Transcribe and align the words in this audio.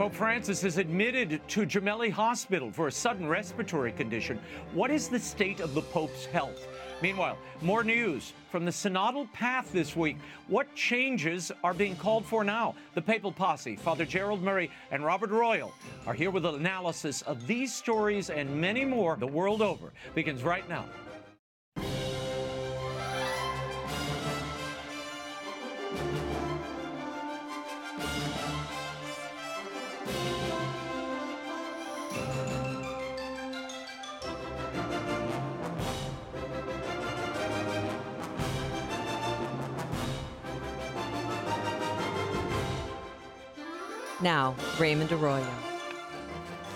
Pope 0.00 0.14
Francis 0.14 0.64
is 0.64 0.78
admitted 0.78 1.42
to 1.46 1.66
Gemelli 1.66 2.10
Hospital 2.10 2.72
for 2.72 2.88
a 2.88 2.90
sudden 2.90 3.28
respiratory 3.28 3.92
condition. 3.92 4.40
What 4.72 4.90
is 4.90 5.08
the 5.08 5.18
state 5.18 5.60
of 5.60 5.74
the 5.74 5.82
Pope's 5.82 6.24
health? 6.24 6.66
Meanwhile, 7.02 7.36
more 7.60 7.84
news 7.84 8.32
from 8.50 8.64
the 8.64 8.70
synodal 8.70 9.30
path 9.34 9.70
this 9.72 9.94
week. 9.94 10.16
What 10.48 10.74
changes 10.74 11.52
are 11.62 11.74
being 11.74 11.96
called 11.96 12.24
for 12.24 12.44
now? 12.44 12.76
The 12.94 13.02
papal 13.02 13.30
posse, 13.30 13.76
Father 13.76 14.06
Gerald 14.06 14.42
Murray 14.42 14.70
and 14.90 15.04
Robert 15.04 15.28
Royal, 15.28 15.74
are 16.06 16.14
here 16.14 16.30
with 16.30 16.46
an 16.46 16.54
analysis 16.54 17.20
of 17.20 17.46
these 17.46 17.74
stories 17.74 18.30
and 18.30 18.58
many 18.58 18.86
more 18.86 19.16
the 19.16 19.26
world 19.26 19.60
over. 19.60 19.92
Begins 20.14 20.42
right 20.42 20.66
now. 20.66 20.86
Now, 44.40 44.56
Raymond 44.78 45.12
Arroyo. 45.12 45.46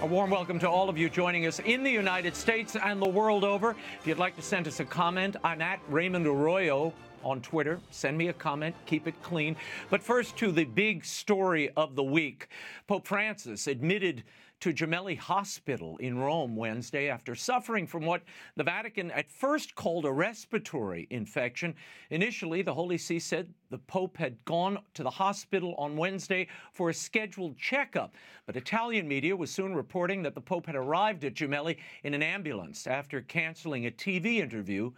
A 0.03 0.07
warm 0.07 0.29
welcome 0.29 0.59
to 0.59 0.69
all 0.69 0.91
of 0.91 0.99
you 0.99 1.09
joining 1.09 1.47
us 1.47 1.61
in 1.61 1.83
the 1.83 1.91
United 1.91 2.37
States 2.37 2.77
and 2.77 3.01
the 3.01 3.09
world 3.09 3.43
over. 3.43 3.75
If 3.99 4.07
you'd 4.07 4.19
like 4.19 4.37
to 4.37 4.43
send 4.43 4.69
us 4.69 4.81
a 4.81 4.85
comment, 4.85 5.37
I'm 5.43 5.63
at 5.63 5.81
Raymond 5.89 6.27
Arroyo 6.27 6.93
on 7.23 7.41
Twitter. 7.41 7.81
Send 7.91 8.19
me 8.19 8.29
a 8.29 8.35
comment, 8.35 8.75
keep 8.85 9.09
it 9.09 9.15
clean. 9.23 9.57
But 9.89 10.03
first, 10.03 10.37
to 10.37 10.53
the 10.53 10.65
big 10.65 11.07
story 11.07 11.71
of 11.75 11.97
the 11.97 12.03
week 12.03 12.49
Pope 12.87 13.07
Francis 13.07 13.67
admitted 13.67 14.25
to 14.65 14.73
Gemelli 14.73 15.19
Hospital 15.19 15.99
in 15.99 16.17
Rome 16.17 16.57
Wednesday 16.57 17.11
after 17.11 17.35
suffering 17.35 17.87
from 17.87 18.07
what 18.07 18.23
the 18.57 18.65
Vatican 18.65 19.11
at 19.11 19.31
first 19.31 19.75
called 19.75 20.07
a 20.07 20.11
respiratory 20.11 21.07
infection. 21.11 21.75
Initially, 22.09 22.63
the 22.63 22.73
Holy 22.73 22.97
See 22.97 23.19
said 23.19 23.53
the 23.69 23.77
Pope 23.77 24.17
had 24.17 24.43
gone 24.47 24.79
to 24.95 25.03
the 25.03 25.11
hospital 25.11 25.75
on 25.77 25.99
Wednesday 25.99 26.49
for 26.73 26.89
a 26.89 26.95
scheduled 26.95 27.59
checkup. 27.59 28.15
But 28.47 28.57
Italian 28.57 29.07
media 29.07 29.37
was 29.37 29.51
soon 29.51 29.75
reporting 29.75 30.23
that 30.23 30.35
the 30.35 30.41
Pope 30.41 30.65
had 30.65 30.77
arrived 30.77 31.27
at 31.27 31.35
Gemelli 31.35 31.77
in 32.03 32.15
an 32.15 32.23
ambulance 32.23 32.87
after 32.87 33.21
canceling 33.21 33.85
a 33.85 33.91
TV 33.91 34.39
interview 34.39 34.91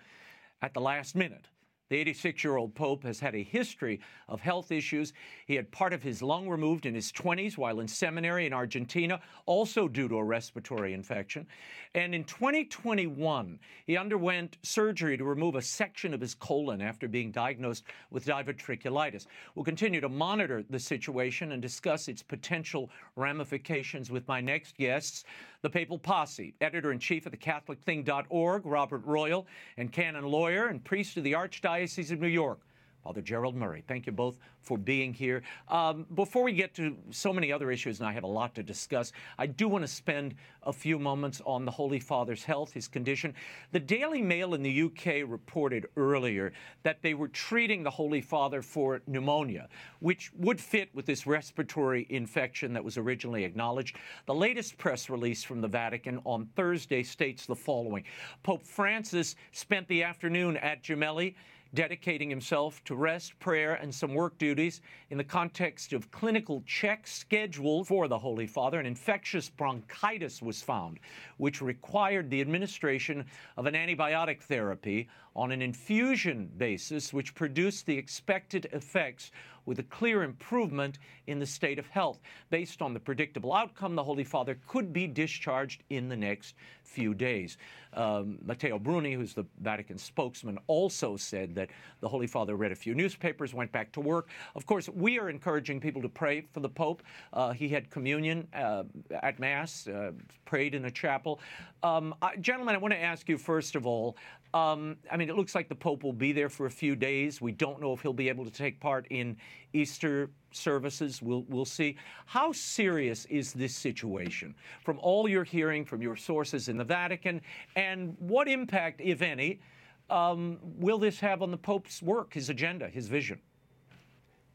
at 0.63 0.75
the 0.75 0.81
last 0.81 1.17
minute. 1.17 1.49
The 1.89 1.97
86 1.97 2.43
year 2.43 2.57
old 2.57 2.75
Pope 2.75 3.05
has 3.05 3.21
had 3.21 3.35
a 3.35 3.43
history 3.43 4.01
of 4.29 4.41
health 4.41 4.73
issues. 4.73 5.13
He 5.47 5.55
had 5.55 5.71
part 5.71 5.93
of 5.93 6.03
his 6.03 6.21
lung 6.23 6.49
removed 6.49 6.85
in 6.85 6.95
his 6.95 7.13
20s 7.13 7.57
while 7.57 7.81
in 7.81 7.87
seminary 7.87 8.47
in 8.47 8.53
Argentina, 8.53 9.21
also 9.47 9.87
due 9.87 10.09
to 10.09 10.17
a 10.17 10.25
respiratory 10.25 10.95
infection. 10.95 11.47
And 11.95 12.15
in 12.15 12.25
2021, 12.25 13.59
he 13.87 13.97
underwent 13.97 14.59
surgery 14.63 15.17
to 15.17 15.25
remove 15.25 15.55
a 15.55 15.63
section 15.63 16.13
of 16.13 16.21
his 16.21 16.35
colon 16.35 16.83
after 16.83 17.07
being 17.07 17.31
diagnosed 17.31 17.85
with 18.11 18.27
diverticulitis. 18.27 19.27
We'll 19.55 19.65
continue 19.65 20.01
to 20.01 20.09
monitor 20.09 20.65
the 20.69 20.79
situation 20.79 21.53
and 21.53 21.63
discuss 21.63 22.09
its 22.09 22.23
potential 22.23 22.91
ramifications 23.15 24.11
with 24.11 24.27
my 24.27 24.41
next 24.41 24.77
guests 24.77 25.25
the 25.63 25.71
Papal 25.71 25.99
Posse, 25.99 26.55
editor 26.61 26.93
in 26.93 26.99
chief 26.99 27.27
of 27.27 27.33
the 27.33 27.39
CatholicThing.org, 27.39 28.67
Robert 28.67 29.05
Royal, 29.05 29.47
and 29.77 29.93
canon 29.93 30.25
lawyer 30.25 30.69
and 30.69 30.83
priest 30.85 31.17
of 31.17 31.25
the 31.25 31.33
Archdiocese 31.33 32.11
of 32.11 32.21
New 32.21 32.29
York, 32.29 32.61
Father 33.07 33.23
Gerald 33.23 33.55
Murray. 33.55 33.85
Thank 33.87 34.07
you 34.07 34.13
both 34.13 34.37
for 34.63 34.77
being 34.77 35.15
here. 35.15 35.45
Um, 35.69 36.07
before 36.17 36.43
we 36.43 36.53
get 36.53 36.75
to 36.75 36.97
so 37.13 37.33
many 37.33 37.53
other 37.53 37.71
issues, 37.71 38.01
and 38.01 38.09
I 38.09 38.11
have 38.11 38.25
a 38.25 38.27
lot 38.27 38.53
to 38.57 38.65
discuss, 38.65 39.13
I 39.39 39.47
do 39.47 39.69
want 39.69 39.85
to 39.85 39.89
spend 39.89 40.35
a 40.65 40.73
few 40.73 40.99
moments 40.99 41.41
on 41.47 41.65
the 41.65 41.71
Holy 41.71 42.01
Father's 42.01 42.43
health, 42.43 42.73
his 42.73 42.89
condition. 42.89 43.33
The 43.71 43.79
Daily 43.79 44.23
Mail 44.23 44.55
in 44.55 44.65
the 44.65 44.83
UK 44.83 45.25
reported 45.25 45.87
earlier 45.97 46.53
that 46.83 47.01
they 47.01 47.15
were 47.15 47.29
treating 47.29 47.85
the 47.85 47.91
Holy 47.91 48.21
Father 48.21 48.61
for 48.61 49.01
pneumonia, 49.07 49.69
which 50.01 50.33
would 50.37 50.61
fit 50.61 50.93
with 50.93 51.07
this 51.07 51.29
respiratory 51.29 52.09
infection 52.11 52.73
that 52.73 52.83
was 52.83 52.99
originally 52.99 53.45
acknowledged. 53.45 53.95
The 54.27 54.35
latest 54.35 54.79
press 54.79 55.09
release 55.09 55.45
from 55.45 55.61
the 55.61 55.69
Vatican 55.69 56.21
on 56.25 56.47
Thursday 56.57 57.05
states 57.05 57.47
the 57.47 57.55
following 57.55 58.03
Pope 58.43 58.67
Francis 58.67 59.37
spent 59.53 59.87
the 59.87 60.03
afternoon 60.03 60.57
at 60.57 60.83
Gemelli 60.83 61.37
dedicating 61.75 62.31
himself 62.31 62.83
to 62.85 62.95
rest, 62.95 63.39
prayer, 63.39 63.75
and 63.75 63.95
some 63.95 64.15
work 64.15 64.39
duties 64.39 64.81
in 65.11 65.19
the 65.19 65.25
context 65.25 65.93
of 65.93 66.11
clinical 66.11 66.63
checks 66.67 67.13
scheduled 67.13 67.87
for 67.89 68.09
the 68.09 68.19
Holy 68.19 68.47
Father. 68.47 68.81
An 68.81 68.87
infectious 68.87 69.49
bronchitis 69.49 70.41
was 70.43 70.63
found, 70.63 70.99
which 71.37 71.61
required 71.61 72.31
the 72.31 72.41
administration 72.41 73.25
of 73.57 73.67
an 73.67 73.75
antibiotic 73.75 74.43
therapy 74.43 75.09
on 75.35 75.53
an 75.53 75.61
infusion 75.61 76.51
basis, 76.57 77.13
which 77.13 77.35
produced 77.35 77.87
the 77.87 77.97
expected 77.97 78.67
effects 78.73 79.31
with 79.67 79.79
a 79.81 79.83
clear 79.85 80.23
improvement 80.23 80.99
in 81.27 81.39
the 81.39 81.47
state 81.47 81.79
of 81.79 81.87
health. 81.89 82.21
Based 82.51 82.81
on 82.81 82.95
the 82.95 83.01
predictable 83.01 83.53
outcome, 83.53 83.95
the 83.95 84.05
Holy 84.05 84.25
Father 84.25 84.59
could 84.67 84.93
be 84.93 85.07
discharged 85.07 85.83
in 85.91 86.09
the 86.09 86.17
next 86.17 86.55
few 86.83 87.13
days. 87.13 87.59
Um, 87.95 88.39
Matteo 88.45 88.79
Bruni, 88.79 89.15
who's 89.15 89.35
the 89.35 89.45
Vatican 89.61 89.99
spokesman, 89.99 90.59
also 90.67 91.17
said 91.17 91.55
that 91.55 91.71
the 92.01 92.09
Holy 92.09 92.27
Father 92.27 92.55
read 92.57 92.73
a 92.73 92.77
few 92.77 92.95
newspapers, 92.95 93.55
went 93.55 93.73
back 93.73 93.91
to 93.93 94.01
work. 94.01 94.29
Of 94.55 94.67
course, 94.67 94.89
we 94.89 95.19
are 95.19 95.29
encouraging 95.29 95.81
people 95.81 96.03
to 96.03 96.09
pray 96.09 96.43
for 96.53 96.61
the 96.61 96.69
Pope. 96.69 97.03
Uh, 97.33 97.53
he 97.53 97.69
had 97.69 97.91
communion 97.91 98.47
uh, 98.55 98.85
at 99.23 99.39
Mass, 99.39 99.89
uh, 99.89 100.13
prayed 100.45 100.75
in 100.75 100.85
a 100.85 100.91
chapel. 100.91 101.41
Um, 101.83 102.15
gentlemen, 102.41 102.75
I 102.75 102.79
want 102.79 102.93
to 102.93 103.01
ask 103.01 103.29
you 103.29 103.39
first 103.39 103.77
of 103.77 103.87
all 103.87 104.17
um, 104.57 104.97
I 105.11 105.17
mean, 105.17 105.29
it 105.29 105.37
looks 105.37 105.55
like 105.55 105.69
the 105.69 105.75
Pope 105.75 106.03
will 106.03 106.13
be 106.13 106.33
there 106.33 106.49
for 106.49 106.67
a 106.67 106.71
few 106.71 106.97
days. 106.97 107.41
We 107.41 107.53
don't 107.53 107.81
know 107.81 107.93
if 107.93 108.01
he'll 108.01 108.13
be 108.13 108.29
able 108.29 108.45
to 108.45 108.51
take 108.51 108.81
part 108.81 109.07
in 109.11 109.37
Easter 109.73 110.31
services. 110.51 111.21
We'll, 111.21 111.45
we'll 111.49 111.65
see. 111.65 111.97
How 112.25 112.53
serious 112.53 113.27
is 113.27 113.53
this 113.53 113.75
situation 113.75 114.55
from 114.83 114.99
all 115.01 115.29
you're 115.29 115.45
hearing 115.45 115.85
from 115.85 116.01
your 116.01 116.17
sources 116.17 116.69
in 116.69 116.77
the 116.79 116.85
Vatican? 116.85 117.41
And 117.75 118.17
what 118.19 118.49
impact, 118.49 119.01
if 119.03 119.21
any, 119.21 119.61
um, 120.09 120.59
will 120.63 120.99
this 120.99 121.21
have 121.21 121.43
on 121.43 121.51
the 121.51 121.59
Pope's 121.59 122.01
work, 122.01 122.33
his 122.33 122.49
agenda, 122.49 122.89
his 122.89 123.09
vision? 123.09 123.41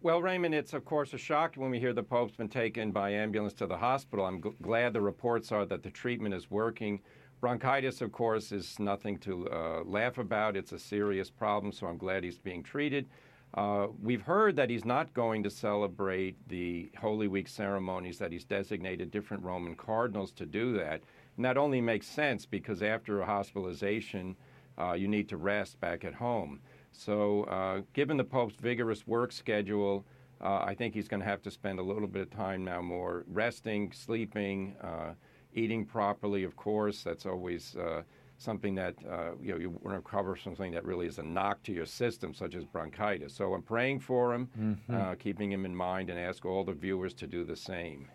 Well, 0.02 0.20
Raymond, 0.20 0.56
it's 0.56 0.74
of 0.74 0.84
course 0.84 1.14
a 1.14 1.18
shock 1.20 1.54
when 1.56 1.70
we 1.70 1.80
hear 1.80 1.94
the 1.94 2.02
Pope's 2.02 2.36
been 2.36 2.50
taken 2.50 2.92
by 2.92 3.12
ambulance 3.12 3.54
to 3.56 3.68
the 3.68 3.78
hospital. 3.78 4.26
I'm 4.26 4.42
glad 4.64 4.94
the 4.94 5.02
reports 5.02 5.52
are 5.52 5.66
that 5.68 5.84
the 5.84 5.92
treatment 5.92 6.34
is 6.34 6.50
working. 6.50 7.02
Bronchitis, 7.42 8.02
of 8.02 8.12
course, 8.12 8.52
is 8.52 8.78
nothing 8.78 9.18
to 9.18 9.50
uh, 9.50 9.84
laugh 9.84 10.20
about. 10.20 10.56
It's 10.56 10.74
a 10.74 10.80
serious 10.80 11.32
problem, 11.32 11.74
so 11.74 11.88
I'm 11.88 11.98
glad 11.98 12.24
he's 12.24 12.38
being 12.38 12.62
treated. 12.62 13.10
Uh, 13.56 13.88
we've 14.02 14.22
heard 14.22 14.56
that 14.58 14.70
he's 14.70 14.86
not 14.86 15.12
going 15.16 15.42
to 15.44 15.50
celebrate 15.50 16.36
the 16.48 16.92
Holy 17.00 17.28
Week 17.28 17.48
ceremonies, 17.48 18.20
that 18.20 18.32
he's 18.32 18.46
designated 18.46 19.10
different 19.10 19.44
Roman 19.44 19.76
cardinals 19.76 20.32
to 20.34 20.46
do 20.46 20.74
that. 20.78 21.02
And 21.36 21.44
that 21.44 21.58
only 21.58 21.82
makes 21.82 22.06
sense 22.06 22.46
because 22.46 22.84
after 22.84 23.22
a 23.22 23.26
hospitalization, 23.26 24.36
uh, 24.78 24.94
you 24.94 25.08
need 25.08 25.28
to 25.30 25.38
rest 25.38 25.80
back 25.80 26.06
at 26.06 26.14
home. 26.14 26.60
So, 26.92 27.46
uh, 27.46 27.82
given 27.94 28.18
the 28.18 28.24
Pope's 28.24 28.56
vigorous 28.56 29.08
work 29.08 29.32
schedule, 29.32 30.06
uh, 30.42 30.60
I 30.60 30.76
think 30.76 30.94
he's 30.94 31.08
going 31.08 31.22
to 31.22 31.28
have 31.28 31.42
to 31.42 31.52
spend 31.52 31.80
a 31.80 31.84
little 31.84 32.08
bit 32.08 32.22
of 32.22 32.30
time 32.30 32.64
now 32.64 32.82
more 32.82 33.26
resting, 33.28 33.92
sleeping 33.92 34.76
uh, 34.80 35.14
eating 35.54 35.86
properly, 35.86 36.44
of 36.44 36.56
course. 36.56 37.04
That's 37.04 37.26
always 37.26 37.76
uh, 37.76 38.04
something 38.38 38.76
that 38.76 38.96
uh, 39.10 39.32
you 39.42 39.52
know 39.52 39.60
you 39.60 39.70
want 39.82 39.98
to 39.98 40.10
cover 40.10 40.36
something 40.36 40.72
that 40.72 40.84
really 40.86 41.08
is 41.08 41.20
a 41.20 41.24
knock 41.24 41.62
to 41.64 41.72
your 41.72 41.86
system, 41.86 42.34
such 42.34 42.56
as 42.56 42.66
bronchitis. 42.66 43.34
So 43.34 43.54
I'm 43.54 43.62
praying 43.62 44.00
for 44.00 44.34
him, 44.34 44.50
mm-hmm. 44.60 44.96
uh, 44.96 45.16
keeping 45.16 45.52
him 45.52 45.66
in 45.66 45.76
mind, 45.76 46.10
and 46.10 46.20
ask 46.20 46.46
all 46.46 46.64
the 46.64 46.74
viewers 46.74 47.14
to 47.16 47.28
do 47.28 47.44
the 47.44 47.56
same. 47.56 48.08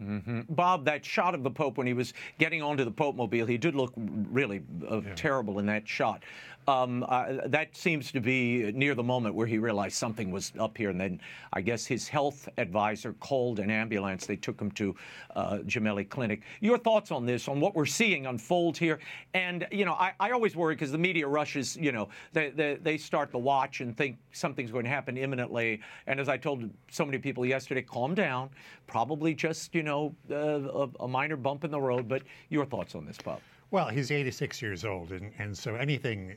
Mm-hmm. 0.00 0.42
Bob, 0.50 0.84
that 0.84 1.04
shot 1.04 1.34
of 1.34 1.42
the 1.42 1.50
Pope 1.50 1.76
when 1.76 1.86
he 1.86 1.92
was 1.92 2.14
getting 2.38 2.62
onto 2.62 2.84
the 2.84 2.90
Pope 2.90 3.16
mobile, 3.16 3.46
he 3.46 3.58
did 3.58 3.74
look 3.74 3.92
really 3.96 4.62
uh, 4.88 5.00
yeah. 5.00 5.14
terrible 5.14 5.58
in 5.58 5.66
that 5.66 5.88
shot. 5.88 6.22
Um, 6.68 7.02
uh, 7.08 7.46
that 7.46 7.74
seems 7.74 8.12
to 8.12 8.20
be 8.20 8.70
near 8.72 8.94
the 8.94 9.02
moment 9.02 9.34
where 9.34 9.46
he 9.46 9.56
realized 9.56 9.96
something 9.96 10.30
was 10.30 10.52
up 10.58 10.76
here, 10.76 10.90
and 10.90 11.00
then 11.00 11.18
I 11.54 11.62
guess 11.62 11.86
his 11.86 12.06
health 12.08 12.46
advisor 12.58 13.14
called 13.14 13.58
an 13.58 13.70
ambulance. 13.70 14.26
They 14.26 14.36
took 14.36 14.60
him 14.60 14.70
to 14.72 14.94
uh, 15.34 15.58
Gemelli 15.64 16.06
Clinic. 16.06 16.42
Your 16.60 16.76
thoughts 16.76 17.10
on 17.10 17.24
this, 17.24 17.48
on 17.48 17.58
what 17.58 17.74
we're 17.74 17.86
seeing 17.86 18.26
unfold 18.26 18.76
here? 18.76 18.98
And, 19.32 19.66
you 19.72 19.86
know, 19.86 19.94
I, 19.94 20.12
I 20.20 20.32
always 20.32 20.56
worry 20.56 20.74
because 20.74 20.92
the 20.92 20.98
media 20.98 21.26
rushes, 21.26 21.74
you 21.74 21.90
know, 21.90 22.10
they, 22.34 22.50
they, 22.50 22.74
they 22.74 22.98
start 22.98 23.30
the 23.32 23.38
watch 23.38 23.80
and 23.80 23.96
think 23.96 24.18
something's 24.32 24.70
going 24.70 24.84
to 24.84 24.90
happen 24.90 25.16
imminently. 25.16 25.80
And 26.06 26.20
as 26.20 26.28
I 26.28 26.36
told 26.36 26.68
so 26.90 27.02
many 27.06 27.16
people 27.16 27.46
yesterday, 27.46 27.80
calm 27.80 28.14
down. 28.14 28.50
Probably 28.86 29.32
just, 29.32 29.74
you 29.74 29.82
know, 29.82 30.14
uh, 30.30 30.34
a, 30.36 30.88
a 31.00 31.08
minor 31.08 31.36
bump 31.36 31.64
in 31.64 31.70
the 31.70 31.80
road. 31.80 32.08
But 32.08 32.24
your 32.50 32.66
thoughts 32.66 32.94
on 32.94 33.06
this, 33.06 33.16
Bob? 33.16 33.40
Well, 33.70 33.88
he's 33.88 34.10
86 34.10 34.62
years 34.62 34.86
old, 34.86 35.12
and, 35.12 35.30
and 35.38 35.56
so 35.56 35.74
anything 35.74 36.36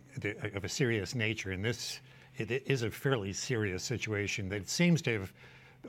of 0.54 0.66
a 0.66 0.69
serious 0.69 1.16
nature, 1.16 1.51
and 1.51 1.63
this 1.63 2.01
it 2.38 2.51
is 2.66 2.83
a 2.83 2.92
fairly 2.92 3.31
serious 3.31 3.83
situation 3.83 4.50
that 4.50 4.68
seems 4.68 5.01
to 5.04 5.19
have 5.19 5.33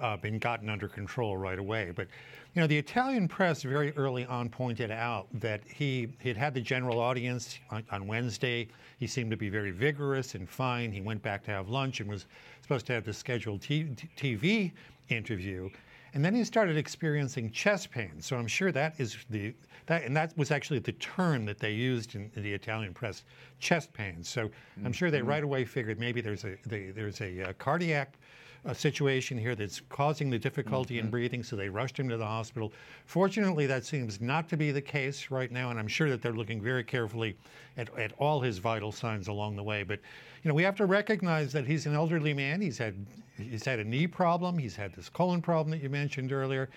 uh, 0.01 0.17
been 0.17 0.39
gotten 0.39 0.69
under 0.69 0.87
control 0.87 1.37
right 1.37 1.59
away. 1.59 1.93
But 1.95 2.07
you 2.55 2.61
know, 2.61 2.67
the 2.69 2.79
Italian 2.79 3.27
press 3.27 3.63
very 3.63 3.93
early 3.97 4.25
on 4.27 4.51
pointed 4.51 4.91
out 4.91 5.27
that 5.41 5.63
he 5.67 6.09
had 6.23 6.37
had 6.37 6.55
the 6.55 6.61
general 6.61 7.01
audience 7.01 7.59
on, 7.71 7.85
on, 7.91 8.07
Wednesday. 8.07 8.69
He 8.99 9.07
seemed 9.07 9.31
to 9.33 9.37
be 9.37 9.49
very 9.49 9.71
vigorous 9.71 10.35
and 10.35 10.49
fine. 10.49 10.93
He 10.93 11.01
went 11.01 11.23
back 11.23 11.43
to 11.45 11.51
have 11.51 11.69
lunch 11.69 12.01
and 12.01 12.09
was 12.09 12.27
supposed 12.61 12.87
to 12.87 12.93
have 12.93 13.05
the 13.05 13.13
scheduled 13.13 13.63
t- 13.63 13.89
TV 14.17 14.71
interview. 15.09 15.71
And 16.15 16.25
then 16.25 16.35
he 16.35 16.45
started 16.45 16.77
experiencing 16.77 17.51
chest 17.51 17.91
pain. 17.91 18.21
So 18.21 18.37
I'm 18.37 18.47
sure 18.47 18.71
that 18.73 18.95
is 18.99 19.17
the 19.31 19.55
that 19.87 20.05
and 20.05 20.17
that 20.17 20.37
was 20.37 20.51
actually 20.51 20.79
the 20.79 20.93
term 20.93 21.45
that 21.47 21.59
they 21.59 21.73
used 21.73 22.15
in, 22.15 22.31
in 22.37 22.43
the 22.43 22.53
Italian 22.53 22.93
press, 22.95 23.25
chest 23.59 23.93
pain. 23.93 24.23
So 24.23 24.49
mm-hmm. 24.49 24.87
I'm 24.87 24.93
sure 24.93 25.11
they 25.11 25.19
mm-hmm. 25.19 25.29
right 25.29 25.45
away 25.45 25.65
figured 25.65 25.99
maybe 25.99 26.21
there's 26.21 26.45
a 26.45 26.57
they, 26.67 26.91
there's 26.91 27.21
a, 27.21 27.41
a 27.41 27.55
cardiac 27.55 28.19
a 28.65 28.75
situation 28.75 29.37
here 29.37 29.55
that's 29.55 29.81
causing 29.89 30.31
the 30.31 30.39
difficulty 30.39 30.95
mm-hmm. 30.97 31.07
in 31.07 31.11
breathing, 31.11 31.43
so 31.43 31.57
they 31.57 31.69
rushed 31.69 31.99
him 31.99 32.09
to 32.09 32.17
the 32.17 32.27
hospital. 32.27 32.73
Fortunately, 33.07 33.67
that 33.67 33.85
seems 33.85 34.21
not 34.21 34.49
to 34.49 34.57
be 34.57 34.71
the 34.71 34.81
case 34.81 35.31
right 35.31 35.51
now, 35.51 35.71
and 35.71 35.79
I'm 35.79 35.89
sure 35.89 36.09
that 36.09 36.23
they're 36.23 36.33
looking 36.33 36.61
very 36.63 36.85
carefully 36.85 37.37
at, 37.77 37.97
at 37.99 38.13
all 38.19 38.41
his 38.41 38.59
vital 38.59 38.93
signs 38.93 39.27
along 39.27 39.57
the 39.57 39.63
way. 39.63 39.83
But 39.83 39.99
you 40.43 40.49
know, 40.49 40.55
we 40.55 40.63
have 40.63 40.77
to 40.77 40.87
recognize 40.87 41.53
that 41.53 41.67
he's 41.67 41.87
an 41.87 41.95
elderly 41.95 42.35
man. 42.35 42.61
He's 42.61 42.79
had 42.79 42.95
he's 43.37 43.65
had 43.65 43.81
a 43.81 43.85
knee 43.85 44.07
problem. 44.07 44.59
He's 44.59 44.77
had 44.77 44.93
this 44.95 45.09
colon 45.09 45.43
problem 45.43 45.71
that 45.73 45.83
you 45.83 45.89
mentioned 45.89 46.33
earlier. 46.33 46.69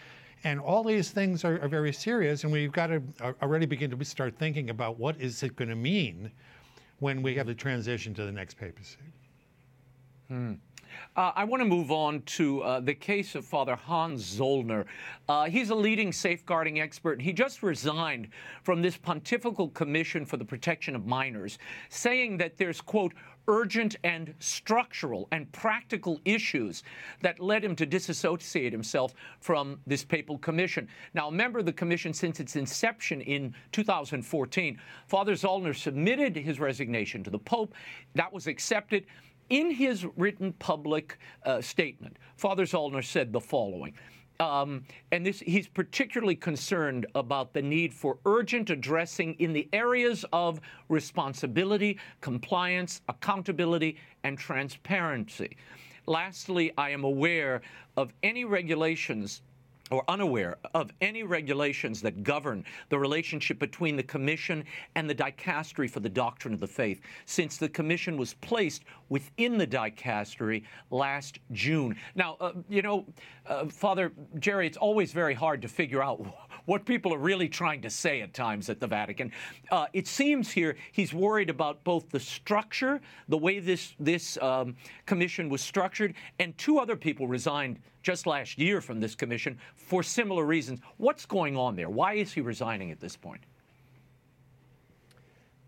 And 0.43 0.59
all 0.59 0.83
these 0.83 1.09
things 1.09 1.43
are, 1.43 1.59
are 1.61 1.67
very 1.67 1.93
serious, 1.93 2.43
and 2.43 2.53
we've 2.53 2.71
got 2.71 2.87
to 2.87 3.01
already 3.41 3.65
begin 3.65 3.89
to 3.89 4.05
start 4.05 4.37
thinking 4.37 4.69
about 4.69 4.99
what 4.99 5.19
is 5.19 5.41
it 5.41 5.55
going 5.55 5.69
to 5.69 5.75
mean 5.75 6.31
when 6.99 7.21
we 7.21 7.35
have 7.35 7.47
the 7.47 7.55
transition 7.55 8.13
to 8.13 8.25
the 8.25 8.31
next 8.31 8.55
papacy. 8.55 8.97
Hmm. 10.27 10.53
Uh, 11.15 11.31
I 11.36 11.44
want 11.44 11.62
to 11.62 11.65
move 11.65 11.92
on 11.92 12.21
to 12.24 12.62
uh, 12.62 12.80
the 12.80 12.94
case 12.94 13.36
of 13.36 13.45
Father 13.45 13.75
Hans 13.75 14.38
Zollner. 14.38 14.86
Uh, 15.30 15.45
he's 15.45 15.69
a 15.69 15.75
leading 15.75 16.12
safeguarding 16.12 16.80
expert. 16.80 17.21
He 17.21 17.33
just 17.33 17.63
resigned 17.63 18.30
from 18.63 18.81
this 18.81 18.97
Pontifical 18.97 19.69
Commission 19.69 20.25
for 20.25 20.38
the 20.38 20.45
Protection 20.45 20.95
of 20.95 21.06
Minors, 21.06 21.57
saying 21.89 22.38
that 22.38 22.57
there's, 22.57 22.81
quote, 22.81 23.13
urgent 23.47 23.95
and 24.03 24.33
structural 24.39 25.27
and 25.31 25.51
practical 25.51 26.19
issues 26.25 26.83
that 27.21 27.39
led 27.39 27.63
him 27.63 27.75
to 27.75 27.86
disassociate 27.86 28.71
himself 28.71 29.13
from 29.39 29.80
this 29.86 30.03
papal 30.03 30.38
commission. 30.38 30.88
Now, 31.13 31.27
a 31.27 31.31
member 31.31 31.59
of 31.59 31.65
the 31.65 31.74
commission 31.74 32.13
since 32.13 32.39
its 32.39 32.56
inception 32.56 33.21
in 33.21 33.53
2014, 33.71 34.80
Father 35.07 35.33
Zollner 35.33 35.75
submitted 35.75 36.36
his 36.36 36.59
resignation 36.59 37.24
to 37.24 37.30
the 37.30 37.39
Pope. 37.39 37.74
That 38.15 38.31
was 38.31 38.47
accepted. 38.47 39.06
In 39.50 39.71
his 39.71 40.07
written 40.15 40.53
public 40.53 41.19
uh, 41.44 41.62
statement, 41.62 42.18
Father 42.36 42.65
Zollner 42.65 43.03
said 43.03 43.31
the 43.31 43.39
following. 43.39 43.94
Um, 44.39 44.83
and 45.12 45.25
this, 45.25 45.39
he's 45.39 45.68
particularly 45.68 46.36
concerned 46.36 47.06
about 47.15 47.53
the 47.53 47.62
need 47.62 47.94
for 47.94 48.18
urgent 48.25 48.69
addressing 48.69 49.36
in 49.36 49.53
the 49.53 49.69
areas 49.71 50.25
of 50.33 50.59
responsibility, 50.89 52.00
compliance, 52.21 53.01
accountability, 53.07 53.97
and 54.24 54.38
transparency. 54.38 55.56
Lastly, 56.07 56.71
I 56.77 56.89
am 56.89 57.03
aware 57.03 57.62
of 57.97 58.13
any 58.24 58.45
regulations 58.45 59.42
or 59.91 60.03
unaware 60.07 60.57
of 60.73 60.91
any 61.01 61.21
regulations 61.23 62.01
that 62.01 62.23
govern 62.23 62.63
the 62.89 62.97
relationship 62.97 63.59
between 63.59 63.95
the 63.95 64.03
Commission 64.03 64.63
and 64.95 65.07
the 65.07 65.13
dicastery 65.13 65.89
for 65.89 65.99
the 65.99 66.09
doctrine 66.09 66.53
of 66.53 66.59
the 66.59 66.67
faith, 66.67 67.01
since 67.25 67.57
the 67.57 67.69
Commission 67.69 68.17
was 68.17 68.33
placed 68.35 68.83
within 69.09 69.57
the 69.57 69.67
dicastery 69.67 70.63
last 70.89 71.39
June. 71.51 71.95
Now, 72.15 72.37
uh, 72.39 72.53
you 72.67 72.81
know, 72.81 73.05
uh, 73.45 73.65
Father 73.67 74.11
Jerry, 74.39 74.65
it's 74.65 74.77
always 74.77 75.11
very 75.11 75.35
hard 75.35 75.61
to 75.61 75.67
figure 75.67 76.01
out 76.01 76.25
what 76.65 76.83
people 76.83 77.13
are 77.13 77.19
really 77.19 77.47
trying 77.47 77.81
to 77.81 77.89
say 77.91 78.21
at 78.21 78.33
times 78.33 78.69
at 78.69 78.79
the 78.79 78.87
Vatican. 78.87 79.31
Uh, 79.69 79.85
it 79.93 80.07
seems 80.07 80.49
here 80.49 80.75
he's 80.93 81.13
worried 81.13 81.51
about 81.51 81.83
both 81.83 82.09
the 82.09 82.19
structure, 82.19 83.01
the 83.29 83.37
way 83.37 83.59
this 83.59 83.93
this 83.99 84.37
um, 84.41 84.75
commission 85.05 85.47
was 85.47 85.61
structured, 85.61 86.15
and 86.39 86.57
two 86.57 86.79
other 86.79 86.95
people 86.95 87.27
resigned 87.27 87.79
just 88.06 88.28
last 88.28 88.60
year 88.60 88.81
from 88.81 89.00
this 89.00 89.16
commission 89.16 89.57
for 89.75 90.04
similar 90.04 90.46
reasons. 90.46 90.80
What's 90.98 91.25
going 91.25 91.57
on 91.57 91.75
there? 91.75 91.90
Why 91.90 92.13
is 92.13 92.31
he 92.31 92.40
resigning 92.40 92.92
at 92.92 93.00
this 93.00 93.18
point? 93.18 93.42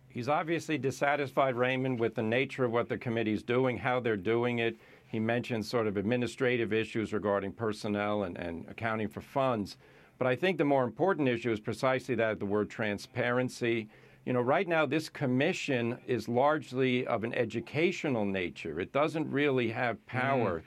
He's 0.08 0.30
obviously 0.30 0.78
dissatisfied, 0.78 1.56
Raymond, 1.56 2.00
with 2.00 2.14
the 2.14 2.22
nature 2.22 2.64
of 2.64 2.72
what 2.72 2.90
the 2.90 2.98
committee's 2.98 3.42
doing, 3.42 3.76
how 3.76 4.00
they're 4.00 4.16
doing 4.16 4.60
it. 4.60 4.78
He 5.08 5.20
mentioned 5.20 5.66
sort 5.66 5.88
of 5.88 5.98
administrative 5.98 6.74
issues 6.74 7.12
regarding 7.12 7.54
personnel 7.54 8.24
and, 8.24 8.38
and 8.38 8.66
accounting 8.70 9.08
for 9.08 9.22
funds. 9.22 9.78
But 10.20 10.28
I 10.28 10.36
think 10.36 10.60
the 10.60 10.66
more 10.66 10.84
important 10.84 11.28
issue 11.28 11.52
is 11.52 11.60
precisely 11.60 12.14
that 12.16 12.40
the 12.40 12.46
word 12.46 12.70
transparency. 12.70 13.90
You 14.26 14.34
know, 14.34 14.42
right 14.42 14.68
now, 14.68 14.86
this 14.86 15.10
commission 15.10 15.98
is 16.06 16.28
largely 16.28 17.08
of 17.08 17.24
an 17.24 17.34
educational 17.34 18.26
nature. 18.26 18.80
It 18.80 18.94
doesn't 18.94 19.32
really 19.32 19.70
have 19.70 20.06
power. 20.06 20.60
Mm 20.60 20.64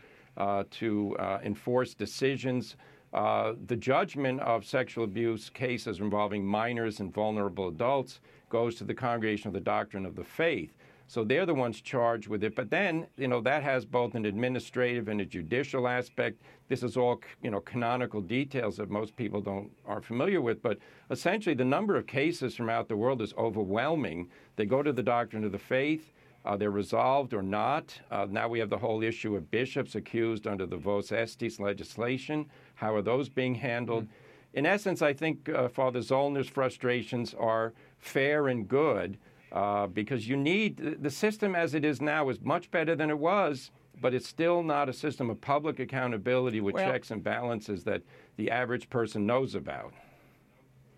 to 0.70 1.16
uh, 1.18 1.38
enforce 1.44 1.94
decisions. 1.94 2.76
Uh, 3.12 3.54
the 3.66 3.76
judgment 3.76 4.40
of 4.40 4.64
sexual 4.64 5.04
abuse 5.04 5.50
cases 5.50 5.98
involving 6.00 6.44
minors 6.44 7.00
and 7.00 7.12
vulnerable 7.12 7.68
adults 7.68 8.20
goes 8.48 8.74
to 8.76 8.84
the 8.84 8.94
Congregation 8.94 9.48
of 9.48 9.54
the 9.54 9.60
Doctrine 9.60 10.06
of 10.06 10.14
the 10.14 10.24
Faith. 10.24 10.76
So 11.10 11.24
they're 11.24 11.44
the 11.44 11.54
ones 11.54 11.80
charged 11.80 12.28
with 12.28 12.44
it. 12.44 12.54
But 12.54 12.70
then, 12.70 13.08
you 13.16 13.26
know, 13.26 13.40
that 13.40 13.64
has 13.64 13.84
both 13.84 14.14
an 14.14 14.26
administrative 14.26 15.08
and 15.08 15.20
a 15.20 15.24
judicial 15.24 15.88
aspect. 15.88 16.40
This 16.68 16.84
is 16.84 16.96
all, 16.96 17.20
you 17.42 17.50
know, 17.50 17.58
canonical 17.58 18.20
details 18.20 18.76
that 18.76 18.90
most 18.90 19.16
people 19.16 19.40
don't 19.40 19.72
are 19.86 20.00
familiar 20.00 20.40
with. 20.40 20.62
But 20.62 20.78
essentially, 21.10 21.56
the 21.56 21.64
number 21.64 21.96
of 21.96 22.06
cases 22.06 22.54
from 22.54 22.70
out 22.70 22.86
the 22.86 22.96
world 22.96 23.22
is 23.22 23.34
overwhelming. 23.36 24.28
They 24.54 24.66
go 24.66 24.84
to 24.84 24.92
the 24.92 25.02
doctrine 25.02 25.42
of 25.42 25.50
the 25.50 25.58
faith. 25.58 26.12
Uh, 26.44 26.56
they're 26.56 26.70
resolved 26.70 27.34
or 27.34 27.42
not. 27.42 27.98
Uh, 28.10 28.26
now 28.28 28.48
we 28.48 28.58
have 28.58 28.70
the 28.70 28.78
whole 28.78 29.02
issue 29.02 29.36
of 29.36 29.50
bishops 29.50 29.94
accused 29.94 30.46
under 30.46 30.66
the 30.66 30.76
Vos 30.76 31.10
Estis 31.10 31.60
legislation. 31.60 32.46
How 32.74 32.94
are 32.94 33.02
those 33.02 33.28
being 33.28 33.54
handled? 33.54 34.04
Mm-hmm. 34.04 34.58
In 34.58 34.66
essence, 34.66 35.02
I 35.02 35.12
think 35.12 35.48
uh, 35.48 35.68
Father 35.68 36.00
Zollner's 36.00 36.48
frustrations 36.48 37.34
are 37.34 37.72
fair 37.98 38.48
and 38.48 38.66
good 38.66 39.18
uh, 39.52 39.86
because 39.86 40.28
you 40.28 40.36
need 40.36 41.02
the 41.02 41.10
system 41.10 41.54
as 41.54 41.74
it 41.74 41.84
is 41.84 42.00
now 42.00 42.28
is 42.30 42.40
much 42.40 42.70
better 42.70 42.96
than 42.96 43.10
it 43.10 43.18
was, 43.18 43.70
but 44.00 44.14
it's 44.14 44.26
still 44.26 44.62
not 44.62 44.88
a 44.88 44.92
system 44.92 45.30
of 45.30 45.40
public 45.40 45.78
accountability 45.78 46.60
with 46.60 46.74
well, 46.74 46.90
checks 46.90 47.10
and 47.10 47.22
balances 47.22 47.84
that 47.84 48.02
the 48.36 48.50
average 48.50 48.88
person 48.88 49.26
knows 49.26 49.54
about. 49.54 49.92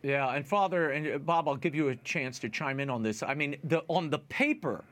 Yeah, 0.03 0.35
and 0.35 0.47
Father 0.47 0.91
and 0.91 1.15
uh, 1.15 1.19
Bob, 1.19 1.49
I'll 1.49 1.57
give 1.57 1.75
you 1.75 1.89
a 1.89 1.97
chance 1.97 2.39
to 2.41 2.49
chime 2.49 2.81
in 2.81 2.91
on 2.91 3.03
this. 3.03 3.23
I 3.23 3.35
mean, 3.35 3.57
the, 3.65 3.83
on 3.89 4.11
the 4.11 4.19
paper, 4.19 4.85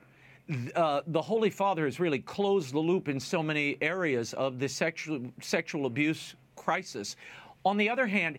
uh, 0.74 1.02
the 1.06 1.22
Holy 1.22 1.50
Father 1.50 1.84
has 1.84 2.00
really 2.00 2.18
closed 2.18 2.72
the 2.72 2.78
loop 2.78 3.08
in 3.08 3.20
so 3.20 3.42
many 3.42 3.76
areas 3.80 4.32
of 4.34 4.58
the 4.58 4.68
sexual 4.68 5.20
sexual 5.40 5.86
abuse 5.86 6.34
crisis. 6.56 7.16
On 7.64 7.76
the 7.76 7.88
other 7.88 8.06
hand, 8.06 8.38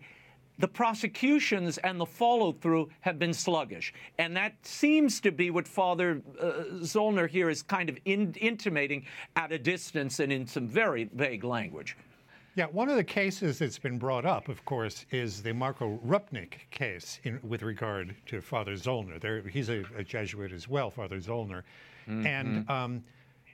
the 0.60 0.68
prosecutions 0.68 1.78
and 1.80 2.00
the 2.00 2.06
follow 2.06 2.52
through 2.52 2.90
have 3.02 3.18
been 3.18 3.34
sluggish. 3.34 3.94
And 4.18 4.36
that 4.38 4.54
seems 4.66 5.20
to 5.22 5.32
be 5.32 5.50
what 5.50 5.68
Father 5.68 6.22
uh, 6.40 6.64
Zollner 6.82 7.28
here 7.28 7.50
is 7.50 7.64
kind 7.64 7.90
of 7.90 7.98
in, 8.06 8.34
intimating 8.40 9.06
at 9.36 9.52
a 9.52 9.58
distance 9.58 10.20
and 10.20 10.32
in 10.32 10.46
some 10.46 10.68
very 10.68 11.10
vague 11.14 11.44
language. 11.44 11.98
Yeah, 12.56 12.66
one 12.66 12.90
of 12.90 12.98
the 12.98 13.04
cases 13.04 13.60
that's 13.60 13.80
been 13.80 13.98
brought 13.98 14.26
up, 14.26 14.50
of 14.50 14.66
course, 14.66 15.06
is 15.10 15.42
the 15.42 15.54
Marco 15.54 16.02
Rupnik 16.06 16.70
case 16.70 17.22
in, 17.24 17.40
with 17.44 17.64
regard 17.64 18.14
to 18.26 18.42
Father 18.42 18.74
Zollner. 18.74 19.22
There, 19.22 19.42
he's 19.42 19.70
a, 19.70 19.86
a 19.96 20.04
Jesuit 20.04 20.52
as 20.52 20.68
well, 20.68 20.90
Father 20.90 21.18
Zollner. 21.18 21.64
Mm-hmm. 22.10 22.28
And 22.28 22.70
um, 22.70 23.04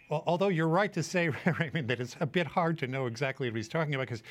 although 0.10 0.48
you're 0.48 0.68
right 0.68 0.92
to 0.94 1.04
say, 1.04 1.30
Raymond, 1.60 1.88
that 1.89 2.00
it's 2.00 2.16
a 2.22 2.25
bit 2.25 2.48
hard 2.48 2.80
to 2.80 2.88
know 2.88 3.06
exactly 3.06 3.48
what 3.48 3.56
he's 3.56 3.68
talking 3.68 3.94
about, 3.94 4.08
because 4.08 4.24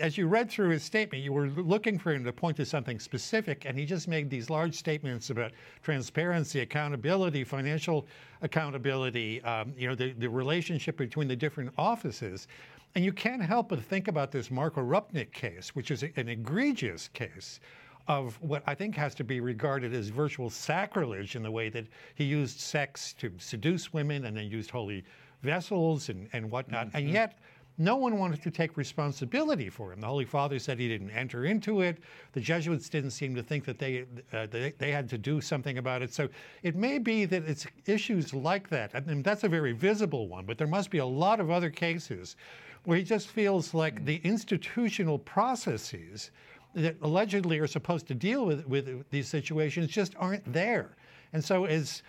as 0.00 0.16
you 0.16 0.26
read 0.26 0.50
through 0.50 0.70
his 0.70 0.82
statement, 0.82 1.22
you 1.22 1.32
were 1.32 1.48
looking 1.48 1.98
for 1.98 2.12
him 2.12 2.24
to 2.24 2.32
point 2.32 2.56
to 2.56 2.64
something 2.64 2.98
specific, 2.98 3.64
and 3.66 3.78
he 3.78 3.84
just 3.84 4.08
made 4.08 4.30
these 4.30 4.48
large 4.48 4.74
statements 4.74 5.30
about 5.30 5.52
transparency, 5.82 6.60
accountability, 6.60 7.44
financial 7.44 8.06
accountability, 8.42 9.42
um, 9.44 9.72
you 9.76 9.86
know, 9.86 9.94
the, 9.94 10.12
the 10.12 10.28
relationship 10.28 10.96
between 10.96 11.28
the 11.28 11.36
different 11.36 11.70
offices. 11.76 12.48
And 12.94 13.04
you 13.04 13.12
can't 13.12 13.42
help 13.42 13.70
but 13.70 13.82
think 13.82 14.06
about 14.06 14.30
this 14.30 14.50
Marco 14.50 14.80
Rupnik 14.80 15.32
case, 15.32 15.74
which 15.74 15.90
is 15.90 16.02
an 16.02 16.28
egregious 16.28 17.08
case 17.08 17.58
of 18.06 18.40
what 18.40 18.62
I 18.66 18.74
think 18.74 18.94
has 18.96 19.14
to 19.16 19.24
be 19.24 19.40
regarded 19.40 19.92
as 19.94 20.08
virtual 20.08 20.50
sacrilege 20.50 21.36
in 21.36 21.42
the 21.42 21.50
way 21.50 21.70
that 21.70 21.86
he 22.14 22.24
used 22.24 22.60
sex 22.60 23.14
to 23.14 23.32
seduce 23.38 23.92
women 23.92 24.26
and 24.26 24.36
then 24.36 24.48
used 24.48 24.70
holy 24.70 25.04
vessels 25.42 26.08
and, 26.08 26.28
and 26.32 26.50
whatnot. 26.50 26.88
Mm-hmm. 26.88 26.96
And 26.98 27.10
yet, 27.10 27.38
no 27.76 27.96
one 27.96 28.18
wanted 28.18 28.40
to 28.42 28.50
take 28.52 28.76
responsibility 28.76 29.68
for 29.68 29.92
him. 29.92 30.00
The 30.00 30.06
Holy 30.06 30.24
Father 30.24 30.60
said 30.60 30.78
he 30.78 30.86
didn't 30.86 31.10
enter 31.10 31.44
into 31.46 31.80
it. 31.80 31.98
The 32.32 32.40
Jesuits 32.40 32.88
didn't 32.88 33.10
seem 33.10 33.34
to 33.34 33.42
think 33.42 33.64
that 33.64 33.80
they, 33.80 34.04
uh, 34.32 34.46
they, 34.46 34.72
they, 34.78 34.92
had 34.92 35.08
to 35.10 35.18
do 35.18 35.40
something 35.40 35.78
about 35.78 36.00
it. 36.00 36.14
So 36.14 36.28
it 36.62 36.76
may 36.76 36.98
be 36.98 37.24
that 37.24 37.44
it's 37.48 37.66
issues 37.86 38.32
like 38.32 38.68
that. 38.68 38.92
I 38.94 39.00
mean, 39.00 39.24
that's 39.24 39.42
a 39.42 39.48
very 39.48 39.72
visible 39.72 40.28
one, 40.28 40.44
but 40.46 40.56
there 40.56 40.68
must 40.68 40.90
be 40.90 40.98
a 40.98 41.06
lot 41.06 41.40
of 41.40 41.50
other 41.50 41.70
cases 41.70 42.36
where 42.84 42.98
he 42.98 43.04
just 43.04 43.28
feels 43.28 43.74
like 43.74 44.04
the 44.04 44.20
institutional 44.24 45.18
processes 45.18 46.30
that 46.74 46.96
allegedly 47.02 47.58
are 47.58 47.66
supposed 47.66 48.06
to 48.08 48.14
deal 48.14 48.46
with, 48.46 48.66
with 48.66 49.08
these 49.10 49.28
situations 49.28 49.88
just 49.88 50.14
aren't 50.18 50.52
there. 50.52 50.96
And 51.32 51.44
so 51.44 51.64
as 51.64 52.02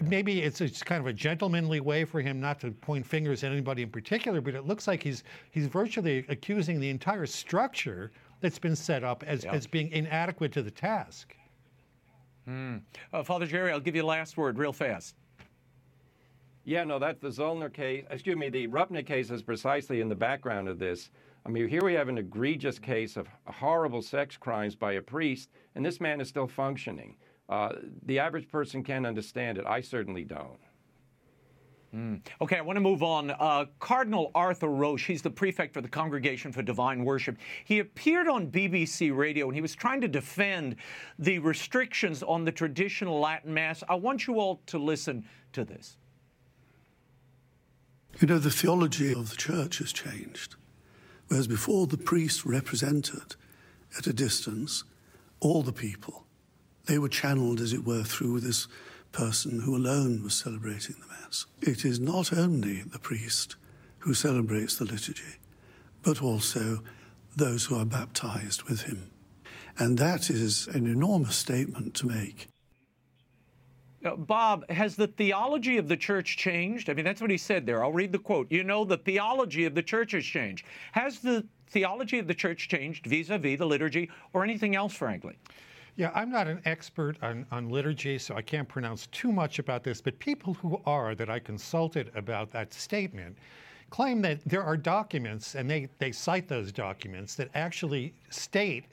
maybe 0.00 0.42
it's, 0.42 0.60
it's 0.60 0.82
kind 0.82 1.00
of 1.00 1.06
a 1.06 1.12
gentlemanly 1.12 1.80
way 1.80 2.04
for 2.04 2.20
him 2.20 2.40
not 2.40 2.60
to 2.60 2.70
point 2.70 3.06
fingers 3.06 3.44
at 3.44 3.52
anybody 3.52 3.82
in 3.82 3.90
particular, 3.90 4.40
but 4.40 4.54
it 4.54 4.66
looks 4.66 4.86
like 4.86 5.02
he's 5.02 5.24
he's 5.50 5.66
virtually 5.66 6.24
accusing 6.28 6.80
the 6.80 6.90
entire 6.90 7.26
structure 7.26 8.10
that's 8.40 8.58
been 8.58 8.76
set 8.76 9.04
up 9.04 9.22
as, 9.26 9.44
yeah. 9.44 9.52
as 9.52 9.66
being 9.66 9.90
inadequate 9.90 10.52
to 10.52 10.62
the 10.62 10.70
task. 10.70 11.36
Mm. 12.48 12.80
Uh, 13.12 13.22
Father 13.22 13.46
Jerry, 13.46 13.70
I'll 13.70 13.80
give 13.80 13.94
you 13.94 14.02
the 14.02 14.08
last 14.08 14.36
word 14.36 14.58
real 14.58 14.72
fast. 14.72 15.14
Yeah, 16.70 16.84
no, 16.84 17.00
that's 17.00 17.18
the 17.18 17.30
Zollner 17.30 17.72
case. 17.72 18.04
Excuse 18.10 18.36
me, 18.36 18.48
the 18.48 18.68
Rupnik 18.68 19.04
case 19.04 19.28
is 19.32 19.42
precisely 19.42 20.00
in 20.00 20.08
the 20.08 20.14
background 20.14 20.68
of 20.68 20.78
this. 20.78 21.10
I 21.44 21.48
mean, 21.48 21.66
here 21.66 21.82
we 21.82 21.94
have 21.94 22.08
an 22.08 22.16
egregious 22.16 22.78
case 22.78 23.16
of 23.16 23.26
horrible 23.48 24.02
sex 24.02 24.36
crimes 24.36 24.76
by 24.76 24.92
a 24.92 25.02
priest, 25.02 25.50
and 25.74 25.84
this 25.84 26.00
man 26.00 26.20
is 26.20 26.28
still 26.28 26.46
functioning. 26.46 27.16
Uh, 27.48 27.70
the 28.06 28.20
average 28.20 28.48
person 28.48 28.84
can't 28.84 29.04
understand 29.04 29.58
it. 29.58 29.66
I 29.66 29.80
certainly 29.80 30.22
don't. 30.22 30.60
Mm. 31.92 32.24
Okay, 32.40 32.58
I 32.58 32.60
want 32.60 32.76
to 32.76 32.80
move 32.80 33.02
on. 33.02 33.32
Uh, 33.32 33.64
Cardinal 33.80 34.30
Arthur 34.36 34.68
Roche, 34.68 35.08
he's 35.08 35.22
the 35.22 35.30
prefect 35.30 35.74
for 35.74 35.80
the 35.80 35.88
Congregation 35.88 36.52
for 36.52 36.62
Divine 36.62 37.04
Worship. 37.04 37.36
He 37.64 37.80
appeared 37.80 38.28
on 38.28 38.48
BBC 38.48 39.12
Radio 39.12 39.46
and 39.46 39.56
he 39.56 39.60
was 39.60 39.74
trying 39.74 40.02
to 40.02 40.08
defend 40.08 40.76
the 41.18 41.40
restrictions 41.40 42.22
on 42.22 42.44
the 42.44 42.52
traditional 42.52 43.18
Latin 43.18 43.52
Mass. 43.52 43.82
I 43.88 43.96
want 43.96 44.28
you 44.28 44.38
all 44.38 44.62
to 44.66 44.78
listen 44.78 45.24
to 45.54 45.64
this. 45.64 45.96
You 48.20 48.26
know, 48.26 48.38
the 48.38 48.50
theology 48.50 49.12
of 49.12 49.30
the 49.30 49.36
church 49.36 49.78
has 49.78 49.94
changed. 49.94 50.56
Whereas 51.28 51.48
before, 51.48 51.86
the 51.86 51.96
priest 51.96 52.44
represented 52.44 53.34
at 53.96 54.06
a 54.06 54.12
distance 54.12 54.84
all 55.40 55.62
the 55.62 55.72
people. 55.72 56.26
They 56.84 56.98
were 56.98 57.08
channeled, 57.08 57.60
as 57.60 57.72
it 57.72 57.86
were, 57.86 58.02
through 58.02 58.40
this 58.40 58.68
person 59.10 59.60
who 59.60 59.74
alone 59.74 60.22
was 60.22 60.34
celebrating 60.34 60.96
the 61.00 61.06
Mass. 61.06 61.46
It 61.62 61.86
is 61.86 61.98
not 61.98 62.30
only 62.32 62.82
the 62.82 62.98
priest 62.98 63.56
who 64.00 64.12
celebrates 64.12 64.76
the 64.76 64.84
liturgy, 64.84 65.38
but 66.02 66.22
also 66.22 66.82
those 67.36 67.64
who 67.64 67.76
are 67.76 67.86
baptized 67.86 68.64
with 68.64 68.82
him. 68.82 69.10
And 69.78 69.96
that 69.96 70.28
is 70.28 70.66
an 70.68 70.86
enormous 70.86 71.36
statement 71.36 71.94
to 71.94 72.06
make. 72.06 72.48
Uh, 74.04 74.16
Bob, 74.16 74.68
has 74.70 74.96
the 74.96 75.06
theology 75.06 75.76
of 75.76 75.88
the 75.88 75.96
church 75.96 76.36
changed? 76.36 76.88
I 76.88 76.94
mean, 76.94 77.04
that's 77.04 77.20
what 77.20 77.30
he 77.30 77.36
said 77.36 77.66
there. 77.66 77.84
I'll 77.84 77.92
read 77.92 78.12
the 78.12 78.18
quote. 78.18 78.50
You 78.50 78.64
know, 78.64 78.84
the 78.84 78.96
theology 78.96 79.66
of 79.66 79.74
the 79.74 79.82
church 79.82 80.12
has 80.12 80.24
changed. 80.24 80.64
Has 80.92 81.18
the 81.18 81.46
theology 81.68 82.18
of 82.18 82.26
the 82.26 82.34
church 82.34 82.68
changed 82.68 83.06
vis 83.06 83.30
a 83.30 83.38
vis 83.38 83.58
the 83.58 83.66
liturgy 83.66 84.10
or 84.32 84.42
anything 84.42 84.74
else, 84.74 84.94
frankly? 84.94 85.36
Yeah, 85.96 86.10
I'm 86.14 86.30
not 86.30 86.46
an 86.46 86.62
expert 86.64 87.18
on, 87.22 87.44
on 87.50 87.68
liturgy, 87.68 88.18
so 88.18 88.34
I 88.34 88.42
can't 88.42 88.68
pronounce 88.68 89.06
too 89.08 89.32
much 89.32 89.58
about 89.58 89.84
this, 89.84 90.00
but 90.00 90.18
people 90.18 90.54
who 90.54 90.80
are 90.86 91.14
that 91.14 91.28
I 91.28 91.38
consulted 91.38 92.10
about 92.14 92.50
that 92.52 92.72
statement 92.72 93.36
claim 93.90 94.22
that 94.22 94.40
there 94.46 94.62
are 94.62 94.76
documents, 94.76 95.56
and 95.56 95.68
they, 95.68 95.88
they 95.98 96.12
cite 96.12 96.48
those 96.48 96.72
documents, 96.72 97.34
that 97.34 97.50
actually 97.54 98.14
state 98.30 98.84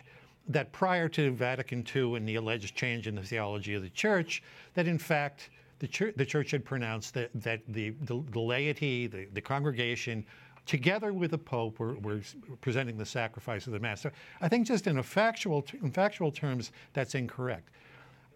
that 0.47 0.71
prior 0.71 1.09
to 1.09 1.31
Vatican 1.31 1.85
II 1.93 2.15
and 2.15 2.27
the 2.27 2.35
alleged 2.35 2.75
change 2.75 3.07
in 3.07 3.15
the 3.15 3.21
theology 3.21 3.73
of 3.73 3.83
the 3.83 3.89
church, 3.89 4.41
that 4.73 4.87
in 4.87 4.97
fact 4.97 5.49
the 5.79 5.87
church, 5.87 6.13
the 6.15 6.25
church 6.25 6.51
had 6.51 6.65
pronounced 6.65 7.13
that, 7.13 7.29
that 7.35 7.61
the, 7.67 7.91
the, 8.01 8.23
the 8.31 8.39
laity, 8.39 9.07
the, 9.07 9.27
the 9.33 9.41
congregation, 9.41 10.25
together 10.65 11.13
with 11.13 11.31
the 11.31 11.37
Pope, 11.37 11.79
were, 11.79 11.95
were 11.99 12.21
presenting 12.61 12.97
the 12.97 13.05
sacrifice 13.05 13.67
of 13.67 13.73
the 13.73 13.79
Mass. 13.79 14.01
So 14.01 14.11
I 14.41 14.47
think 14.47 14.67
just 14.67 14.87
in, 14.87 15.01
factual, 15.03 15.65
in 15.81 15.91
factual 15.91 16.31
terms, 16.31 16.71
that's 16.93 17.15
incorrect. 17.15 17.69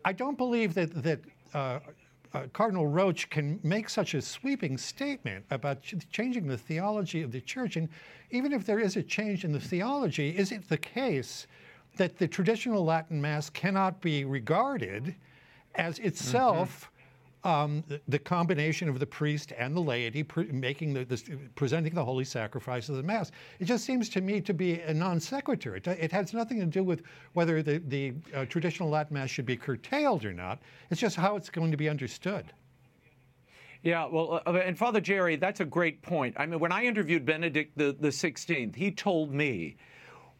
I 0.06 0.13
don't 0.13 0.38
believe 0.38 0.74
that, 0.74 1.03
that 1.03 1.20
uh, 1.53 1.80
uh, 2.34 2.44
Cardinal 2.53 2.88
Roche 2.88 3.25
can 3.30 3.60
make 3.63 3.89
such 3.89 4.13
a 4.13 4.22
sweeping 4.22 4.77
statement 4.77 5.46
about 5.51 5.82
ch- 5.82 5.96
changing 6.12 6.48
the 6.48 6.58
theology 6.58 7.22
of 7.22 7.32
the 7.32 7.41
church. 7.41 7.75
And 7.75 7.89
even 8.30 8.53
if 8.53 8.65
there 8.65 8.80
is 8.80 8.96
a 8.96 9.03
change 9.03 9.44
in 9.44 9.51
the 9.51 9.60
theology, 9.60 10.30
is 10.30 10.51
it 10.51 10.70
the 10.70 10.77
case 10.77 11.48
that 11.98 12.17
the 12.17 12.27
traditional 12.27 12.83
Latin 12.83 13.21
Mass 13.21 13.50
cannot 13.50 14.01
be 14.01 14.25
regarded 14.25 15.15
as 15.75 16.00
itself 16.00 16.89
mm-hmm. 17.43 17.50
um, 17.50 17.83
the, 17.88 18.01
the, 18.07 18.19
combination 18.19 18.89
of 18.89 19.00
the 19.00 19.05
priest 19.05 19.53
and 19.57 19.75
the 19.75 19.79
laity 19.79 20.24
pre- 20.24 20.45
making 20.45 20.93
the, 20.93 21.05
the, 21.05 21.38
presenting 21.55 21.93
the 21.93 22.03
holy 22.03 22.24
sacrifice 22.24 22.89
of 22.89 22.95
the 22.95 23.03
Mass. 23.03 23.31
It 23.60 23.65
just 23.65 23.86
seems 23.86 24.10
to 24.10 24.21
me 24.21 24.41
to 24.41 24.53
be 24.53 24.79
a 24.81 24.93
non 24.93 25.19
sequitur. 25.19 25.75
It, 25.75 25.88
it 25.88 26.12
has 26.12 26.33
nothing 26.33 26.60
to 26.60 26.65
do 26.65 26.83
with 26.83 27.03
whether 27.33 27.62
the, 27.62 27.79
the 27.88 28.13
uh, 28.33 28.45
traditional 28.45 28.89
Latin 28.89 29.13
Mass 29.13 29.29
should 29.29 29.45
be 29.45 29.57
curtailed 29.57 30.25
or 30.25 30.33
not. 30.33 30.60
It's 30.89 31.00
just 31.00 31.15
how 31.15 31.36
it's 31.36 31.50
going 31.50 31.71
to 31.71 31.77
be 31.77 31.89
understood. 31.89 32.51
Yeah, 33.83 34.05
well, 34.05 34.41
uh, 34.45 34.51
and 34.53 34.77
Father 34.77 35.01
Jerry, 35.01 35.38
that's 35.38 35.60
a 35.60 35.65
great 35.65 36.01
point. 36.03 36.36
I 36.38 36.45
mean, 36.45 36.60
when 36.60 36.71
I 36.71 36.83
interviewed 36.83 37.25
Benedict 37.25 37.75
the, 37.75 37.95
the 38.00 38.10
16th, 38.10 38.75
he 38.75 38.91
told 38.91 39.33
me 39.33 39.75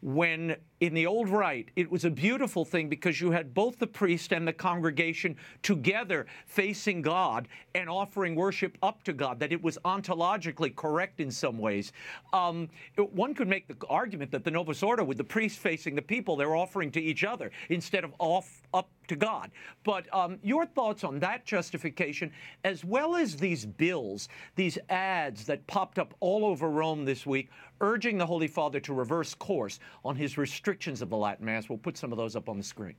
when 0.00 0.56
in 0.82 0.94
the 0.94 1.06
old 1.06 1.28
rite, 1.28 1.70
it 1.76 1.88
was 1.88 2.04
a 2.04 2.10
beautiful 2.10 2.64
thing 2.64 2.88
because 2.88 3.20
you 3.20 3.30
had 3.30 3.54
both 3.54 3.78
the 3.78 3.86
priest 3.86 4.32
and 4.32 4.48
the 4.48 4.52
congregation 4.52 5.36
together 5.62 6.26
facing 6.44 7.02
God 7.02 7.46
and 7.76 7.88
offering 7.88 8.34
worship 8.34 8.76
up 8.82 9.04
to 9.04 9.12
God, 9.12 9.38
that 9.38 9.52
it 9.52 9.62
was 9.62 9.78
ontologically 9.84 10.74
correct 10.74 11.20
in 11.20 11.30
some 11.30 11.56
ways. 11.56 11.92
Um, 12.32 12.68
one 12.96 13.32
could 13.32 13.46
make 13.46 13.68
the 13.68 13.76
argument 13.88 14.32
that 14.32 14.42
the 14.42 14.50
Novus 14.50 14.82
Ordo, 14.82 15.04
with 15.04 15.18
the 15.18 15.24
priest 15.24 15.60
facing 15.60 15.94
the 15.94 16.02
people, 16.02 16.34
they're 16.34 16.56
offering 16.56 16.90
to 16.90 17.00
each 17.00 17.22
other 17.22 17.52
instead 17.68 18.02
of 18.02 18.12
off 18.18 18.62
up 18.74 18.88
to 19.06 19.14
God. 19.14 19.52
But 19.84 20.12
um, 20.12 20.38
your 20.42 20.66
thoughts 20.66 21.04
on 21.04 21.20
that 21.20 21.44
justification, 21.44 22.32
as 22.64 22.84
well 22.84 23.14
as 23.14 23.36
these 23.36 23.66
bills, 23.66 24.28
these 24.56 24.78
ads 24.88 25.44
that 25.46 25.64
popped 25.68 26.00
up 26.00 26.14
all 26.18 26.44
over 26.44 26.68
Rome 26.68 27.04
this 27.04 27.24
week, 27.24 27.50
urging 27.80 28.16
the 28.16 28.26
Holy 28.26 28.46
Father 28.46 28.80
to 28.80 28.94
reverse 28.94 29.34
course 29.34 29.78
on 30.04 30.16
his 30.16 30.38
restrictions 30.72 31.02
of 31.02 31.10
the 31.10 31.16
Latin 31.18 31.44
Mass. 31.44 31.68
We'll 31.68 31.76
put 31.76 31.98
some 31.98 32.12
of 32.12 32.18
those 32.18 32.34
up 32.34 32.48
on 32.48 32.56
the 32.56 32.64
screen. 32.64 32.94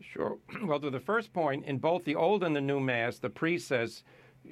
Sure. 0.00 0.38
Well, 0.64 0.80
to 0.80 0.90
the 0.90 0.98
first 0.98 1.32
point, 1.32 1.66
in 1.66 1.78
both 1.78 2.04
the 2.04 2.16
Old 2.16 2.42
and 2.42 2.54
the 2.56 2.60
New 2.60 2.80
Mass, 2.80 3.18
the 3.18 3.30
priest 3.30 3.68
says, 3.68 4.02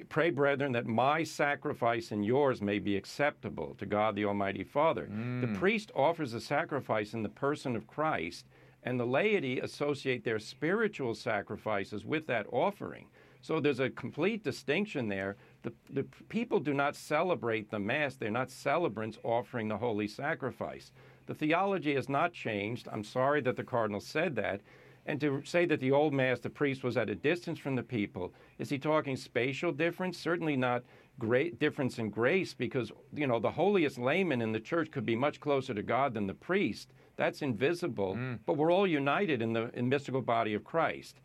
Pray, 0.07 0.29
brethren, 0.29 0.71
that 0.71 0.87
my 0.87 1.23
sacrifice 1.23 2.11
and 2.11 2.25
yours 2.25 2.61
may 2.61 2.79
be 2.79 2.95
acceptable 2.95 3.75
to 3.77 3.85
God 3.85 4.15
the 4.15 4.23
Almighty 4.23 4.63
Father. 4.63 5.09
Mm. 5.11 5.41
The 5.41 5.59
priest 5.59 5.91
offers 5.93 6.33
a 6.33 6.39
sacrifice 6.39 7.13
in 7.13 7.23
the 7.23 7.29
person 7.29 7.75
of 7.75 7.87
Christ, 7.87 8.45
and 8.83 8.97
the 8.97 9.05
laity 9.05 9.59
associate 9.59 10.23
their 10.23 10.39
spiritual 10.39 11.15
sacrifices 11.15 12.05
with 12.05 12.25
that 12.27 12.47
offering. 12.53 13.07
So 13.41 13.59
there's 13.59 13.81
a 13.81 13.89
complete 13.89 14.45
distinction 14.45 15.09
there. 15.09 15.35
The, 15.63 15.73
the 15.89 16.05
people 16.29 16.61
do 16.61 16.73
not 16.73 16.95
celebrate 16.95 17.69
the 17.69 17.79
Mass, 17.79 18.15
they're 18.15 18.31
not 18.31 18.49
celebrants 18.49 19.17
offering 19.23 19.67
the 19.67 19.77
holy 19.77 20.07
sacrifice. 20.07 20.93
The 21.25 21.33
theology 21.33 21.95
has 21.95 22.09
not 22.09 22.33
changed. 22.33 22.87
I'm 22.91 23.03
sorry 23.03 23.41
that 23.41 23.55
the 23.55 23.63
cardinal 23.63 23.99
said 23.99 24.35
that. 24.35 24.61
And 25.05 25.19
to 25.19 25.41
say 25.43 25.65
that 25.65 25.79
the 25.79 25.91
old 25.91 26.13
Mass, 26.13 26.39
the 26.39 26.49
priest 26.49 26.83
was 26.83 26.95
at 26.95 27.09
a 27.09 27.15
distance 27.15 27.59
from 27.59 27.75
the 27.75 27.83
people, 27.83 28.33
is 28.57 28.69
he 28.69 28.77
talking 28.77 29.17
spatial 29.17 29.71
difference? 29.71 30.17
Certainly 30.17 30.55
not 30.55 30.83
great 31.19 31.59
difference 31.59 31.99
in 31.99 32.09
grace, 32.09 32.53
because 32.53 32.91
you 33.13 33.27
know 33.27 33.39
the 33.39 33.51
holiest 33.51 33.97
layman 33.97 34.41
in 34.41 34.51
the 34.51 34.59
church 34.59 34.91
could 34.91 35.05
be 35.05 35.15
much 35.15 35.39
closer 35.39 35.73
to 35.73 35.83
God 35.83 36.13
than 36.13 36.27
the 36.27 36.33
priest. 36.33 36.89
That's 37.15 37.41
invisible, 37.41 38.15
mm. 38.15 38.39
but 38.45 38.57
we're 38.57 38.71
all 38.71 38.87
united 38.87 39.41
in 39.41 39.53
the 39.53 39.69
in 39.77 39.89
mystical 39.89 40.21
body 40.21 40.53
of 40.53 40.63
Christ. 40.63 41.19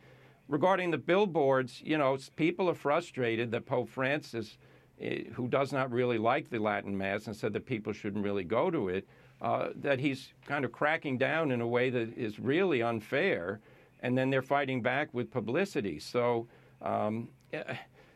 Regarding 0.48 0.90
the 0.90 0.98
billboards, 0.98 1.80
you 1.82 1.98
know, 1.98 2.18
people 2.36 2.68
are 2.68 2.74
frustrated 2.74 3.50
that 3.50 3.66
Pope 3.66 3.88
Francis, 3.88 4.58
eh, 5.00 5.24
who 5.34 5.46
does 5.46 5.72
not 5.72 5.92
really 5.92 6.18
like 6.18 6.50
the 6.50 6.58
Latin 6.58 6.96
Mass 6.96 7.26
and 7.26 7.36
said 7.36 7.52
that 7.52 7.66
people 7.66 7.92
shouldn't 7.92 8.24
really 8.24 8.44
go 8.44 8.70
to 8.70 8.88
it, 8.88 9.06
uh, 9.40 9.68
that 9.76 9.98
he's 10.00 10.32
kind 10.46 10.64
of 10.64 10.72
cracking 10.72 11.18
down 11.18 11.50
in 11.50 11.60
a 11.60 11.66
way 11.66 11.90
that 11.90 12.16
is 12.16 12.38
really 12.38 12.82
unfair, 12.82 13.60
and 14.00 14.16
then 14.16 14.30
they're 14.30 14.42
fighting 14.42 14.82
back 14.82 15.12
with 15.12 15.30
publicity. 15.30 15.98
So 15.98 16.48
um, 16.82 17.28
it, 17.52 17.66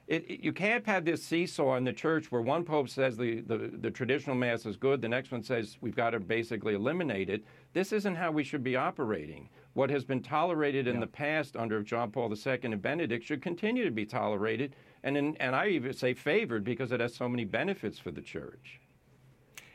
it, 0.08 0.40
you 0.40 0.52
can't 0.52 0.84
have 0.86 1.04
this 1.04 1.22
seesaw 1.22 1.76
in 1.76 1.84
the 1.84 1.92
church 1.92 2.30
where 2.30 2.42
one 2.42 2.64
pope 2.64 2.88
says 2.88 3.16
the, 3.16 3.40
the, 3.40 3.70
the 3.80 3.90
traditional 3.90 4.36
mass 4.36 4.66
is 4.66 4.76
good, 4.76 5.00
the 5.00 5.08
next 5.08 5.30
one 5.30 5.42
says 5.42 5.78
we've 5.80 5.96
got 5.96 6.10
to 6.10 6.20
basically 6.20 6.74
eliminate 6.74 7.30
it. 7.30 7.44
This 7.72 7.92
isn't 7.92 8.16
how 8.16 8.30
we 8.30 8.44
should 8.44 8.62
be 8.62 8.76
operating. 8.76 9.48
What 9.74 9.90
has 9.90 10.04
been 10.04 10.22
tolerated 10.22 10.86
in 10.86 10.94
yeah. 10.94 11.00
the 11.00 11.06
past 11.06 11.56
under 11.56 11.82
John 11.82 12.10
Paul 12.10 12.32
II 12.34 12.58
and 12.62 12.82
Benedict 12.82 13.24
should 13.24 13.40
continue 13.40 13.84
to 13.84 13.90
be 13.90 14.04
tolerated, 14.04 14.76
and, 15.02 15.16
in, 15.16 15.36
and 15.36 15.56
I 15.56 15.68
even 15.68 15.92
say 15.92 16.14
favored 16.14 16.64
because 16.64 16.92
it 16.92 17.00
has 17.00 17.14
so 17.14 17.28
many 17.28 17.44
benefits 17.44 17.98
for 17.98 18.10
the 18.10 18.20
church. 18.20 18.80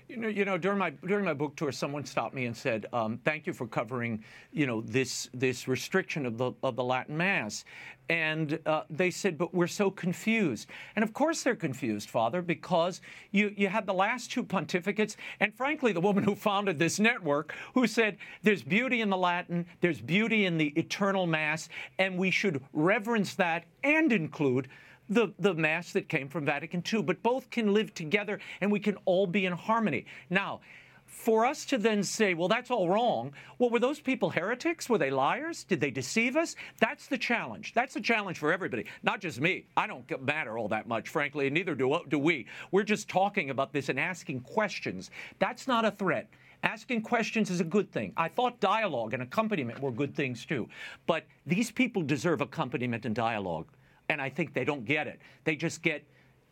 You 0.08 0.16
know, 0.16 0.30
you 0.30 0.46
know, 0.46 0.58
during 0.58 0.78
my 0.78 0.92
during 1.06 1.26
my 1.26 1.34
book 1.34 1.58
tour, 1.58 1.74
someone 1.74 2.06
stopped 2.06 2.34
me 2.34 2.46
and 2.46 2.56
said, 2.56 2.86
um, 2.94 3.18
"Thank 3.26 3.46
you 3.46 3.52
for 3.52 3.68
covering, 3.68 4.24
you 4.54 4.66
know, 4.66 4.80
this 4.80 5.30
this 5.34 5.68
restriction 5.68 6.26
of 6.26 6.38
the 6.38 6.54
of 6.64 6.78
the 6.78 6.84
Latin 6.84 7.18
Mass." 7.18 7.66
And 8.10 8.58
uh, 8.66 8.84
they 8.90 9.12
said, 9.12 9.38
"But 9.38 9.54
we're 9.54 9.68
so 9.68 9.92
confused." 9.92 10.70
And 10.96 11.04
of 11.04 11.12
course, 11.12 11.44
they're 11.44 11.58
confused, 11.58 12.10
Father, 12.10 12.42
because 12.42 13.02
you 13.32 13.54
you 13.58 13.68
had 13.68 13.86
the 13.86 13.94
last 13.94 14.32
two 14.32 14.46
pontificates, 14.46 15.18
and 15.42 15.54
frankly, 15.54 15.92
the 15.92 16.00
woman 16.00 16.24
who 16.24 16.36
founded 16.36 16.80
this 16.80 17.02
network, 17.02 17.54
who 17.74 17.86
said, 17.86 18.16
"There's 18.44 18.64
beauty 18.64 19.02
in 19.02 19.10
the 19.10 19.18
Latin, 19.18 19.66
there's 19.82 20.00
beauty 20.00 20.46
in 20.46 20.58
the 20.58 20.68
eternal 20.78 21.28
Mass, 21.28 21.68
and 22.00 22.18
we 22.18 22.32
should 22.32 22.64
reverence 22.72 23.36
that 23.36 23.66
and 23.84 24.14
include." 24.14 24.70
The, 25.10 25.34
the 25.40 25.54
Mass 25.54 25.94
that 25.94 26.10
came 26.10 26.30
from 26.30 26.46
Vatican 26.46 26.84
II, 26.92 27.04
but 27.04 27.22
both 27.24 27.50
can 27.50 27.74
live 27.74 27.94
together 27.94 28.40
and 28.62 28.72
we 28.72 28.80
can 28.80 28.98
all 29.06 29.28
be 29.28 29.46
in 29.46 29.54
harmony. 29.54 30.06
Now, 30.30 30.62
for 31.08 31.46
us 31.46 31.66
to 31.66 31.78
then 31.78 32.04
say, 32.04 32.34
well, 32.34 32.48
that's 32.48 32.70
all 32.70 32.90
wrong, 32.90 33.32
well, 33.58 33.70
were 33.70 33.80
those 33.80 34.00
people 34.00 34.30
heretics? 34.30 34.90
Were 34.90 34.98
they 34.98 35.10
liars? 35.10 35.64
Did 35.64 35.80
they 35.80 35.90
deceive 35.90 36.36
us? 36.36 36.56
That's 36.80 37.08
the 37.08 37.18
challenge. 37.18 37.74
That's 37.74 37.94
the 37.94 38.02
challenge 38.02 38.38
for 38.38 38.52
everybody, 38.52 38.86
not 39.04 39.22
just 39.22 39.40
me. 39.40 39.66
I 39.76 39.88
don't 39.88 40.06
matter 40.24 40.58
all 40.58 40.68
that 40.68 40.88
much, 40.88 41.10
frankly, 41.10 41.48
and 41.48 41.54
neither 41.54 41.76
do, 41.76 41.94
uh, 41.94 42.02
do 42.10 42.20
we. 42.20 42.46
We're 42.72 42.84
just 42.84 43.08
talking 43.10 43.50
about 43.50 43.74
this 43.74 43.90
and 43.90 44.00
asking 44.00 44.42
questions. 44.42 45.10
That's 45.40 45.68
not 45.68 45.86
a 45.86 45.92
threat. 45.92 46.30
Asking 46.64 47.02
questions 47.02 47.50
is 47.50 47.62
a 47.62 47.66
good 47.66 47.92
thing. 47.92 48.14
I 48.18 48.28
thought 48.28 48.60
dialogue 48.60 49.14
and 49.14 49.24
accompaniment 49.24 49.80
were 49.80 49.92
good 49.92 50.16
things 50.16 50.46
too. 50.46 50.68
But 51.06 51.26
these 51.46 51.72
people 51.72 52.02
deserve 52.02 52.42
accompaniment 52.42 53.06
and 53.06 53.16
dialogue 53.16 53.68
and 54.10 54.22
I 54.22 54.30
think 54.30 54.54
they 54.54 54.64
don't 54.64 54.86
get 54.86 55.08
it. 55.08 55.20
They 55.44 55.56
just 55.56 55.82
get 55.82 56.04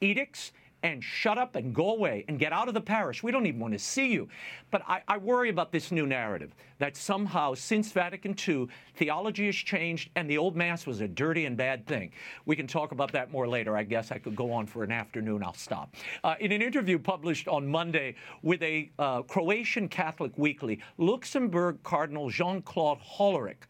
edicts 0.02 0.52
and 0.84 1.04
shut 1.04 1.38
up 1.38 1.56
and 1.56 1.74
go 1.74 1.92
away 1.92 2.26
and 2.28 2.38
get 2.38 2.54
out 2.54 2.68
of 2.68 2.74
the 2.74 2.82
parish. 2.82 3.24
We 3.24 3.32
don't 3.32 3.46
even 3.48 3.60
want 3.60 3.74
to 3.74 3.80
see 3.80 4.12
you. 4.12 4.30
But 4.70 4.84
I, 4.88 5.02
I, 5.08 5.18
worry 5.18 5.50
about 5.50 5.72
this 5.72 5.92
new 5.92 6.06
narrative 6.06 6.54
that 6.78 6.98
somehow, 6.98 7.54
since 7.54 7.92
Vatican 7.92 8.36
II, 8.48 8.68
theology 8.96 9.46
has 9.46 9.56
changed 9.56 10.10
and 10.16 10.30
the 10.30 10.38
old 10.38 10.56
Mass 10.56 10.86
was 10.86 11.02
a 11.02 11.08
dirty 11.08 11.46
and 11.46 11.58
bad 11.58 11.86
thing. 11.86 12.12
We 12.46 12.56
can 12.56 12.68
talk 12.68 12.92
about 12.92 13.12
that 13.14 13.32
more 13.32 13.48
later. 13.48 13.78
I 13.78 13.84
guess 13.84 14.12
I 14.12 14.18
could 14.18 14.36
go 14.36 14.52
on 14.52 14.66
for 14.66 14.84
an 14.84 14.92
afternoon. 14.92 15.44
I'll 15.44 15.54
stop. 15.54 15.96
Uh, 16.24 16.36
in 16.40 16.52
an 16.52 16.62
interview 16.62 17.00
published 17.00 17.48
on 17.48 17.68
Monday 17.68 18.16
with 18.42 18.62
a 18.62 18.92
uh, 19.00 19.22
Croatian 19.24 19.88
Catholic 19.88 20.32
weekly, 20.38 20.80
Luxembourg 20.98 21.78
Cardinal 21.84 22.30
Jean 22.30 22.62
Claude 22.62 23.00
Hollerich 23.00 23.66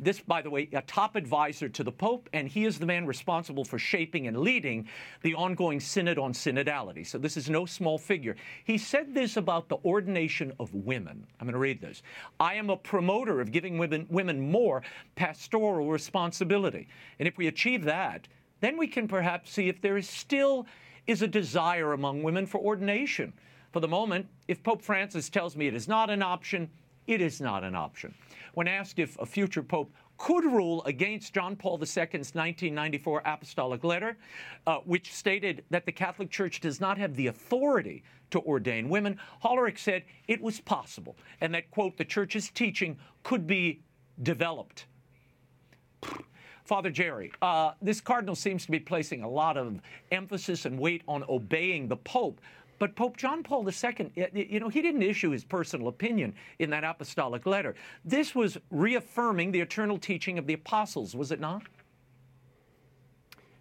this, 0.00 0.20
by 0.20 0.42
the 0.42 0.50
way, 0.50 0.68
a 0.72 0.82
top 0.82 1.16
advisor 1.16 1.68
to 1.68 1.82
the 1.82 1.90
Pope, 1.90 2.28
and 2.32 2.48
he 2.48 2.64
is 2.64 2.78
the 2.78 2.86
man 2.86 3.06
responsible 3.06 3.64
for 3.64 3.78
shaping 3.78 4.28
and 4.28 4.38
leading 4.38 4.86
the 5.22 5.34
ongoing 5.34 5.80
Synod 5.80 6.18
on 6.18 6.32
Synodality. 6.32 7.06
So 7.06 7.18
this 7.18 7.36
is 7.36 7.50
no 7.50 7.66
small 7.66 7.98
figure. 7.98 8.36
He 8.64 8.78
said 8.78 9.12
this 9.12 9.36
about 9.36 9.68
the 9.68 9.78
ordination 9.84 10.52
of 10.60 10.72
women. 10.72 11.26
I'm 11.40 11.46
going 11.46 11.54
to 11.54 11.58
read 11.58 11.80
this. 11.80 12.02
Am 12.54 12.70
a 12.70 12.76
promoter 12.76 13.40
of 13.40 13.52
giving 13.52 13.78
women, 13.78 14.06
women 14.08 14.50
more 14.50 14.82
pastoral 15.16 15.88
responsibility. 15.88 16.88
And 17.18 17.26
if 17.28 17.36
we 17.36 17.46
achieve 17.46 17.84
that, 17.84 18.28
then 18.60 18.76
we 18.76 18.86
can 18.86 19.08
perhaps 19.08 19.50
see 19.52 19.68
if 19.68 19.80
there 19.80 19.96
is 19.96 20.08
still 20.08 20.66
is 21.06 21.22
a 21.22 21.26
desire 21.26 21.94
among 21.94 22.22
women 22.22 22.46
for 22.46 22.58
ordination. 22.58 23.32
For 23.72 23.80
the 23.80 23.88
moment, 23.88 24.26
if 24.46 24.62
Pope 24.62 24.82
Francis 24.82 25.28
tells 25.28 25.56
me 25.56 25.66
it 25.66 25.74
is 25.74 25.88
not 25.88 26.10
an 26.10 26.22
option, 26.22 26.70
it 27.06 27.20
is 27.20 27.40
not 27.40 27.64
an 27.64 27.74
option. 27.74 28.14
When 28.54 28.68
asked 28.68 28.98
if 28.98 29.18
a 29.18 29.26
future 29.26 29.62
pope 29.62 29.92
could 30.18 30.44
rule 30.44 30.82
against 30.84 31.32
John 31.32 31.56
Paul 31.56 31.78
II's 31.80 31.96
1994 31.96 33.22
apostolic 33.24 33.84
letter, 33.84 34.16
uh, 34.66 34.78
which 34.78 35.14
stated 35.14 35.64
that 35.70 35.86
the 35.86 35.92
Catholic 35.92 36.30
Church 36.30 36.60
does 36.60 36.80
not 36.80 36.98
have 36.98 37.14
the 37.16 37.28
authority 37.28 38.02
to 38.30 38.40
ordain 38.40 38.88
women, 38.88 39.18
Hollerich 39.42 39.78
said 39.78 40.02
it 40.26 40.40
was 40.42 40.60
possible, 40.60 41.16
and 41.40 41.54
that, 41.54 41.70
quote, 41.70 41.96
the 41.96 42.04
Church's 42.04 42.50
teaching 42.50 42.98
could 43.22 43.46
be 43.46 43.80
developed. 44.22 44.86
Father 46.64 46.90
Jerry, 46.90 47.32
uh, 47.40 47.72
this 47.80 48.00
cardinal 48.00 48.34
seems 48.34 48.66
to 48.66 48.70
be 48.70 48.78
placing 48.78 49.22
a 49.22 49.28
lot 49.28 49.56
of 49.56 49.80
emphasis 50.12 50.66
and 50.66 50.78
weight 50.78 51.02
on 51.08 51.24
obeying 51.28 51.88
the 51.88 51.96
Pope. 51.96 52.42
But 52.78 52.94
Pope 52.94 53.16
John 53.16 53.42
Paul 53.42 53.68
II, 53.68 54.12
you 54.32 54.60
know, 54.60 54.68
he 54.68 54.82
didn't 54.82 55.02
issue 55.02 55.30
his 55.30 55.44
personal 55.44 55.88
opinion 55.88 56.34
in 56.58 56.70
that 56.70 56.84
apostolic 56.84 57.46
letter. 57.46 57.74
This 58.04 58.34
was 58.34 58.56
reaffirming 58.70 59.52
the 59.52 59.60
eternal 59.60 59.98
teaching 59.98 60.38
of 60.38 60.46
the 60.46 60.54
apostles, 60.54 61.14
was 61.16 61.32
it 61.32 61.40
not? 61.40 61.62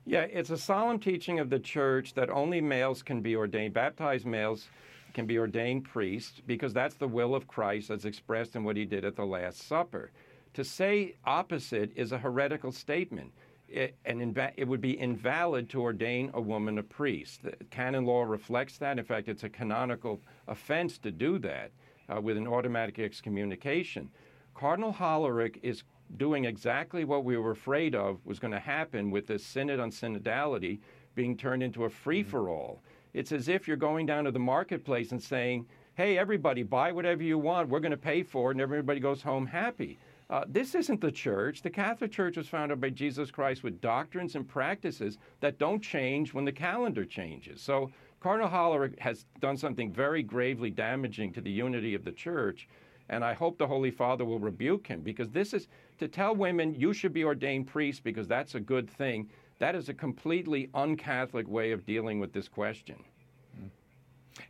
Yeah, 0.06 0.22
it's 0.22 0.52
a 0.52 0.58
solemn 0.58 1.00
teaching 1.00 1.40
of 1.40 1.50
the 1.50 1.60
church 1.60 2.14
that 2.14 2.30
only 2.30 2.62
males 2.62 3.04
can 3.04 3.22
be 3.22 3.36
ordained, 3.36 3.74
baptized 3.74 4.26
males 4.26 4.70
can 5.14 5.26
be 5.26 5.38
ordained 5.38 5.84
priests, 5.84 6.42
because 6.46 6.74
that's 6.74 6.96
the 6.96 7.08
will 7.08 7.34
of 7.34 7.48
Christ 7.48 7.90
as 7.90 8.06
expressed 8.06 8.56
in 8.56 8.64
what 8.64 8.78
he 8.78 8.86
did 8.86 9.04
at 9.04 9.16
the 9.16 9.26
Last 9.26 9.68
Supper. 9.68 10.12
To 10.54 10.64
say 10.64 11.16
opposite 11.26 11.92
is 11.96 12.12
a 12.12 12.18
heretical 12.18 12.72
statement 12.72 13.32
it, 13.70 13.96
and 14.06 14.22
inva- 14.22 14.54
it 14.56 14.68
would 14.68 14.82
be 14.82 15.00
invalid 15.00 15.70
to 15.70 15.82
ordain 15.82 16.32
a 16.34 16.42
woman 16.42 16.78
a 16.78 16.84
priest. 16.84 17.44
The 17.44 17.54
canon 17.70 18.06
law 18.06 18.24
reflects 18.24 18.78
that. 18.78 18.98
In 18.98 19.06
fact, 19.06 19.28
it's 19.28 19.44
a 19.44 19.50
canonical 19.50 20.22
offense 20.48 20.98
to 21.00 21.12
do 21.12 21.38
that 21.40 21.72
uh, 22.10 22.22
with 22.22 22.38
an 22.38 22.48
automatic 22.48 23.00
excommunication. 23.00 24.10
Cardinal 24.56 24.94
Hollerich 24.94 25.60
is 25.62 25.84
doing 26.16 26.46
exactly 26.46 27.04
what 27.04 27.26
we 27.26 27.38
were 27.38 27.52
afraid 27.52 27.94
of 27.94 28.26
was 28.26 28.40
going 28.40 28.54
to 28.54 28.60
happen 28.60 29.12
with 29.12 29.28
this 29.28 29.44
synod 29.44 29.80
on 29.80 29.92
synodality 29.92 30.80
being 31.16 31.36
turned 31.36 31.62
into 31.62 31.84
a 31.84 31.90
free 31.90 32.24
for 32.24 32.50
all. 32.50 32.82
It's 33.14 33.32
as 33.32 33.48
if 33.50 33.68
you're 33.68 33.78
going 33.78 34.06
down 34.06 34.24
to 34.24 34.32
the 34.32 34.40
marketplace 34.40 35.12
and 35.12 35.22
saying, 35.22 35.66
hey, 35.96 36.18
everybody, 36.18 36.62
buy 36.64 36.92
whatever 36.92 37.24
you 37.24 37.40
want. 37.40 37.70
We're 37.70 37.80
going 37.80 37.92
to 37.92 37.98
pay 37.98 38.22
for 38.22 38.52
it, 38.52 38.54
and 38.54 38.62
everybody 38.62 39.00
goes 39.00 39.24
home 39.24 39.48
happy. 39.48 39.98
Uh, 40.30 40.44
this 40.48 40.76
isn't 40.76 41.00
the 41.00 41.12
church. 41.12 41.62
The 41.62 41.70
Catholic 41.70 42.12
Church 42.12 42.36
was 42.36 42.50
founded 42.50 42.82
by 42.82 42.90
Jesus 42.90 43.32
Christ 43.32 43.64
with 43.64 43.80
doctrines 43.80 44.36
and 44.36 44.48
practices 44.48 45.18
that 45.40 45.58
don't 45.58 45.82
change 45.82 46.34
when 46.34 46.44
the 46.44 46.52
calendar 46.52 47.06
changes. 47.06 47.62
So 47.62 47.92
Cardinal 48.20 48.50
Hollerich 48.50 49.00
has 49.00 49.26
done 49.40 49.56
something 49.56 49.92
very 49.92 50.24
gravely 50.24 50.70
damaging 50.70 51.32
to 51.34 51.42
the 51.42 51.52
unity 51.52 51.94
of 51.94 52.04
the 52.04 52.12
church. 52.12 52.68
And 53.10 53.24
I 53.24 53.34
hope 53.34 53.58
the 53.58 53.68
Holy 53.68 53.92
Father 53.92 54.26
will 54.26 54.40
rebuke 54.40 54.88
him 54.88 55.00
because 55.00 55.30
this 55.30 55.54
is 55.54 55.70
to 56.00 56.10
tell 56.10 56.36
women 56.36 56.76
you 56.76 56.92
should 56.92 57.14
be 57.14 57.24
ordained 57.24 57.68
priests 57.68 58.02
because 58.02 58.28
that's 58.28 58.56
a 58.56 58.60
good 58.60 58.90
thing. 58.90 59.30
That 59.60 59.76
is 59.76 59.88
a 59.88 59.94
completely 59.94 60.70
un 60.74 60.98
Catholic 60.98 61.48
way 61.48 61.72
of 61.72 61.86
dealing 61.86 62.20
with 62.20 62.34
this 62.34 62.50
question. 62.50 62.98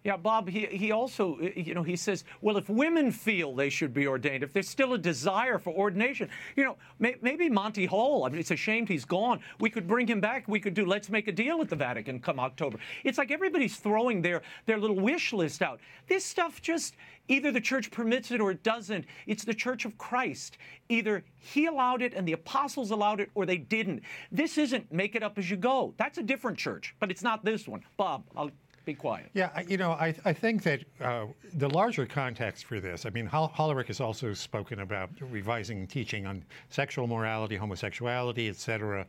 Yeah, 0.03 0.17
Bob, 0.17 0.49
he, 0.49 0.65
he 0.65 0.91
also, 0.91 1.37
eh, 1.37 1.51
you 1.55 1.73
know, 1.73 1.83
he 1.83 1.95
says, 1.95 2.23
well, 2.41 2.57
if 2.57 2.69
women 2.69 3.11
feel 3.11 3.53
they 3.53 3.69
should 3.69 3.93
be 3.93 4.07
ordained, 4.07 4.43
if 4.43 4.53
there's 4.53 4.69
still 4.69 4.93
a 4.93 4.97
desire 4.97 5.57
for 5.57 5.73
ordination, 5.73 6.29
you 6.55 6.63
know, 6.63 6.77
may, 6.99 7.15
maybe 7.21 7.49
Monty 7.49 7.85
Hall, 7.85 8.25
I 8.25 8.29
mean, 8.29 8.39
it's 8.39 8.51
a 8.51 8.55
shame 8.55 8.85
he's 8.85 9.05
gone. 9.05 9.39
We 9.59 9.69
could 9.69 9.87
bring 9.87 10.07
him 10.07 10.21
back. 10.21 10.47
We 10.47 10.59
could 10.59 10.73
do 10.73 10.85
Let's 10.85 11.09
Make 11.09 11.27
a 11.27 11.31
Deal 11.31 11.61
at 11.61 11.69
the 11.69 11.75
Vatican 11.75 12.19
come 12.19 12.39
October. 12.39 12.79
It's 13.03 13.17
like 13.17 13.31
everybody's 13.31 13.77
throwing 13.77 14.21
their, 14.21 14.41
their 14.65 14.77
little 14.77 14.95
wish 14.95 15.33
list 15.33 15.61
out. 15.61 15.79
This 16.07 16.25
stuff 16.25 16.61
just, 16.61 16.95
either 17.27 17.51
the 17.51 17.61
church 17.61 17.91
permits 17.91 18.31
it 18.31 18.39
or 18.39 18.51
it 18.51 18.63
doesn't. 18.63 19.05
It's 19.25 19.43
the 19.43 19.53
church 19.53 19.85
of 19.85 19.97
Christ. 19.97 20.57
Either 20.89 21.23
he 21.37 21.65
allowed 21.65 22.01
it 22.01 22.13
and 22.13 22.27
the 22.27 22.33
apostles 22.33 22.91
allowed 22.91 23.19
it 23.19 23.29
or 23.35 23.45
they 23.45 23.57
didn't. 23.57 24.03
This 24.31 24.57
isn't 24.57 24.91
make 24.91 25.15
it 25.15 25.23
up 25.23 25.37
as 25.37 25.49
you 25.49 25.57
go. 25.57 25.93
That's 25.97 26.17
a 26.17 26.23
different 26.23 26.57
church, 26.57 26.95
but 26.99 27.11
it's 27.11 27.23
not 27.23 27.43
this 27.43 27.67
one. 27.67 27.81
Bob, 27.97 28.23
I'll 28.35 28.51
be 28.87 28.95
quiet. 28.95 29.29
Yeah, 29.33 29.61
you 29.67 29.77
know, 29.77 29.91
I, 29.91 30.15
I 30.25 30.33
think 30.33 30.63
that 30.63 30.79
uh, 31.01 31.25
the 31.53 31.69
larger 31.69 32.05
context 32.05 32.65
for 32.65 32.79
this, 32.79 33.05
I 33.05 33.09
mean, 33.11 33.27
Hollerich 33.27 33.87
has 33.87 33.99
also 33.99 34.33
spoken 34.33 34.79
about 34.79 35.09
revising 35.19 35.85
teaching 35.85 36.25
on 36.25 36.43
sexual 36.69 37.05
morality, 37.05 37.57
homosexuality, 37.57 38.47
etc. 38.49 39.05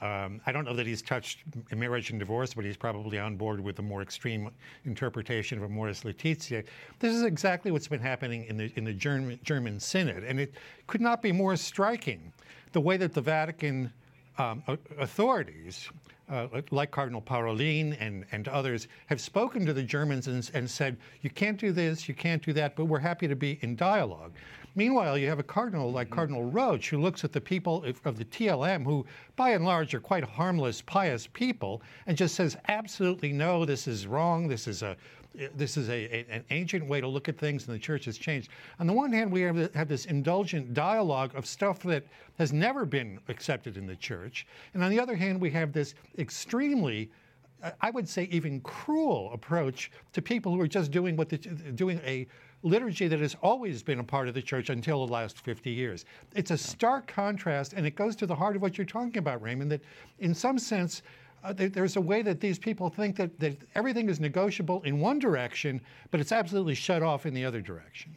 Um, 0.00 0.40
I 0.44 0.52
don't 0.52 0.64
know 0.64 0.74
that 0.74 0.86
he's 0.86 1.02
touched 1.02 1.38
marriage 1.70 2.10
and 2.10 2.18
divorce, 2.18 2.52
but 2.54 2.64
he's 2.64 2.76
probably 2.76 3.18
on 3.18 3.36
board 3.36 3.60
with 3.60 3.76
the 3.76 3.82
more 3.82 4.02
extreme 4.02 4.50
interpretation 4.84 5.56
of 5.56 5.64
Amoris 5.64 6.04
Laetitia. 6.04 6.64
This 6.98 7.14
is 7.14 7.22
exactly 7.22 7.70
what's 7.70 7.88
been 7.88 8.00
happening 8.00 8.44
in 8.46 8.56
the 8.56 8.72
in 8.74 8.84
the 8.84 8.92
German, 8.92 9.38
German 9.44 9.78
Synod, 9.78 10.24
and 10.24 10.40
it 10.40 10.54
could 10.88 11.00
not 11.00 11.22
be 11.22 11.30
more 11.30 11.56
striking. 11.56 12.32
The 12.72 12.80
way 12.80 12.96
that 12.96 13.12
the 13.12 13.20
Vatican 13.20 13.92
um, 14.38 14.62
authorities 14.98 15.90
uh, 16.32 16.62
like 16.70 16.90
Cardinal 16.90 17.20
Parolin 17.20 17.96
and, 18.00 18.24
and 18.32 18.48
others, 18.48 18.88
have 19.06 19.20
spoken 19.20 19.66
to 19.66 19.72
the 19.72 19.82
Germans 19.82 20.28
and, 20.28 20.50
and 20.54 20.68
said, 20.68 20.96
you 21.20 21.28
can't 21.28 21.58
do 21.58 21.72
this, 21.72 22.08
you 22.08 22.14
can't 22.14 22.42
do 22.42 22.52
that, 22.54 22.74
but 22.74 22.86
we're 22.86 22.98
happy 22.98 23.28
to 23.28 23.36
be 23.36 23.58
in 23.60 23.76
dialogue. 23.76 24.32
Meanwhile, 24.74 25.18
you 25.18 25.28
have 25.28 25.38
a 25.38 25.42
cardinal 25.44 25.92
like 25.92 26.06
mm-hmm. 26.06 26.14
Cardinal 26.14 26.44
Roche 26.44 26.88
who 26.88 26.98
looks 26.98 27.24
at 27.24 27.32
the 27.32 27.40
people 27.40 27.84
of 28.06 28.16
the 28.16 28.24
TLM, 28.24 28.82
who 28.82 29.04
by 29.36 29.50
and 29.50 29.66
large 29.66 29.94
are 29.94 30.00
quite 30.00 30.24
harmless, 30.24 30.80
pious 30.80 31.26
people, 31.26 31.82
and 32.06 32.16
just 32.16 32.34
says, 32.34 32.56
absolutely 32.68 33.32
no, 33.32 33.66
this 33.66 33.86
is 33.86 34.06
wrong, 34.06 34.48
this 34.48 34.66
is 34.66 34.82
a 34.82 34.96
this 35.54 35.76
is 35.76 35.88
a, 35.88 35.92
a, 35.92 36.26
an 36.30 36.44
ancient 36.50 36.86
way 36.86 37.00
to 37.00 37.08
look 37.08 37.28
at 37.28 37.38
things, 37.38 37.66
and 37.66 37.74
the 37.74 37.80
church 37.80 38.04
has 38.04 38.18
changed. 38.18 38.50
On 38.78 38.86
the 38.86 38.92
one 38.92 39.12
hand, 39.12 39.30
we 39.30 39.42
have, 39.42 39.74
have 39.74 39.88
this 39.88 40.06
indulgent 40.06 40.74
dialogue 40.74 41.34
of 41.34 41.46
stuff 41.46 41.82
that 41.84 42.04
has 42.38 42.52
never 42.52 42.84
been 42.84 43.18
accepted 43.28 43.76
in 43.76 43.86
the 43.86 43.96
church, 43.96 44.46
and 44.74 44.82
on 44.82 44.90
the 44.90 45.00
other 45.00 45.14
hand, 45.14 45.40
we 45.40 45.50
have 45.50 45.72
this 45.72 45.94
extremely 46.18 47.10
I 47.80 47.90
would 47.90 48.08
say, 48.08 48.24
even 48.24 48.60
cruel 48.62 49.30
approach 49.32 49.92
to 50.14 50.20
people 50.20 50.52
who 50.52 50.60
are 50.60 50.66
just 50.66 50.90
doing 50.90 51.16
what 51.16 51.28
the, 51.28 51.38
doing 51.38 52.00
a 52.04 52.26
liturgy 52.62 53.08
that 53.08 53.20
has 53.20 53.36
always 53.42 53.82
been 53.82 53.98
a 53.98 54.04
part 54.04 54.28
of 54.28 54.34
the 54.34 54.42
church 54.42 54.70
until 54.70 55.06
the 55.06 55.12
last 55.12 55.38
50 55.38 55.70
years. 55.70 56.04
It's 56.34 56.50
a 56.50 56.58
stark 56.58 57.06
contrast, 57.06 57.72
and 57.72 57.86
it 57.86 57.96
goes 57.96 58.16
to 58.16 58.26
the 58.26 58.34
heart 58.34 58.56
of 58.56 58.62
what 58.62 58.78
you're 58.78 58.84
talking 58.84 59.18
about, 59.18 59.42
Raymond, 59.42 59.70
that 59.70 59.80
in 60.20 60.34
some 60.34 60.58
sense, 60.58 61.02
uh, 61.44 61.52
there, 61.52 61.68
there's 61.68 61.96
a 61.96 62.00
way 62.00 62.22
that 62.22 62.40
these 62.40 62.58
people 62.58 62.88
think 62.88 63.16
that, 63.16 63.38
that 63.40 63.56
everything 63.74 64.08
is 64.08 64.20
negotiable 64.20 64.82
in 64.82 65.00
one 65.00 65.18
direction, 65.18 65.80
but 66.10 66.20
it's 66.20 66.32
absolutely 66.32 66.74
shut 66.74 67.02
off 67.02 67.26
in 67.26 67.34
the 67.34 67.44
other 67.44 67.60
direction. 67.60 68.16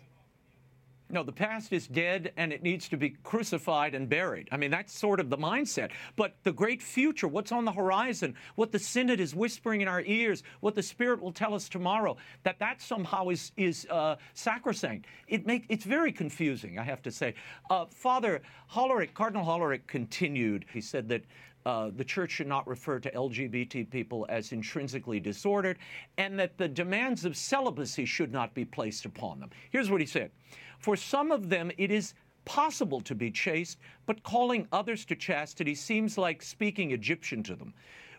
No, 1.08 1.22
the 1.22 1.32
past 1.32 1.72
is 1.72 1.88
dead 1.88 2.34
and 2.36 2.52
it 2.52 2.64
needs 2.64 2.90
to 2.90 2.98
be 2.98 3.12
crucified 3.24 3.94
and 3.94 4.10
buried. 4.10 4.50
I 4.52 4.58
mean, 4.58 4.72
that's 4.72 4.92
sort 4.92 5.20
of 5.20 5.30
the 5.30 5.38
mindset. 5.38 5.92
But 6.16 6.36
the 6.44 6.52
great 6.52 6.82
future, 6.82 7.28
what's 7.28 7.52
on 7.52 7.64
the 7.64 7.72
horizon, 7.72 8.34
what 8.56 8.72
the 8.72 8.80
Synod 8.80 9.20
is 9.20 9.36
whispering 9.36 9.82
in 9.82 9.88
our 9.88 10.02
ears, 10.02 10.42
what 10.62 10.74
the 10.74 10.82
Spirit 10.82 11.22
will 11.22 11.32
tell 11.32 11.54
us 11.54 11.70
tomorrow, 11.70 12.18
that 12.44 12.58
that 12.58 12.82
somehow 12.82 13.30
is, 13.30 13.52
is 13.56 13.86
uh, 13.92 14.16
sacrosanct. 14.34 15.06
It 15.28 15.46
make, 15.46 15.66
it's 15.70 15.86
very 15.86 16.12
confusing, 16.12 16.80
I 16.80 16.84
have 16.84 17.04
to 17.04 17.12
say. 17.12 17.36
Uh, 17.70 17.86
Father 17.86 18.42
Hollerich, 18.72 19.14
Cardinal 19.14 19.46
Hollerich 19.46 19.86
continued. 19.86 20.66
He 20.74 20.82
said 20.82 21.08
that 21.10 21.24
uh, 21.66 21.90
the 21.96 22.04
church 22.04 22.32
should 22.32 22.48
not 22.48 22.68
refer 22.68 23.00
to 23.00 23.10
LGBT 23.12 23.90
people 23.90 24.26
as 24.30 24.52
intrinsically 24.52 25.20
disordered, 25.20 25.80
and 26.18 26.38
that 26.40 26.58
the 26.58 26.68
demands 26.68 27.26
of 27.26 27.36
celibacy 27.36 28.06
should 28.06 28.32
not 28.32 28.54
be 28.54 28.64
placed 28.64 29.06
upon 29.06 29.40
them. 29.40 29.50
Here's 29.72 29.90
what 29.90 30.02
he 30.02 30.08
said 30.08 30.32
For 30.80 30.96
some 30.96 31.32
of 31.32 31.50
them, 31.50 31.72
it 31.78 31.92
is 31.92 32.14
possible 32.46 33.02
to 33.02 33.16
be 33.16 33.32
chaste, 33.32 33.80
but 34.06 34.22
calling 34.24 34.68
others 34.72 35.04
to 35.06 35.16
chastity 35.16 35.74
seems 35.74 36.18
like 36.18 36.44
speaking 36.44 36.92
Egyptian 36.92 37.42
to 37.44 37.56
them. 37.56 37.74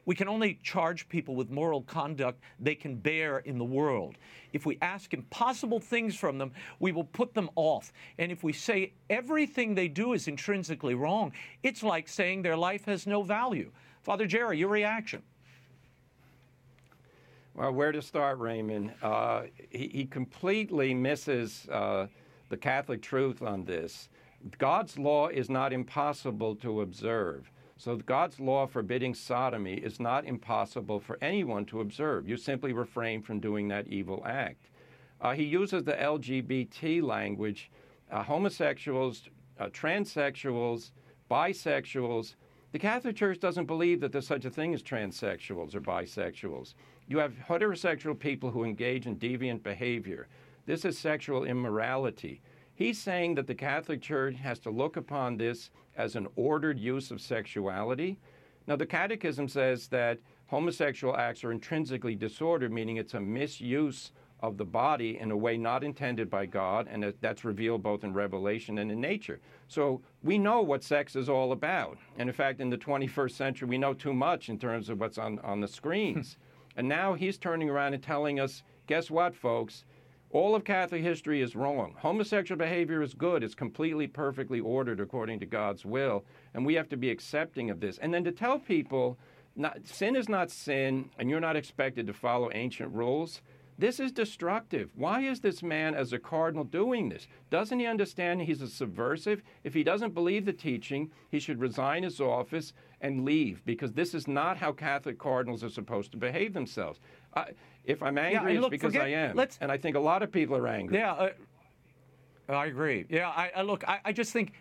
We 0.07 0.15
can 0.15 0.29
only 0.29 0.59
charge 0.63 1.09
people 1.09 1.35
with 1.35 1.51
moral 1.51 1.83
conduct 1.83 2.41
they 2.61 2.77
can 2.77 2.95
bear 2.95 3.39
in 3.39 3.59
the 3.59 3.65
world. 3.65 4.17
If 4.53 4.65
we 4.65 4.79
ask 4.81 5.13
impossible 5.13 5.81
things 5.81 6.15
from 6.15 6.39
them, 6.39 6.53
we 6.79 6.93
will 6.93 7.05
put 7.05 7.35
them 7.35 7.51
off. 7.57 7.93
And 8.19 8.31
if 8.33 8.45
we 8.45 8.53
say 8.53 8.93
everything 9.11 9.75
they 9.75 9.89
do 9.89 10.13
is 10.13 10.29
intrinsically 10.29 10.95
wrong, 10.95 11.33
it's 11.65 11.83
like 11.83 12.09
saying 12.09 12.43
their 12.43 12.57
life 12.57 12.85
has 12.85 13.07
no 13.07 13.23
value. 13.23 13.71
Father 14.03 14.27
Jerry, 14.27 14.59
your 14.59 14.69
reaction? 14.69 15.23
Well, 17.55 17.73
where 17.73 17.91
to 17.91 18.01
start, 18.01 18.39
Raymond? 18.39 18.93
Uh, 19.03 19.43
he, 19.71 19.89
he, 19.89 20.05
completely 20.05 20.95
misses 20.95 21.67
uh, 21.69 22.07
the 22.49 22.57
Catholic 22.57 23.03
truth 23.03 23.43
on 23.43 23.65
this. 23.65 24.09
God's 24.59 24.99
law 24.99 25.29
is 25.29 25.51
not 25.51 25.73
impossible 25.73 26.55
to 26.57 26.83
observe. 26.83 27.51
So 27.79 27.97
God's 27.97 28.41
law 28.41 28.67
forbidding 28.67 29.15
sodomy 29.15 29.75
is 29.75 30.01
not 30.01 30.25
impossible 30.25 30.99
for 30.99 31.19
anyone 31.21 31.67
to 31.67 31.81
observe. 31.81 32.27
You 32.27 32.37
simply 32.37 32.73
refrain 32.73 33.21
from 33.21 33.39
doing 33.39 33.69
that 33.69 33.87
evil 33.89 34.23
act. 34.27 34.71
Uh, 35.21 35.33
he 35.33 35.45
uses 35.45 35.85
the 35.85 35.93
LGBT 35.93 37.03
language. 37.03 37.71
Uh, 38.11 38.23
homosexuals, 38.23 39.29
uh, 39.61 39.67
transsexuals, 39.67 40.93
bisexuals. 41.31 42.35
The 42.73 42.79
Catholic 42.79 43.17
Church 43.17 43.41
doesn't 43.41 43.67
believe 43.67 44.01
that 44.01 44.13
there's 44.13 44.27
such 44.27 44.45
a 44.45 44.51
thing 44.51 44.73
as 44.73 44.83
transsexuals 44.83 45.75
or 45.75 45.81
bisexuals. 45.81 46.75
You 47.09 47.19
have 47.19 47.35
heterosexual 47.49 48.19
people 48.19 48.51
who 48.51 48.65
engage 48.65 49.07
in 49.07 49.17
deviant 49.17 49.63
behavior. 49.63 50.29
This 50.65 50.85
is 50.85 50.99
sexual 50.99 51.45
immorality. 51.45 52.41
He's 52.75 52.99
saying 52.99 53.37
that 53.37 53.47
the 53.47 53.55
Catholic 53.55 54.03
Church 54.03 54.37
has 54.37 54.59
to 54.61 54.71
look 54.71 54.97
upon 54.97 55.37
this 55.37 55.71
as 55.97 56.17
an 56.17 56.27
ordered 56.37 56.79
use 56.79 57.11
of 57.11 57.21
sexuality. 57.21 58.19
Now, 58.67 58.77
the 58.77 58.87
Catechism 58.87 59.49
says 59.49 59.89
that 59.89 60.19
homosexual 60.47 61.17
acts 61.17 61.45
are 61.45 61.53
intrinsically 61.53 62.15
disordered, 62.15 62.73
meaning 62.73 62.97
it's 62.97 63.15
a 63.15 63.21
misuse 63.21 64.13
of 64.41 64.59
the 64.59 64.65
body 64.65 65.19
in 65.19 65.31
a 65.31 65.37
way 65.37 65.57
not 65.57 65.83
intended 65.83 66.29
by 66.29 66.47
God, 66.47 66.89
and 66.91 67.13
that's 67.21 67.45
revealed 67.45 67.83
both 67.83 68.05
in 68.05 68.13
Revelation 68.13 68.79
and 68.79 68.93
in 68.93 69.01
nature. 69.01 69.41
So 69.69 70.03
we 70.23 70.37
know 70.37 70.61
what 70.61 70.85
sex 70.85 71.17
is 71.17 71.29
all 71.29 71.53
about. 71.53 71.99
And 72.19 72.29
in 72.29 72.35
fact, 72.35 72.61
in 72.61 72.69
the 72.69 72.77
21st 72.77 73.31
century, 73.31 73.69
we 73.69 73.79
know 73.79 73.95
too 73.95 74.13
much 74.13 74.49
in 74.49 74.59
terms 74.59 74.91
of 74.91 75.01
what's 75.01 75.19
on, 75.19 75.39
on 75.41 75.61
the 75.61 75.69
screens. 75.69 76.37
and 76.77 76.87
now 76.87 77.15
he's 77.15 77.39
turning 77.39 77.71
around 77.71 77.95
and 77.95 78.03
telling 78.03 78.39
us 78.39 78.63
guess 78.87 79.11
what, 79.11 79.35
folks? 79.35 79.85
All 80.37 80.55
of 80.55 80.65
Catholic 80.65 81.01
history 81.01 81.41
is 81.41 81.57
wrong. 81.57 81.95
Homosexual 81.97 82.59
behavior 82.59 83.01
is 83.01 83.15
good. 83.15 83.43
It's 83.43 83.55
completely 83.55 84.07
perfectly 84.07 84.61
ordered 84.61 85.01
according 85.01 85.41
to 85.41 85.47
God's 85.47 85.87
will. 85.87 86.27
And 86.53 86.67
we 86.67 86.75
have 86.75 86.91
to 86.91 86.97
be 86.99 87.09
accepting 87.09 87.71
of 87.71 87.81
this. 87.81 87.97
And 87.97 88.13
then 88.13 88.23
to 88.25 88.33
tell 88.33 88.59
people 88.59 89.19
not, 89.55 89.79
sin 89.87 90.15
is 90.15 90.29
not 90.29 90.51
sin 90.51 91.09
and 91.19 91.31
you're 91.31 91.41
not 91.41 91.57
expected 91.57 92.07
to 92.07 92.13
follow 92.13 92.51
ancient 92.53 92.93
rules. 92.93 93.41
This 93.79 93.99
is 93.99 94.13
destructive. 94.13 94.91
Why 94.95 95.21
is 95.21 95.41
this 95.41 95.63
man, 95.63 95.95
as 95.95 96.13
a 96.13 96.19
cardinal, 96.19 96.65
doing 96.65 97.09
this? 97.09 97.29
Doesn't 97.51 97.79
he 97.79 97.87
understand 97.87 98.43
he's 98.43 98.63
a 98.63 98.69
subversive? 98.69 99.43
If 99.65 99.73
he 99.73 99.85
doesn't 99.85 100.15
believe 100.15 100.45
the 100.45 100.53
teaching, 100.53 101.11
he 101.31 101.39
should 101.39 101.61
resign 101.61 102.03
his 102.03 102.21
office 102.21 102.75
and 103.03 103.25
leave 103.25 103.63
because 103.67 103.93
this 103.93 104.15
is 104.15 104.27
not 104.27 104.57
how 104.57 104.73
Catholic 104.73 105.19
cardinals 105.19 105.63
are 105.63 105.71
supposed 105.71 106.11
to 106.13 106.19
behave 106.19 106.55
themselves. 106.55 107.01
I, 107.37 107.51
if 107.85 108.03
I'm 108.03 108.19
angry, 108.19 108.55
yeah, 108.55 108.61
look, 108.61 108.73
it's 108.73 108.83
because 108.83 108.95
forget, 108.95 109.07
I 109.07 109.31
am. 109.31 109.39
and 109.61 109.71
I 109.71 109.77
think 109.77 109.97
a 109.97 110.01
lot 110.01 110.23
of 110.23 110.33
people 110.33 110.57
are 110.57 110.67
angry. 110.67 110.99
Yeah. 110.99 111.13
Uh, 111.13 111.31
I 112.49 112.67
agree. 112.67 113.05
Yeah, 113.09 113.29
I, 113.29 113.51
I 113.57 113.63
look. 113.63 113.83
I, 113.89 113.99
I, 114.05 114.13
just 114.13 114.33
think 114.33 114.53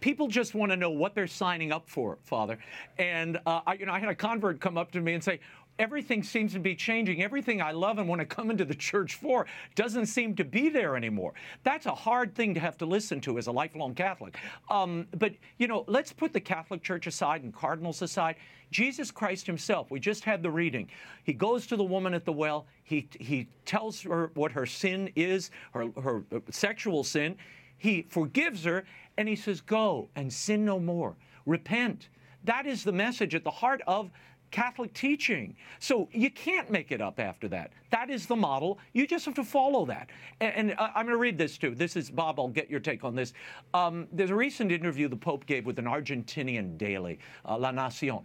people 0.00 0.28
just 0.28 0.54
want 0.54 0.72
to 0.72 0.76
know 0.76 0.90
what 0.90 1.14
they're 1.14 1.26
signing 1.26 1.72
up 1.72 1.88
for, 1.88 2.18
Father. 2.22 2.58
And 2.98 3.38
uh, 3.46 3.62
I, 3.66 3.74
you 3.74 3.86
know, 3.86 3.92
I 3.92 3.98
had 3.98 4.10
a 4.10 4.14
convert 4.14 4.60
come 4.60 4.76
up 4.76 4.92
to 4.92 5.00
me 5.00 5.14
and 5.14 5.24
say, 5.24 5.40
everything 5.80 6.22
seems 6.22 6.52
to 6.52 6.58
be 6.58 6.74
changing. 6.74 7.22
Everything 7.22 7.62
I 7.62 7.72
love 7.72 7.98
and 7.98 8.06
want 8.06 8.20
to 8.20 8.26
come 8.26 8.50
into 8.50 8.66
the 8.66 8.74
church 8.74 9.14
for 9.14 9.46
doesn't 9.74 10.06
seem 10.06 10.36
to 10.36 10.44
be 10.44 10.68
there 10.68 10.96
anymore. 10.96 11.32
That's 11.62 11.86
a 11.86 11.94
hard 11.94 12.34
thing 12.34 12.52
to 12.54 12.60
have 12.60 12.76
to 12.78 12.86
listen 12.86 13.20
to 13.22 13.38
as 13.38 13.46
a 13.46 13.52
lifelong 13.52 13.94
Catholic. 13.94 14.36
Um, 14.68 15.06
but, 15.18 15.32
you 15.56 15.66
know, 15.66 15.84
let's 15.88 16.12
put 16.12 16.34
the 16.34 16.40
Catholic 16.40 16.82
Church 16.82 17.06
aside 17.06 17.42
and 17.42 17.54
cardinals 17.54 18.02
aside. 18.02 18.36
Jesus 18.70 19.10
Christ 19.10 19.46
himself, 19.46 19.90
we 19.90 19.98
just 19.98 20.24
had 20.24 20.42
the 20.42 20.50
reading. 20.50 20.88
He 21.24 21.32
goes 21.32 21.66
to 21.68 21.76
the 21.76 21.84
woman 21.84 22.14
at 22.14 22.24
the 22.24 22.32
well. 22.32 22.66
He, 22.84 23.08
he 23.18 23.48
tells 23.64 24.02
her 24.02 24.30
what 24.34 24.52
her 24.52 24.66
sin 24.66 25.10
is, 25.16 25.50
her, 25.72 25.88
her 26.00 26.22
sexual 26.50 27.02
sin. 27.04 27.36
He 27.78 28.02
forgives 28.02 28.64
her, 28.64 28.84
and 29.16 29.28
he 29.28 29.36
says, 29.36 29.60
Go 29.60 30.08
and 30.14 30.32
sin 30.32 30.64
no 30.64 30.78
more. 30.78 31.16
Repent. 31.46 32.08
That 32.44 32.66
is 32.66 32.84
the 32.84 32.92
message 32.92 33.34
at 33.34 33.44
the 33.44 33.50
heart 33.50 33.82
of 33.86 34.10
Catholic 34.50 34.92
teaching. 34.94 35.56
So 35.78 36.08
you 36.12 36.30
can't 36.30 36.70
make 36.70 36.92
it 36.92 37.00
up 37.00 37.20
after 37.20 37.48
that. 37.48 37.72
That 37.90 38.10
is 38.10 38.26
the 38.26 38.36
model. 38.36 38.78
You 38.92 39.06
just 39.06 39.24
have 39.24 39.34
to 39.34 39.44
follow 39.44 39.86
that. 39.86 40.10
And, 40.40 40.70
and 40.70 40.78
uh, 40.78 40.88
I'm 40.94 41.06
going 41.06 41.16
to 41.16 41.20
read 41.20 41.38
this 41.38 41.58
too. 41.58 41.74
This 41.74 41.96
is, 41.96 42.10
Bob, 42.10 42.40
I'll 42.40 42.48
get 42.48 42.70
your 42.70 42.80
take 42.80 43.04
on 43.04 43.14
this. 43.14 43.32
Um, 43.74 44.08
there's 44.12 44.30
a 44.30 44.34
recent 44.34 44.72
interview 44.72 45.08
the 45.08 45.16
Pope 45.16 45.46
gave 45.46 45.66
with 45.66 45.78
an 45.78 45.84
Argentinian 45.84 46.76
daily, 46.76 47.18
uh, 47.44 47.56
La 47.58 47.70
Nacion. 47.70 48.24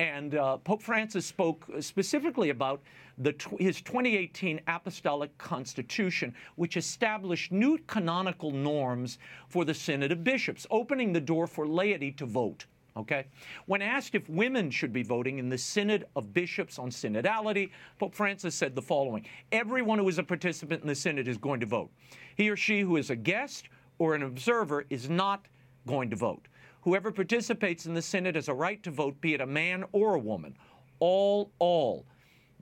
And 0.00 0.34
uh, 0.34 0.56
Pope 0.56 0.80
Francis 0.80 1.26
spoke 1.26 1.68
specifically 1.80 2.48
about 2.48 2.80
the, 3.18 3.34
his 3.58 3.82
2018 3.82 4.62
Apostolic 4.66 5.36
Constitution, 5.36 6.34
which 6.56 6.78
established 6.78 7.52
new 7.52 7.76
canonical 7.86 8.50
norms 8.50 9.18
for 9.50 9.66
the 9.66 9.74
Synod 9.74 10.10
of 10.10 10.24
Bishops, 10.24 10.66
opening 10.70 11.12
the 11.12 11.20
door 11.20 11.46
for 11.46 11.66
laity 11.68 12.12
to 12.12 12.24
vote. 12.24 12.64
Okay? 12.96 13.26
When 13.66 13.82
asked 13.82 14.14
if 14.14 14.26
women 14.30 14.70
should 14.70 14.94
be 14.94 15.02
voting 15.02 15.38
in 15.38 15.50
the 15.50 15.58
Synod 15.58 16.06
of 16.16 16.32
Bishops 16.32 16.78
on 16.78 16.88
synodality, 16.88 17.70
Pope 17.98 18.14
Francis 18.14 18.54
said 18.54 18.74
the 18.74 18.80
following 18.80 19.26
Everyone 19.52 19.98
who 19.98 20.08
is 20.08 20.18
a 20.18 20.22
participant 20.22 20.80
in 20.80 20.88
the 20.88 20.94
Synod 20.94 21.28
is 21.28 21.36
going 21.36 21.60
to 21.60 21.66
vote. 21.66 21.90
He 22.36 22.48
or 22.48 22.56
she 22.56 22.80
who 22.80 22.96
is 22.96 23.10
a 23.10 23.16
guest 23.16 23.68
or 23.98 24.14
an 24.14 24.22
observer 24.22 24.86
is 24.88 25.10
not 25.10 25.44
going 25.86 26.08
to 26.08 26.16
vote. 26.16 26.48
Whoever 26.82 27.12
participates 27.12 27.86
in 27.86 27.94
the 27.94 28.02
Synod 28.02 28.36
has 28.36 28.48
a 28.48 28.54
right 28.54 28.82
to 28.82 28.90
vote, 28.90 29.20
be 29.20 29.34
it 29.34 29.40
a 29.40 29.46
man 29.46 29.84
or 29.92 30.14
a 30.14 30.18
woman. 30.18 30.56
All, 30.98 31.50
all. 31.58 32.06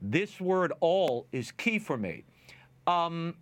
This 0.01 0.39
word 0.39 0.73
all 0.79 1.27
is 1.31 1.51
key 1.51 1.79
for 1.79 1.97
me. 1.97 2.23
Um, 2.87 3.35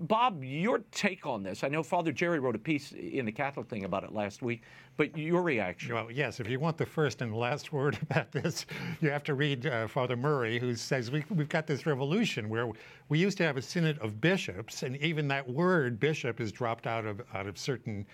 Bob, 0.00 0.44
your 0.44 0.80
take 0.90 1.24
on 1.24 1.42
this. 1.42 1.64
I 1.64 1.68
know 1.68 1.82
Father 1.82 2.12
Jerry 2.12 2.38
wrote 2.38 2.54
a 2.54 2.58
piece 2.58 2.92
in 2.92 3.24
the 3.24 3.32
Catholic 3.32 3.68
thing 3.68 3.84
about 3.84 4.04
it 4.04 4.12
last 4.12 4.42
week, 4.42 4.62
but 4.98 5.16
your 5.16 5.42
reaction. 5.42 5.94
Well, 5.94 6.10
yes, 6.10 6.40
if 6.40 6.48
you 6.48 6.60
want 6.60 6.76
the 6.76 6.84
first 6.84 7.22
and 7.22 7.34
last 7.34 7.72
word 7.72 7.98
about 8.02 8.30
this, 8.32 8.66
you 9.00 9.10
have 9.10 9.24
to 9.24 9.34
read 9.34 9.66
uh, 9.66 9.88
Father 9.88 10.16
Murray, 10.16 10.58
who 10.58 10.74
says 10.74 11.10
we, 11.10 11.24
have 11.28 11.48
got 11.48 11.66
this 11.66 11.86
revolution 11.86 12.48
where 12.48 12.68
we 13.08 13.18
used 13.18 13.38
to 13.38 13.44
have 13.44 13.56
a 13.56 13.62
synod 13.62 13.98
of 14.00 14.20
bishops, 14.20 14.82
and 14.82 14.96
even 14.98 15.26
that 15.28 15.48
word 15.48 15.98
bishop 15.98 16.40
is 16.40 16.52
dropped 16.52 16.86
out 16.86 17.06
of, 17.06 17.22
out 17.32 17.46
of 17.46 17.56
certain 17.56 18.04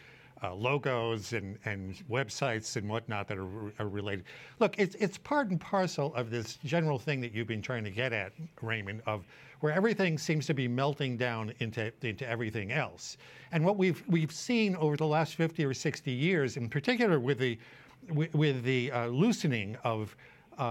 uh, 0.42 0.54
logos 0.54 1.32
and, 1.32 1.58
and 1.64 2.02
websites 2.08 2.76
and 2.76 2.88
whatnot 2.88 3.28
that 3.28 3.38
are, 3.38 3.72
are, 3.78 3.88
related. 3.88 4.24
Look, 4.60 4.78
it's, 4.78 4.94
it's 4.96 5.18
part 5.18 5.50
and 5.50 5.60
parcel 5.60 6.14
of 6.14 6.30
this 6.30 6.58
general 6.64 6.98
thing 6.98 7.20
that 7.20 7.32
you've 7.32 7.46
been 7.46 7.62
trying 7.62 7.84
to 7.84 7.90
get 7.90 8.12
at, 8.12 8.32
Raymond, 8.62 9.02
of 9.06 9.24
where 9.60 9.72
everything 9.72 10.18
seems 10.18 10.46
to 10.46 10.54
be 10.54 10.68
melting 10.68 11.16
down 11.16 11.52
into, 11.58 11.92
into 12.02 12.28
everything 12.28 12.72
else. 12.72 13.16
And 13.50 13.64
what 13.64 13.76
we've, 13.76 14.02
we've 14.06 14.32
seen 14.32 14.76
over 14.76 14.96
the 14.96 15.06
last 15.06 15.34
50 15.34 15.64
or 15.64 15.74
60 15.74 16.12
years, 16.12 16.56
in 16.56 16.68
particular 16.68 17.18
with 17.18 17.38
the, 17.38 17.58
with, 18.12 18.32
with 18.34 18.62
the 18.62 18.92
uh, 18.92 19.06
loosening 19.06 19.76
of 19.82 20.14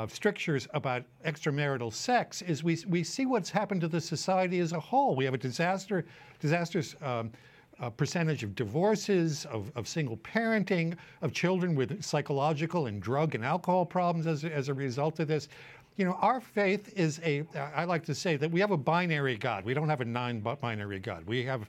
strictures 0.08 0.68
about 0.74 1.04
extramarital 1.26 1.94
sex 1.94 2.42
is 2.42 2.64
we, 2.64 2.78
we 2.88 3.04
see 3.04 3.26
what's 3.26 3.50
happened 3.50 3.82
to 3.82 3.88
the 3.88 4.02
society 4.02 4.60
as 4.60 4.74
a 4.74 4.80
whole. 4.80 5.16
We 5.16 5.24
have 5.26 5.34
a 5.34 5.38
disaster, 5.38 6.06
disastrous 6.40 6.96
um, 7.02 7.32
uh, 7.80 7.90
percentage 7.90 8.44
of 8.44 8.56
divorces, 8.56 9.46
of, 9.46 9.72
of, 9.76 9.88
single 9.88 10.18
parenting, 10.18 10.96
of 11.22 11.32
children 11.32 11.76
with 11.76 12.04
psychological 12.04 12.88
and 12.88 13.02
drug 13.02 13.36
and 13.36 13.46
alcohol 13.46 13.86
problems 13.86 14.28
as, 14.28 14.44
as 14.44 14.70
a 14.70 14.74
result 14.74 15.20
of 15.20 15.28
this. 15.28 15.48
You 15.96 16.06
know, 16.06 16.18
our 16.22 16.40
faith 16.40 16.94
is 16.96 17.20
a, 17.24 17.44
I 17.76 17.86
like 17.86 18.06
to 18.06 18.16
say 18.16 18.36
that 18.38 18.52
we 18.52 18.60
have 18.60 18.72
a 18.72 18.78
binary 18.78 19.38
God. 19.38 19.66
We 19.66 19.74
don't 19.74 19.90
have 19.90 20.02
a 20.02 20.06
non 20.06 20.40
binary 20.40 21.00
God. 21.00 21.26
We 21.26 21.44
have 21.46 21.68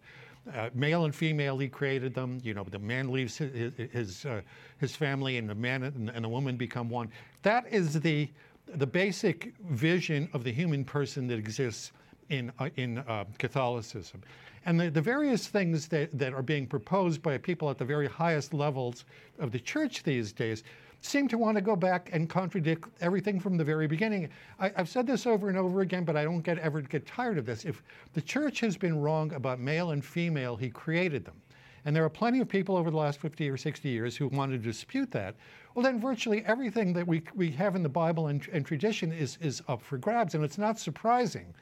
uh, 0.55 0.71
male 0.75 1.05
and 1.05 1.15
female, 1.15 1.59
he 1.59 1.69
created 1.69 2.15
them. 2.15 2.41
You 2.43 2.55
know, 2.55 2.65
the 2.65 2.79
man 2.79 3.13
leaves 3.13 3.37
his 3.37 3.73
his, 3.93 4.25
uh, 4.25 4.41
his 4.79 4.95
family, 4.97 5.37
and 5.37 5.49
the 5.49 5.55
man 5.55 5.83
and, 5.83 6.25
the 6.25 6.29
woman 6.29 6.57
become 6.57 6.89
one. 6.89 7.11
That 7.43 7.67
is 7.71 8.01
the 8.01 8.29
the 8.75 8.87
basic 8.87 9.53
vision 9.71 10.29
of 10.33 10.45
the 10.45 10.53
human 10.53 10.85
person 10.85 11.27
that 11.29 11.39
exists 11.39 11.93
in 12.29 12.53
uh, 12.59 12.71
in 12.77 12.99
uh, 12.99 13.25
Catholicism, 13.39 14.23
and 14.67 14.79
the, 14.79 14.91
the 14.91 15.01
various 15.01 15.47
things 15.47 15.89
that, 15.89 16.17
that 16.19 16.33
are 16.33 16.43
being 16.43 16.67
proposed 16.67 17.23
by 17.23 17.39
people 17.39 17.71
at 17.71 17.79
the 17.79 17.85
very 17.85 18.09
highest 18.09 18.53
levels 18.55 19.05
of 19.39 19.53
the 19.53 19.61
church 19.61 20.03
these 20.03 20.33
days 20.33 20.65
seem 21.01 21.29
to 21.29 21.39
want 21.39 21.57
to 21.57 21.61
go 21.61 21.77
back 21.77 22.11
and 22.13 22.29
contradict 22.29 22.89
everything 23.01 23.39
from 23.39 23.57
the 23.57 23.65
very 23.65 23.87
beginning. 23.87 24.29
I, 24.59 24.71
have 24.77 24.89
said 24.89 25.07
this 25.07 25.27
over 25.27 25.49
and 25.49 25.57
over 25.57 25.81
again, 25.81 26.05
but 26.05 26.17
I 26.17 26.25
don't 26.25 26.41
get 26.41 26.59
ever 26.59 26.81
get 26.81 27.07
tired 27.07 27.39
of 27.39 27.47
this. 27.47 27.65
If 27.65 27.83
the 28.15 28.21
church 28.21 28.61
has 28.61 28.77
been 28.77 29.01
wrong 29.01 29.33
about 29.33 29.61
male 29.61 29.93
and 29.93 30.05
female, 30.05 30.57
he 30.57 30.71
created 30.71 31.25
them. 31.25 31.41
And 31.85 31.95
there 31.95 32.05
are 32.05 32.11
plenty 32.11 32.41
of 32.41 32.49
people 32.49 32.77
over 32.77 32.91
the 32.91 32.97
last 32.97 33.21
50 33.21 33.49
or 33.49 33.57
60 33.57 33.89
years 33.89 34.17
who 34.17 34.29
want 34.29 34.53
to 34.53 34.59
dispute 34.59 35.11
that. 35.13 35.37
Well, 35.75 35.85
then 35.85 36.01
virtually 36.01 36.45
everything 36.45 36.93
that 36.95 37.07
we, 37.07 37.23
we 37.35 37.51
have 37.53 37.77
in 37.77 37.83
the 37.83 37.89
Bible 37.89 38.27
and, 38.27 38.47
and 38.53 38.67
tradition 38.67 39.13
is, 39.13 39.39
is 39.41 39.63
up 39.69 39.81
for 39.81 39.97
grabs. 39.97 40.35
And 40.35 40.45
it's 40.45 40.59
not 40.59 40.79
surprising 40.79 41.55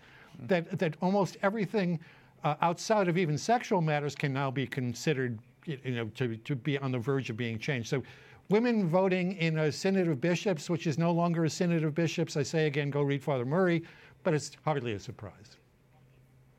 that, 0.48 0.78
that 0.78 0.96
almost 1.02 1.36
everything 1.42 2.00
uh, 2.46 2.54
outside 2.62 3.08
of 3.08 3.18
even 3.18 3.36
sexual 3.36 3.80
matters 3.80 4.14
can 4.14 4.32
now 4.32 4.52
be 4.52 4.68
considered 4.68 5.36
you 5.64 5.78
know, 5.84 6.06
to, 6.14 6.36
to 6.36 6.54
be 6.54 6.78
on 6.78 6.92
the 6.92 6.98
verge 6.98 7.28
of 7.28 7.36
being 7.36 7.58
changed. 7.58 7.88
So 7.88 8.04
women 8.50 8.88
voting 8.88 9.32
in 9.32 9.58
a 9.58 9.72
synod 9.72 10.06
of 10.06 10.20
bishops, 10.20 10.70
which 10.70 10.86
is 10.86 10.96
no 10.96 11.10
longer 11.10 11.44
a 11.44 11.50
synod 11.50 11.82
of 11.82 11.92
bishops. 11.92 12.36
I 12.36 12.44
say 12.44 12.68
again, 12.68 12.88
go 12.88 13.02
read 13.02 13.20
Father 13.20 13.44
Murray, 13.44 13.82
but 14.22 14.32
it's 14.32 14.52
hardly 14.64 14.92
a 14.92 15.00
surprise. 15.00 15.56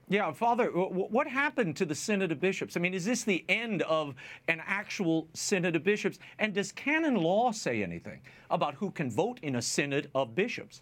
Yeah, 0.10 0.32
Father, 0.34 0.68
what 0.68 1.28
happened 1.28 1.76
to 1.78 1.86
the 1.86 1.96
Synod 1.96 2.32
of 2.32 2.40
Bishops? 2.40 2.78
I 2.78 2.80
mean, 2.80 2.94
is 2.94 3.04
this 3.04 3.26
the 3.26 3.44
end 3.50 3.82
of 3.82 4.16
an 4.48 4.62
actual 4.66 5.28
Synod 5.34 5.76
of 5.76 5.84
Bishops? 5.84 6.18
And 6.40 6.54
does 6.54 6.72
canon 6.72 7.16
law 7.16 7.52
say 7.52 7.84
anything 7.84 8.22
about 8.50 8.76
who 8.76 8.90
can 8.92 9.12
vote 9.12 9.40
in 9.42 9.58
a 9.58 9.62
Synod 9.62 10.10
of 10.16 10.34
Bishops? 10.34 10.82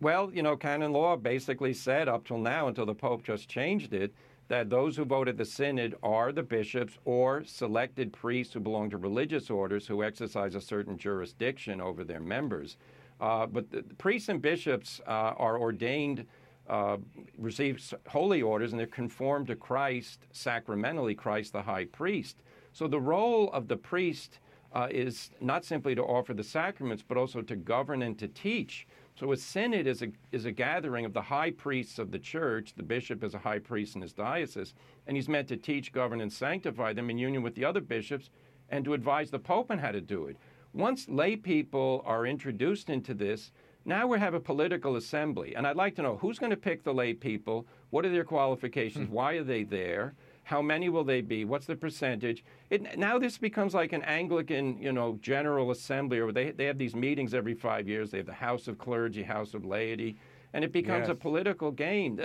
Well, 0.00 0.30
you 0.32 0.42
know, 0.42 0.56
canon 0.56 0.92
law 0.92 1.16
basically 1.16 1.74
said 1.74 2.08
up 2.08 2.26
till 2.26 2.38
now, 2.38 2.68
until 2.68 2.86
the 2.86 2.94
Pope 2.94 3.22
just 3.22 3.50
changed 3.50 3.92
it, 3.92 4.14
that 4.48 4.70
those 4.70 4.96
who 4.96 5.04
vote 5.04 5.28
at 5.28 5.36
the 5.36 5.44
synod 5.44 5.94
are 6.02 6.32
the 6.32 6.42
bishops 6.42 6.98
or 7.04 7.44
selected 7.44 8.12
priests 8.12 8.54
who 8.54 8.60
belong 8.60 8.88
to 8.90 8.96
religious 8.96 9.50
orders 9.50 9.86
who 9.86 10.02
exercise 10.02 10.54
a 10.54 10.60
certain 10.60 10.96
jurisdiction 10.96 11.82
over 11.82 12.02
their 12.02 12.20
members. 12.20 12.78
Uh, 13.20 13.46
but 13.46 13.70
the, 13.70 13.82
the, 13.82 13.94
priests 13.94 14.30
and 14.30 14.40
bishops 14.40 15.02
uh, 15.06 15.34
are 15.36 15.60
ordained, 15.60 16.26
uh, 16.68 16.96
receive 17.36 17.92
holy 18.08 18.40
orders, 18.40 18.72
and 18.72 18.80
they're 18.80 18.86
conformed 18.86 19.46
to 19.48 19.54
Christ 19.54 20.26
sacramentally, 20.32 21.14
Christ 21.14 21.52
the 21.52 21.62
high 21.62 21.84
priest. 21.84 22.38
So 22.72 22.88
the 22.88 23.00
role 23.00 23.52
of 23.52 23.68
the 23.68 23.76
priest 23.76 24.38
uh, 24.72 24.88
is 24.90 25.30
not 25.40 25.64
simply 25.64 25.94
to 25.94 26.02
offer 26.02 26.32
the 26.32 26.44
sacraments, 26.44 27.04
but 27.06 27.18
also 27.18 27.42
to 27.42 27.54
govern 27.54 28.02
and 28.02 28.18
to 28.18 28.28
teach. 28.28 28.86
So 29.20 29.32
a 29.32 29.36
synod 29.36 29.86
is 29.86 30.00
a, 30.00 30.08
is 30.32 30.46
a 30.46 30.50
gathering 30.50 31.04
of 31.04 31.12
the 31.12 31.20
high 31.20 31.50
priests 31.50 31.98
of 31.98 32.10
the 32.10 32.18
church. 32.18 32.72
The 32.74 32.82
bishop 32.82 33.22
is 33.22 33.34
a 33.34 33.38
high 33.38 33.58
priest 33.58 33.94
in 33.94 34.00
his 34.00 34.14
diocese, 34.14 34.72
and 35.06 35.14
he's 35.14 35.28
meant 35.28 35.46
to 35.48 35.58
teach, 35.58 35.92
govern, 35.92 36.22
and 36.22 36.32
sanctify 36.32 36.94
them 36.94 37.10
in 37.10 37.18
union 37.18 37.42
with 37.42 37.54
the 37.54 37.66
other 37.66 37.82
bishops 37.82 38.30
and 38.70 38.82
to 38.86 38.94
advise 38.94 39.30
the 39.30 39.38
Pope 39.38 39.70
on 39.70 39.78
how 39.78 39.90
to 39.90 40.00
do 40.00 40.24
it. 40.24 40.38
Once 40.72 41.06
lay 41.06 41.36
people 41.36 42.02
are 42.06 42.26
introduced 42.26 42.88
into 42.88 43.12
this, 43.12 43.52
now 43.84 44.06
we 44.06 44.18
have 44.18 44.32
a 44.32 44.40
political 44.40 44.96
assembly. 44.96 45.54
And 45.54 45.66
I'd 45.66 45.76
like 45.76 45.96
to 45.96 46.02
know 46.02 46.16
who's 46.16 46.38
going 46.38 46.48
to 46.48 46.56
pick 46.56 46.82
the 46.82 46.94
lay 46.94 47.12
people? 47.12 47.66
What 47.90 48.06
are 48.06 48.10
their 48.10 48.24
qualifications? 48.24 49.08
Hmm. 49.08 49.12
Why 49.12 49.34
are 49.34 49.44
they 49.44 49.64
there? 49.64 50.14
How 50.42 50.62
many 50.62 50.88
will 50.88 51.04
they 51.04 51.20
be? 51.20 51.44
What's 51.44 51.66
the 51.66 51.76
percentage? 51.76 52.44
It, 52.70 52.98
now 52.98 53.18
this 53.18 53.38
becomes 53.38 53.72
like 53.72 53.92
an 53.92 54.02
Anglican, 54.02 54.78
you 54.78 54.92
know, 54.92 55.18
General 55.22 55.70
Assembly, 55.70 56.18
or 56.18 56.32
they, 56.32 56.50
they 56.50 56.64
have 56.64 56.78
these 56.78 56.96
meetings 56.96 57.34
every 57.34 57.54
five 57.54 57.88
years. 57.88 58.10
They 58.10 58.18
have 58.18 58.26
the 58.26 58.32
House 58.32 58.66
of 58.66 58.76
Clergy, 58.78 59.22
House 59.22 59.54
of 59.54 59.64
Laity, 59.64 60.16
and 60.52 60.64
it 60.64 60.72
becomes 60.72 61.02
yes. 61.02 61.10
a 61.10 61.14
political 61.14 61.70
game. 61.70 62.20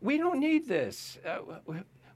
We 0.00 0.18
don't 0.18 0.40
need 0.40 0.66
this. 0.66 1.18
Uh, 1.24 1.58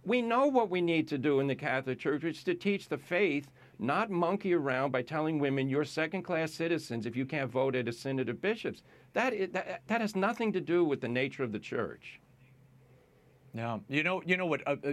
we 0.04 0.20
know 0.22 0.46
what 0.46 0.70
we 0.70 0.80
need 0.80 1.06
to 1.08 1.18
do 1.18 1.40
in 1.40 1.46
the 1.46 1.54
Catholic 1.54 1.98
Church, 1.98 2.24
which 2.24 2.38
is 2.38 2.44
to 2.44 2.54
teach 2.54 2.88
the 2.88 2.98
faith, 2.98 3.50
not 3.78 4.10
monkey 4.10 4.54
around 4.54 4.90
by 4.90 5.02
telling 5.02 5.38
women 5.38 5.68
you're 5.68 5.84
second-class 5.84 6.52
citizens 6.52 7.06
if 7.06 7.16
you 7.16 7.24
can't 7.24 7.50
vote 7.50 7.76
at 7.76 7.88
a 7.88 7.92
synod 7.92 8.28
of 8.28 8.40
bishops. 8.42 8.82
That, 9.12 9.52
that, 9.52 9.82
that 9.86 10.00
has 10.00 10.16
nothing 10.16 10.52
to 10.52 10.60
do 10.60 10.84
with 10.84 11.00
the 11.00 11.08
nature 11.08 11.44
of 11.44 11.52
the 11.52 11.58
church. 11.58 12.20
Yeah, 13.54 13.78
you 13.88 14.02
know, 14.02 14.20
you 14.26 14.36
know 14.36 14.46
what? 14.46 14.66
Uh, 14.66 14.76
uh, 14.84 14.92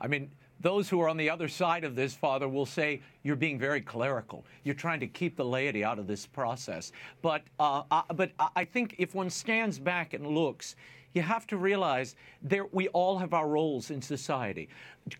I 0.00 0.06
mean, 0.06 0.30
those 0.60 0.88
who 0.88 1.00
are 1.00 1.08
on 1.08 1.16
the 1.16 1.28
other 1.28 1.48
side 1.48 1.82
of 1.82 1.96
this, 1.96 2.14
Father, 2.14 2.48
will 2.48 2.64
say 2.64 3.02
you're 3.24 3.36
being 3.36 3.58
very 3.58 3.80
clerical. 3.80 4.44
You're 4.62 4.76
trying 4.76 5.00
to 5.00 5.08
keep 5.08 5.36
the 5.36 5.44
laity 5.44 5.84
out 5.84 5.98
of 5.98 6.06
this 6.06 6.24
process. 6.24 6.92
But, 7.20 7.42
uh, 7.58 7.82
I, 7.90 8.02
but 8.14 8.30
I 8.54 8.64
think 8.64 8.94
if 8.98 9.14
one 9.14 9.28
stands 9.28 9.78
back 9.78 10.14
and 10.14 10.26
looks, 10.26 10.76
you 11.16 11.22
have 11.22 11.46
to 11.46 11.56
realize 11.56 12.14
there 12.42 12.66
we 12.72 12.88
all 12.88 13.16
have 13.16 13.32
our 13.32 13.48
roles 13.48 13.90
in 13.90 14.02
society. 14.02 14.68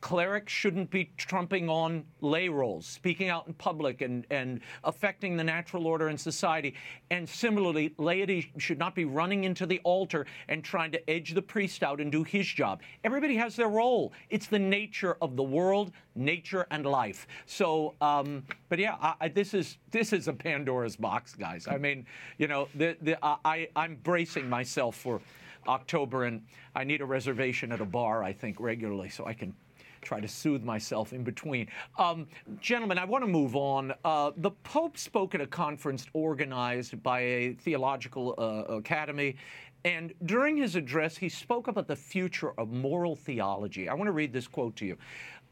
Clerics 0.00 0.52
shouldn't 0.52 0.90
be 0.90 1.10
trumping 1.16 1.70
on 1.70 2.04
lay 2.20 2.48
roles, 2.48 2.86
speaking 2.86 3.28
out 3.28 3.46
in 3.46 3.54
public 3.54 4.02
and, 4.02 4.26
and 4.30 4.60
affecting 4.84 5.36
the 5.36 5.44
natural 5.44 5.86
order 5.86 6.08
in 6.08 6.18
society. 6.18 6.74
And 7.10 7.26
similarly, 7.26 7.94
laity 7.96 8.52
should 8.58 8.78
not 8.78 8.94
be 8.94 9.06
running 9.06 9.44
into 9.44 9.64
the 9.64 9.80
altar 9.84 10.26
and 10.48 10.62
trying 10.62 10.90
to 10.90 11.10
edge 11.10 11.32
the 11.32 11.40
priest 11.40 11.82
out 11.82 12.00
and 12.00 12.12
do 12.12 12.24
his 12.24 12.46
job. 12.46 12.82
Everybody 13.02 13.36
has 13.36 13.56
their 13.56 13.68
role. 13.68 14.12
It's 14.28 14.48
the 14.48 14.58
nature 14.58 15.16
of 15.22 15.36
the 15.36 15.44
world, 15.44 15.92
nature, 16.14 16.66
and 16.70 16.84
life. 16.84 17.26
So, 17.46 17.94
um, 18.02 18.42
but 18.68 18.78
yeah, 18.78 19.14
I, 19.20 19.28
this 19.28 19.54
is 19.54 19.78
this 19.92 20.12
is 20.12 20.28
a 20.28 20.32
Pandora's 20.32 20.96
box, 20.96 21.34
guys. 21.34 21.66
I 21.68 21.78
mean, 21.78 22.04
you 22.38 22.48
know, 22.48 22.68
the, 22.74 22.96
the, 23.00 23.18
I, 23.22 23.68
I'm 23.76 23.96
bracing 24.02 24.48
myself 24.48 24.96
for 24.96 25.20
October, 25.68 26.24
and 26.24 26.42
I 26.74 26.84
need 26.84 27.00
a 27.00 27.06
reservation 27.06 27.72
at 27.72 27.80
a 27.80 27.84
bar, 27.84 28.22
I 28.22 28.32
think, 28.32 28.60
regularly, 28.60 29.08
so 29.08 29.26
I 29.26 29.32
can 29.34 29.54
try 30.02 30.20
to 30.20 30.28
soothe 30.28 30.62
myself 30.62 31.12
in 31.12 31.24
between. 31.24 31.68
Um, 31.98 32.28
gentlemen, 32.60 32.98
I 32.98 33.04
want 33.04 33.24
to 33.24 33.28
move 33.28 33.56
on. 33.56 33.92
Uh, 34.04 34.30
the 34.36 34.52
Pope 34.62 34.96
spoke 34.96 35.34
at 35.34 35.40
a 35.40 35.46
conference 35.46 36.06
organized 36.12 37.02
by 37.02 37.20
a 37.20 37.52
theological 37.54 38.34
uh, 38.38 38.74
academy. 38.74 39.36
And 39.84 40.14
during 40.24 40.56
his 40.56 40.74
address, 40.74 41.16
he 41.16 41.28
spoke 41.28 41.68
about 41.68 41.86
the 41.86 41.96
future 41.96 42.52
of 42.58 42.72
moral 42.72 43.14
theology. 43.14 43.88
I 43.88 43.94
want 43.94 44.08
to 44.08 44.12
read 44.12 44.32
this 44.32 44.48
quote 44.48 44.74
to 44.76 44.86
you. 44.86 44.96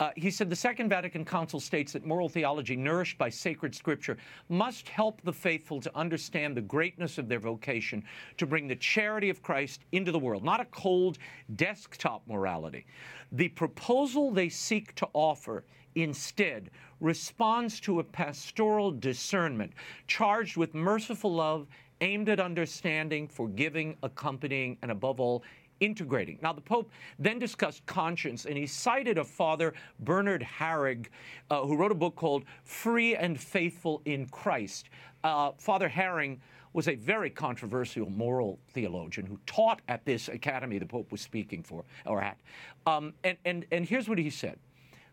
Uh, 0.01 0.11
he 0.17 0.31
said 0.31 0.51
the 0.51 0.57
Second 0.57 0.89
Vatican 0.89 1.25
Council 1.25 1.61
states 1.61 1.93
that 1.93 2.05
moral 2.05 2.29
theology, 2.29 2.75
nourished 2.75 3.17
by 3.17 3.29
sacred 3.29 3.75
scripture, 3.75 4.17
must 4.49 4.89
help 4.89 5.21
the 5.23 5.33
faithful 5.33 5.81
to 5.81 5.97
understand 5.97 6.57
the 6.57 6.61
greatness 6.61 7.17
of 7.19 7.29
their 7.29 7.39
vocation 7.39 8.03
to 8.37 8.47
bring 8.47 8.67
the 8.67 8.77
charity 8.77 9.31
of 9.31 9.43
Christ 9.43 9.85
into 9.93 10.11
the 10.11 10.19
world, 10.19 10.45
not 10.45 10.61
a 10.61 10.65
cold 10.67 11.19
desktop 11.55 12.23
morality. 12.27 12.87
The 13.33 13.49
proposal 13.49 14.33
they 14.33 14.49
seek 14.49 14.95
to 14.97 15.09
offer 15.13 15.65
instead 15.95 16.71
responds 17.01 17.79
to 17.81 18.01
a 18.01 18.05
pastoral 18.05 18.91
discernment 18.91 19.73
charged 20.09 20.57
with 20.57 20.75
merciful 20.75 21.33
love 21.33 21.69
aimed 22.01 22.29
at 22.29 22.41
understanding, 22.41 23.29
forgiving, 23.29 23.97
accompanying, 24.03 24.77
and 24.83 24.91
above 24.91 25.21
all, 25.21 25.45
integrating. 25.85 26.39
Now, 26.43 26.53
the 26.53 26.61
Pope 26.61 26.91
then 27.19 27.39
discussed 27.39 27.85
conscience, 27.87 28.47
and 28.47 28.57
he 28.57 28.67
cited 28.67 29.19
a 29.19 29.25
father, 29.25 29.75
Bernard 30.01 30.43
Häring, 30.43 31.07
uh, 31.51 31.63
who 31.63 31.77
wrote 31.77 31.93
a 31.93 31.97
book 31.97 32.17
called 32.17 32.45
Free 32.65 33.15
and 33.15 33.39
Faithful 33.39 34.03
in 34.05 34.27
Christ. 34.27 34.89
Uh, 35.23 35.53
father 35.59 35.89
Häring 35.89 36.39
was 36.73 36.89
a 36.89 36.95
very 36.97 37.31
controversial 37.31 38.11
moral 38.11 38.59
theologian 38.73 39.27
who 39.27 39.39
taught 39.47 39.81
at 39.89 40.05
this 40.05 40.29
academy 40.29 40.79
the 40.79 40.87
Pope 40.87 41.13
was 41.13 41.21
speaking 41.21 41.63
for, 41.63 41.85
or 42.07 42.21
at. 42.21 42.39
Um, 42.87 43.13
and, 43.23 43.37
and, 43.45 43.67
and 43.71 43.87
here's 43.87 44.09
what 44.09 44.19
he 44.19 44.31
said 44.31 44.59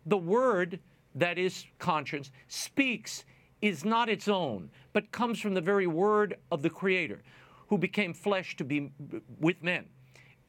The 0.06 0.18
word 0.18 0.80
that 1.14 1.38
is 1.38 1.66
conscience 1.78 2.30
speaks 2.48 3.24
is 3.60 3.84
not 3.84 4.08
its 4.08 4.26
own, 4.26 4.70
but 4.92 5.12
comes 5.12 5.38
from 5.38 5.54
the 5.54 5.60
very 5.60 5.86
word 5.86 6.36
of 6.50 6.62
the 6.62 6.70
Creator, 6.70 7.22
who 7.68 7.78
became 7.78 8.12
flesh 8.12 8.56
to 8.56 8.64
be 8.64 8.90
with 9.38 9.62
men 9.62 9.86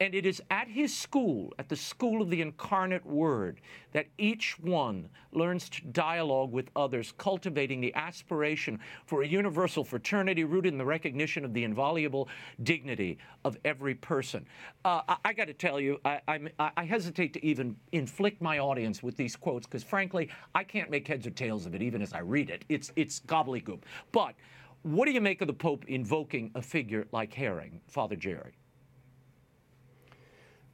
And 0.00 0.14
it 0.14 0.26
is 0.26 0.42
at 0.50 0.66
his 0.66 0.96
school, 0.96 1.52
at 1.58 1.68
the 1.68 1.76
school 1.76 2.20
of 2.20 2.28
the 2.28 2.40
incarnate 2.40 3.06
word, 3.06 3.60
that 3.92 4.06
each 4.18 4.58
one 4.58 5.08
learns 5.32 5.68
to 5.70 5.82
dialogue 5.86 6.50
with 6.50 6.68
others, 6.74 7.14
cultivating 7.16 7.80
the 7.80 7.94
aspiration 7.94 8.80
for 9.06 9.22
a 9.22 9.26
universal 9.26 9.84
fraternity 9.84 10.42
rooted 10.42 10.72
in 10.72 10.78
the 10.78 10.84
recognition 10.84 11.44
of 11.44 11.54
the 11.54 11.62
inviolable 11.62 12.28
dignity 12.64 13.18
of 13.44 13.56
every 13.64 13.94
person. 13.94 14.44
Uh, 14.84 15.02
I, 15.08 15.16
I 15.26 15.32
got 15.32 15.46
to 15.46 15.54
tell 15.54 15.78
you, 15.78 16.00
I, 16.04 16.20
I, 16.26 16.72
I 16.76 16.84
hesitate 16.84 17.32
to 17.34 17.46
even 17.46 17.76
inflict 17.92 18.42
my 18.42 18.58
audience 18.58 19.02
with 19.02 19.16
these 19.16 19.36
quotes 19.36 19.66
because, 19.66 19.84
frankly, 19.84 20.28
I 20.54 20.64
can't 20.64 20.90
make 20.90 21.06
heads 21.06 21.26
or 21.26 21.30
tails 21.30 21.66
of 21.66 21.74
it 21.74 21.82
even 21.82 22.02
as 22.02 22.12
I 22.12 22.20
read 22.20 22.50
it. 22.50 22.64
It's, 22.68 22.90
it's 22.96 23.20
gobbledygook. 23.20 23.82
But 24.10 24.34
what 24.82 25.06
do 25.06 25.12
you 25.12 25.20
make 25.20 25.40
of 25.40 25.46
the 25.46 25.54
Pope 25.54 25.84
invoking 25.86 26.50
a 26.56 26.62
figure 26.62 27.06
like 27.12 27.32
Häring, 27.32 27.78
Father 27.86 28.16
Jerry? 28.16 28.54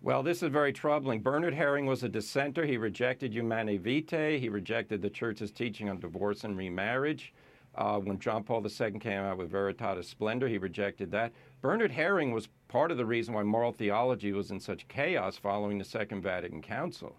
Well, 0.02 0.22
this 0.22 0.42
is 0.42 0.48
very 0.48 0.72
troubling. 0.72 1.20
Bernard 1.20 1.54
Häring 1.54 1.84
was 1.84 2.02
a 2.02 2.08
dissenter. 2.08 2.64
He 2.64 2.78
rejected 2.78 3.34
Humanae 3.34 3.76
Vitae. 3.76 4.38
He 4.38 4.48
rejected 4.48 5.02
the 5.02 5.10
church's 5.10 5.50
teaching 5.50 5.90
on 5.90 6.00
divorce 6.00 6.44
and 6.44 6.56
remarriage. 6.56 7.34
Uh, 7.74 7.98
when 7.98 8.18
John 8.18 8.42
Paul 8.42 8.66
II 8.66 8.98
came 8.98 9.20
out 9.20 9.36
with 9.36 9.52
Veritatis 9.52 10.06
Splendor, 10.06 10.48
he 10.48 10.56
rejected 10.56 11.10
that. 11.10 11.32
Bernard 11.60 11.92
Häring 11.92 12.32
was 12.32 12.48
part 12.66 12.90
of 12.90 12.96
the 12.96 13.04
reason 13.04 13.34
why 13.34 13.42
moral 13.42 13.72
theology 13.72 14.32
was 14.32 14.50
in 14.50 14.58
such 14.58 14.88
chaos 14.88 15.36
following 15.36 15.76
the 15.76 15.84
Second 15.84 16.22
Vatican 16.22 16.62
Council. 16.62 17.14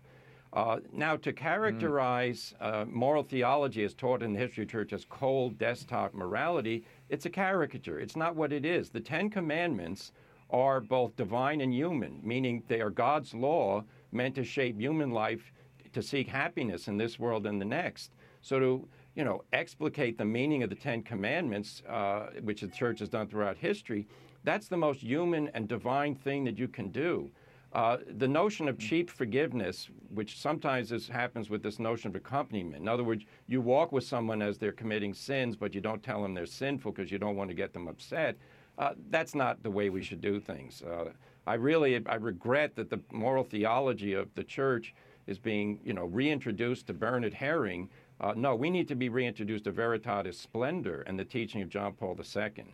Uh, 0.52 0.80
now, 0.92 1.16
to 1.16 1.32
characterize 1.32 2.56
uh, 2.60 2.84
moral 2.90 3.24
theology 3.24 3.84
as 3.84 3.94
taught 3.94 4.24
in 4.24 4.34
the 4.34 4.40
history 4.40 4.64
of 4.64 4.72
church 4.72 4.92
as 4.92 5.06
cold 5.06 5.58
desktop 5.60 6.16
morality, 6.16 6.84
it's 7.10 7.28
a 7.28 7.30
caricature. 7.30 8.00
It's 8.00 8.16
not 8.16 8.36
what 8.36 8.52
it 8.52 8.66
is. 8.66 8.90
The 8.90 9.00
Ten 9.00 9.30
Commandments 9.30 10.12
are 10.52 10.82
both 10.82 11.16
divine 11.16 11.62
and 11.62 11.74
human, 11.74 12.20
meaning 12.24 12.64
they 12.68 12.82
are 12.82 12.90
God's 12.90 13.34
law 13.34 13.84
meant 14.12 14.36
to 14.36 14.44
shape 14.44 14.80
human 14.80 15.12
life 15.12 15.52
to 15.94 16.02
seek 16.02 16.28
happiness 16.28 16.88
in 16.88 16.98
this 16.98 17.20
world 17.20 17.46
and 17.46 17.60
the 17.60 17.66
next. 17.66 18.12
So 18.42 18.60
to 18.60 18.88
you 19.16 19.24
know 19.24 19.44
explicate 19.54 20.18
the 20.18 20.26
meaning 20.26 20.64
of 20.64 20.70
the 20.70 20.76
Ten 20.76 21.04
Commandments, 21.04 21.84
uh, 21.88 22.28
which 22.42 22.62
the 22.62 22.68
church 22.68 23.00
has 23.00 23.10
done 23.10 23.28
throughout 23.28 23.58
history, 23.58 24.08
that's 24.44 24.68
the 24.68 24.78
most 24.78 25.02
human 25.02 25.50
and 25.50 25.68
divine 25.68 26.16
thing 26.16 26.44
that 26.46 26.58
you 26.58 26.68
can 26.68 26.90
do. 26.90 27.30
Uh, 27.74 27.98
the 28.18 28.28
notion 28.28 28.68
of 28.68 28.78
cheap 28.78 29.10
forgiveness, 29.10 29.90
which 30.14 30.38
sometimes 30.38 30.92
is, 30.92 31.08
happens 31.08 31.50
with 31.50 31.64
this 31.64 31.80
notion 31.80 32.10
of 32.10 32.16
accompaniment. 32.16 32.82
In 32.82 32.90
other 32.90 33.06
words, 33.06 33.24
you 33.48 33.62
walk 33.62 33.94
with 33.94 34.04
someone 34.04 34.42
as 34.42 34.58
they're 34.58 34.74
committing 34.74 35.14
sins, 35.14 35.56
but 35.56 35.74
you 35.74 35.80
don't 35.80 36.04
tell 36.04 36.22
them 36.22 36.34
they're 36.34 36.46
sinful 36.46 36.92
because 36.92 37.12
you 37.12 37.18
don't 37.18 37.38
want 37.38 37.50
to 37.50 37.54
get 37.54 37.72
them 37.72 37.88
upset. 37.88 38.36
Uh, 38.78 38.94
that's 39.10 39.36
not 39.36 39.62
the 39.64 39.70
way 39.70 39.90
we 39.90 40.02
should 40.02 40.22
do 40.22 40.40
things. 40.40 40.82
Uh, 40.82 41.12
I 41.46 41.56
really, 41.56 42.02
I 42.06 42.16
regret 42.16 42.76
that 42.76 42.90
the 42.90 43.00
moral 43.12 43.44
theology 43.44 44.14
of 44.14 44.34
the 44.36 44.44
church 44.44 44.94
is 45.28 45.38
being, 45.38 45.80
you 45.84 45.94
know, 45.94 46.06
reintroduced 46.06 46.88
to 46.88 46.94
Bernard 46.94 47.34
Häring. 47.34 47.90
Uh, 48.20 48.34
no, 48.36 48.56
we 48.56 48.70
need 48.70 48.88
to 48.88 48.96
be 48.96 49.10
reintroduced 49.10 49.64
to 49.66 49.72
Veritatis 49.72 50.36
Splendor 50.36 51.02
and 51.02 51.18
the 51.18 51.26
teaching 51.26 51.62
of 51.62 51.70
John 51.70 51.94
Paul 51.94 52.18
II. 52.20 52.66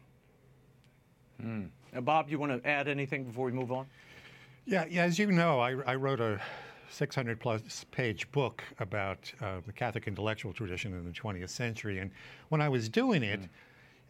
Uh, 1.96 2.02
Bob, 2.02 2.30
you 2.30 2.40
want 2.40 2.62
to 2.62 2.68
add 2.68 2.88
anything 2.88 3.24
before 3.24 3.46
we 3.46 3.52
move 3.52 3.72
on? 3.72 3.86
Yeah, 4.66 4.86
yeah. 4.90 5.04
As 5.04 5.18
you 5.18 5.32
know, 5.32 5.60
I, 5.60 5.76
I 5.86 5.96
wrote 5.96 6.20
a 6.20 6.42
600 6.90 7.40
plus 7.40 7.86
page 7.92 8.30
book 8.32 8.64
about 8.80 9.32
uh, 9.42 9.62
the 9.66 9.72
Catholic 9.72 10.08
intellectual 10.08 10.52
tradition 10.52 10.94
in 10.94 11.06
the 11.06 11.12
20th 11.12 11.50
century. 11.50 12.00
And 12.00 12.12
when 12.50 12.62
I 12.62 12.70
was 12.70 12.90
doing 12.90 13.24
it, 13.24 13.42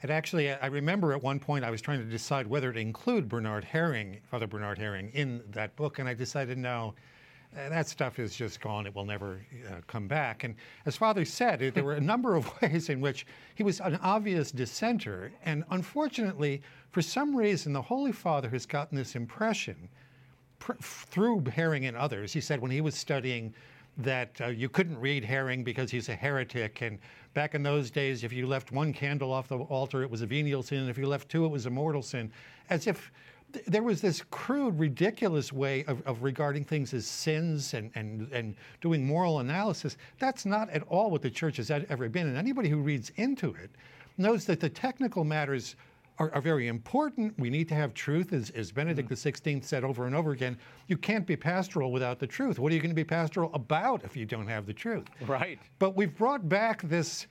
it 0.03 0.09
actually, 0.09 0.51
I 0.51 0.67
remember 0.67 1.13
at 1.13 1.23
one 1.23 1.39
point 1.39 1.65
I 1.65 1.71
was 1.71 1.81
trying 1.81 1.99
to 1.99 2.05
decide 2.05 2.45
whether 2.45 2.71
to 2.71 2.79
include 2.79 3.27
Bernard 3.27 3.65
Häring, 3.65 4.19
Father 4.29 4.45
Bernard 4.45 4.77
Häring, 4.77 5.11
in 5.13 5.41
that 5.51 5.75
book. 5.75 5.97
And 5.97 6.07
I 6.07 6.13
decided 6.13 6.57
no. 6.59 6.93
uh, 7.57 7.69
That 7.69 7.87
stuff 7.87 8.19
is 8.19 8.35
just 8.35 8.61
gone. 8.61 8.85
It 8.85 8.93
will 8.93 9.05
never 9.05 9.41
uh, 9.67 9.81
come 9.87 10.07
back. 10.07 10.43
And 10.43 10.55
as 10.85 10.95
Father 10.95 11.25
said, 11.25 11.59
there 11.73 11.83
were 11.83 11.95
a 11.95 12.01
number 12.13 12.35
of 12.35 12.49
ways 12.61 12.89
in 12.89 13.01
which 13.01 13.25
he 13.55 13.63
was 13.63 13.79
an 13.79 13.95
obvious 14.03 14.51
dissenter. 14.51 15.31
And 15.43 15.63
unfortunately, 15.71 16.61
for 16.91 17.01
some 17.01 17.35
reason, 17.35 17.73
the 17.73 17.81
Holy 17.81 18.11
Father 18.11 18.49
has 18.49 18.67
gotten 18.67 18.95
this 18.95 19.15
impression 19.15 19.89
pr- 20.59 20.73
through 20.79 21.41
Häring 21.41 21.87
and 21.87 21.97
others. 21.97 22.31
He 22.31 22.41
said 22.41 22.61
when 22.61 22.71
he 22.71 22.81
was 22.81 22.93
studying 22.93 23.53
that 23.97 24.39
uh, 24.41 24.47
you 24.47 24.69
couldn't 24.69 24.99
read 24.99 25.23
Häring 25.23 25.63
because 25.63 25.89
he's 25.89 26.09
a 26.09 26.15
heretic. 26.15 26.81
And 26.81 26.99
back 27.37 27.53
in 27.53 27.61
those 27.61 27.91
days, 27.91 28.23
if 28.23 28.33
you 28.33 28.47
left 28.47 28.71
one 28.71 28.91
candle 28.91 29.31
off 29.31 29.47
the 29.47 29.59
altar, 29.59 30.01
it 30.01 30.09
was 30.09 30.23
a 30.23 30.25
venial 30.25 30.63
sin. 30.63 30.89
If 30.89 30.97
you 30.97 31.05
left 31.05 31.29
two, 31.29 31.45
it 31.45 31.49
was 31.49 31.67
a 31.67 31.69
mortal 31.69 32.01
sin. 32.01 32.31
As 32.71 32.87
if 32.87 33.11
th- 33.53 33.63
there 33.67 33.83
was 33.83 34.01
this 34.01 34.23
crude, 34.31 34.79
ridiculous 34.79 35.53
way 35.53 35.83
of, 35.83 36.01
of 36.07 36.23
regarding 36.23 36.63
things 36.63 36.95
as 36.95 37.05
sins 37.05 37.75
and, 37.75 37.91
and, 37.93 38.27
and 38.31 38.55
doing 38.81 39.05
moral 39.05 39.37
analysis. 39.37 39.97
That's 40.17 40.47
not 40.47 40.71
at 40.71 40.81
all 40.87 41.11
what 41.11 41.21
the 41.21 41.29
church 41.29 41.57
has 41.57 41.69
ever 41.69 42.09
been. 42.09 42.25
And 42.25 42.37
anybody 42.37 42.69
who 42.69 42.79
reads 42.79 43.11
into 43.17 43.53
it 43.53 43.69
knows 44.17 44.45
that 44.45 44.59
the 44.59 44.69
technical 44.69 45.23
matters 45.23 45.75
are, 46.19 46.33
are 46.33 46.41
very 46.41 46.67
important. 46.67 47.37
We 47.37 47.49
need 47.49 47.67
to 47.69 47.75
have 47.75 47.93
truth, 47.93 48.33
as, 48.33 48.49
as 48.51 48.71
Benedict 48.71 49.09
XVI 49.09 49.63
said 49.63 49.83
over 49.83 50.05
and 50.05 50.15
over 50.15 50.31
again. 50.31 50.57
You 50.87 50.97
can't 50.97 51.25
be 51.25 51.35
pastoral 51.35 51.91
without 51.91 52.19
the 52.19 52.27
truth. 52.27 52.59
What 52.59 52.71
are 52.71 52.75
you 52.75 52.81
going 52.81 52.91
to 52.91 52.95
be 52.95 53.03
pastoral 53.03 53.51
about 53.53 54.03
if 54.03 54.15
you 54.17 54.25
don't 54.25 54.47
have 54.47 54.65
the 54.65 54.73
truth? 54.73 55.05
Right. 55.27 55.59
But 55.79 55.95
we've 55.95 56.15
brought 56.15 56.47
back 56.49 56.81
this, 56.83 57.27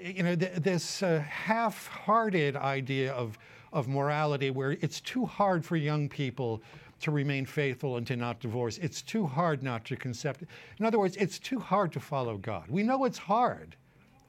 you 0.00 0.22
know, 0.22 0.36
th- 0.36 0.54
this 0.56 1.02
uh, 1.02 1.24
half-hearted 1.28 2.56
idea 2.56 3.12
of 3.12 3.38
of 3.72 3.88
morality, 3.88 4.50
where 4.50 4.72
it's 4.80 5.00
too 5.00 5.26
hard 5.26 5.64
for 5.64 5.76
young 5.76 6.08
people 6.08 6.62
to 7.00 7.10
remain 7.10 7.44
faithful 7.44 7.98
and 7.98 8.06
to 8.06 8.16
not 8.16 8.40
divorce. 8.40 8.78
It's 8.78 9.02
too 9.02 9.26
hard 9.26 9.62
not 9.62 9.84
to 9.86 9.96
concept. 9.96 10.44
In 10.78 10.86
other 10.86 10.98
words, 10.98 11.16
it's 11.16 11.38
too 11.38 11.58
hard 11.58 11.92
to 11.92 12.00
follow 12.00 12.38
God. 12.38 12.64
We 12.70 12.82
know 12.82 13.04
it's 13.04 13.18
hard, 13.18 13.76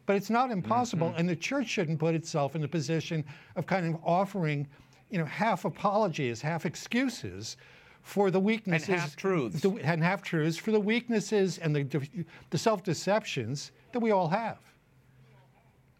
but 0.07 0.15
it's 0.15 0.31
not 0.31 0.49
impossible. 0.49 1.13
And 1.17 1.29
the 1.29 1.35
church 1.35 1.67
shouldn't 1.67 1.99
put 1.99 2.15
itself 2.15 2.55
in 2.55 2.61
the 2.61 2.67
position 2.67 3.23
of 3.55 3.67
kind 3.67 3.85
of 3.93 4.01
offering, 4.03 4.65
you 5.11 5.19
know, 5.19 5.25
half 5.25 5.65
apologies, 5.65 6.41
half 6.41 6.65
excuses 6.65 7.57
for 8.01 8.31
the 8.31 8.39
weaknesses 8.39 8.87
half-truths. 8.87 9.61
the- 9.61 9.75
and 9.83 10.01
half 10.01 10.23
truths 10.23 10.57
for 10.57 10.71
the 10.71 10.79
weaknesses 10.79 11.57
and 11.57 11.75
the, 11.75 12.25
the 12.49 12.57
self 12.57 12.83
deceptions 12.83 13.71
that 13.91 13.99
we 13.99 14.11
all 14.11 14.29
have. 14.29 14.59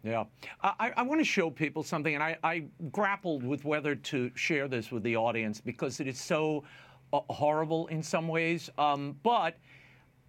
Yeah. 0.02 0.24
I, 0.62 0.92
I 0.96 1.02
want 1.02 1.20
to 1.20 1.24
show 1.24 1.50
people 1.50 1.82
something, 1.82 2.14
and 2.14 2.22
I, 2.22 2.38
I 2.42 2.64
grappled 2.90 3.44
with 3.44 3.64
whether 3.66 3.94
to 3.94 4.30
share 4.36 4.68
this 4.68 4.90
with 4.90 5.02
the 5.02 5.16
audience 5.16 5.60
because 5.60 6.00
it 6.00 6.06
is 6.06 6.18
so 6.18 6.64
uh, 7.12 7.20
horrible 7.28 7.88
in 7.88 8.02
some 8.02 8.26
ways. 8.26 8.70
Um, 8.78 9.16
but 9.22 9.58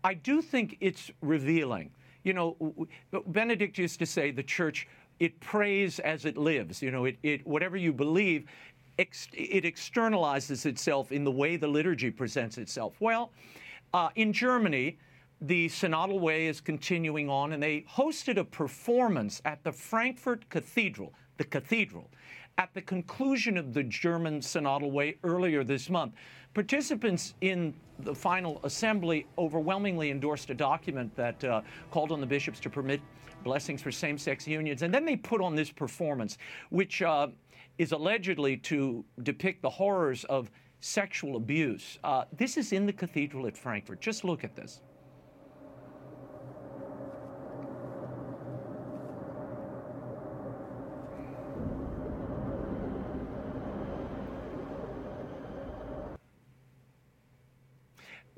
I 0.04 0.16
do 0.16 0.42
think 0.42 0.76
it's 0.82 1.12
revealing. 1.22 1.92
You 2.24 2.34
know, 2.34 2.88
Benedict 3.28 3.78
used 3.78 4.00
to 4.00 4.06
say 4.06 4.32
the 4.32 4.44
church, 4.44 4.88
it 5.20 5.40
prays 5.40 6.00
as 6.00 6.26
it 6.26 6.38
lives. 6.38 6.82
You 6.82 6.92
know, 6.92 7.06
it, 7.06 7.18
it 7.24 7.46
whatever 7.46 7.78
you 7.78 7.94
believe, 7.94 8.46
ex- 8.98 9.28
it 9.34 9.64
externalizes 9.64 10.66
itself 10.66 11.12
in 11.12 11.24
the 11.24 11.32
way 11.32 11.58
the 11.58 11.68
liturgy 11.68 12.12
presents 12.12 12.58
itself. 12.58 12.96
Well, 13.00 13.32
uh, 13.94 14.10
in 14.16 14.34
Germany, 14.34 14.98
the 15.42 15.68
Synodal 15.70 16.20
Way 16.20 16.48
is 16.48 16.60
continuing 16.62 17.30
on, 17.30 17.54
and 17.54 17.64
they 17.64 17.86
hosted 17.90 18.38
a 18.38 18.44
performance 18.44 19.42
at 19.46 19.64
the 19.64 19.72
Frankfurt 19.72 20.50
Cathedral, 20.50 21.14
the 21.38 21.46
cathedral, 21.46 22.10
at 22.60 22.74
the 22.74 22.82
conclusion 22.82 23.58
of 23.58 23.74
the 23.74 23.84
German 23.84 24.42
Synodal 24.42 24.92
Way 24.92 25.16
earlier 25.24 25.64
this 25.64 25.90
month. 25.90 26.14
Participants 26.54 27.34
in 27.40 27.74
the 28.00 28.14
final 28.14 28.60
assembly 28.66 29.26
overwhelmingly 29.38 30.12
endorsed 30.12 30.50
a 30.50 30.54
document 30.54 31.16
that 31.16 31.42
uh, 31.46 31.62
called 31.90 32.12
on 32.12 32.20
the 32.20 32.28
bishops 32.28 32.60
to 32.60 32.70
permit 32.70 33.00
blessings 33.46 33.82
for 33.82 33.94
same 33.94 34.18
sex 34.18 34.46
unions. 34.46 34.82
And 34.82 34.94
then 34.94 35.06
they 35.06 35.16
put 35.16 35.40
on 35.40 35.56
this 35.56 35.72
performance, 35.72 36.38
which 36.70 37.02
uh, 37.02 37.28
is 37.78 37.94
allegedly 37.94 38.58
to 38.58 39.06
depict 39.24 39.62
the 39.62 39.70
horrors 39.70 40.26
of 40.26 40.52
sexual 40.82 41.38
abuse. 41.38 41.98
Uh, 42.04 42.26
this 42.36 42.58
is 42.58 42.74
in 42.74 42.86
the 42.86 42.94
cathedral 42.94 43.48
at 43.48 43.56
Frankfurt. 43.56 44.02
Just 44.02 44.26
look 44.26 44.44
at 44.44 44.54
this. 44.54 44.82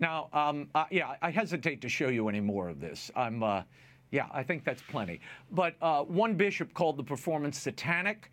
Now, 0.01 0.29
um, 0.33 0.67
uh, 0.73 0.85
yeah, 0.89 1.15
I 1.21 1.29
hesitate 1.29 1.79
to 1.81 1.89
show 1.89 2.07
you 2.09 2.27
any 2.27 2.39
more 2.39 2.67
of 2.67 2.81
this. 2.81 3.11
I'm, 3.15 3.43
uh, 3.43 3.61
yeah, 4.09 4.25
I 4.33 4.41
think 4.41 4.65
that's 4.65 4.81
plenty. 4.81 5.21
But 5.51 5.75
uh, 5.79 6.01
one 6.01 6.33
bishop 6.33 6.73
called 6.73 6.97
the 6.97 7.03
performance 7.03 7.59
satanic. 7.59 8.31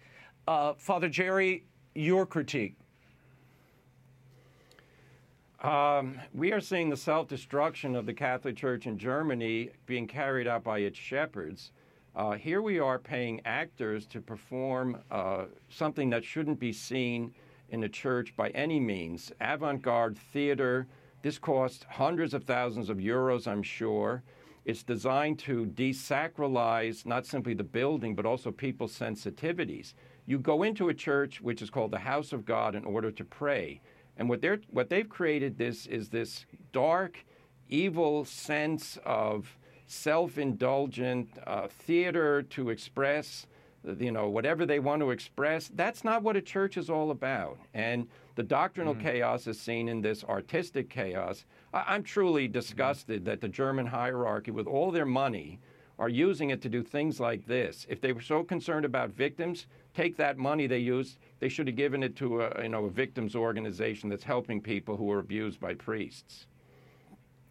Uh, 0.48 0.72
Father 0.78 1.10
Jerry, 1.10 1.66
your 1.94 2.24
critique. 2.24 2.74
Um, 5.62 6.18
we 6.32 6.52
are 6.52 6.60
seeing 6.60 6.88
the 6.88 6.96
self 6.96 7.28
destruction 7.28 7.94
of 7.94 8.06
the 8.06 8.14
Catholic 8.14 8.56
Church 8.56 8.86
in 8.86 8.96
Germany 8.96 9.70
being 9.84 10.06
carried 10.06 10.46
out 10.46 10.64
by 10.64 10.78
its 10.78 10.98
shepherds. 10.98 11.72
Uh, 12.16 12.32
here 12.32 12.62
we 12.62 12.78
are 12.78 12.98
paying 12.98 13.42
actors 13.44 14.06
to 14.06 14.20
perform 14.20 14.98
uh, 15.10 15.44
something 15.68 16.08
that 16.10 16.24
shouldn't 16.24 16.58
be 16.58 16.72
seen 16.72 17.34
in 17.70 17.84
a 17.84 17.88
church 17.88 18.34
by 18.36 18.48
any 18.50 18.80
means. 18.80 19.32
Avant 19.40 19.82
garde 19.82 20.16
theater, 20.32 20.86
this 21.22 21.38
costs 21.38 21.84
hundreds 21.88 22.34
of 22.34 22.44
thousands 22.44 22.90
of 22.90 22.98
euros, 22.98 23.46
I'm 23.46 23.62
sure. 23.62 24.22
It's 24.64 24.82
designed 24.82 25.38
to 25.40 25.66
desacralize 25.66 27.06
not 27.06 27.26
simply 27.26 27.54
the 27.54 27.64
building, 27.64 28.14
but 28.14 28.26
also 28.26 28.50
people's 28.50 28.96
sensitivities. 28.96 29.94
You 30.26 30.38
go 30.38 30.62
into 30.62 30.90
a 30.90 30.94
church 30.94 31.40
which 31.40 31.62
is 31.62 31.70
called 31.70 31.90
the 31.90 31.98
house 31.98 32.32
of 32.32 32.44
God 32.44 32.74
in 32.74 32.84
order 32.84 33.10
to 33.10 33.24
pray. 33.24 33.80
And 34.18 34.28
what, 34.28 34.42
they're, 34.42 34.60
what 34.70 34.90
they've 34.90 35.08
created 35.08 35.56
this 35.56 35.86
is 35.86 36.10
this 36.10 36.44
dark, 36.72 37.24
evil 37.68 38.24
sense 38.24 38.98
of 39.06 39.56
self-indulgent 39.86 41.30
uh, 41.46 41.66
theater 41.68 42.42
to 42.42 42.68
express 42.68 43.46
you 43.98 44.12
know 44.12 44.28
whatever 44.28 44.66
they 44.66 44.80
want 44.80 45.00
to 45.00 45.10
express 45.10 45.70
that's 45.74 46.04
not 46.04 46.22
what 46.22 46.36
a 46.36 46.42
church 46.42 46.76
is 46.76 46.90
all 46.90 47.10
about 47.10 47.58
and 47.72 48.06
the 48.38 48.44
doctrinal 48.44 48.94
mm. 48.94 49.02
chaos 49.02 49.48
is 49.48 49.58
seen 49.58 49.88
in 49.88 50.00
this 50.00 50.22
artistic 50.22 50.88
chaos 50.88 51.44
I- 51.74 51.96
am 51.96 52.04
truly 52.04 52.46
disgusted 52.46 53.22
mm. 53.22 53.24
that 53.24 53.40
the 53.40 53.48
german 53.48 53.86
hierarchy 53.86 54.52
with 54.52 54.68
all 54.68 54.92
their 54.92 55.04
money 55.04 55.58
are 55.98 56.08
using 56.08 56.50
it 56.50 56.62
to 56.62 56.68
do 56.68 56.84
things 56.84 57.18
like 57.18 57.46
this 57.46 57.84
if 57.90 58.00
they 58.00 58.12
were 58.12 58.20
so 58.20 58.44
concerned 58.44 58.84
about 58.84 59.10
victims 59.10 59.66
take 59.92 60.16
that 60.18 60.38
money 60.38 60.68
they 60.68 60.78
used 60.78 61.18
they 61.40 61.48
should 61.48 61.66
have 61.66 61.74
given 61.74 62.04
it 62.04 62.14
to 62.14 62.42
a 62.42 62.62
you 62.62 62.68
know 62.68 62.84
a 62.84 62.90
victims 62.90 63.34
organization 63.34 64.08
that's 64.08 64.22
helping 64.22 64.60
people 64.60 64.96
who 64.96 65.10
are 65.10 65.18
abused 65.18 65.58
by 65.58 65.74
priests 65.74 66.46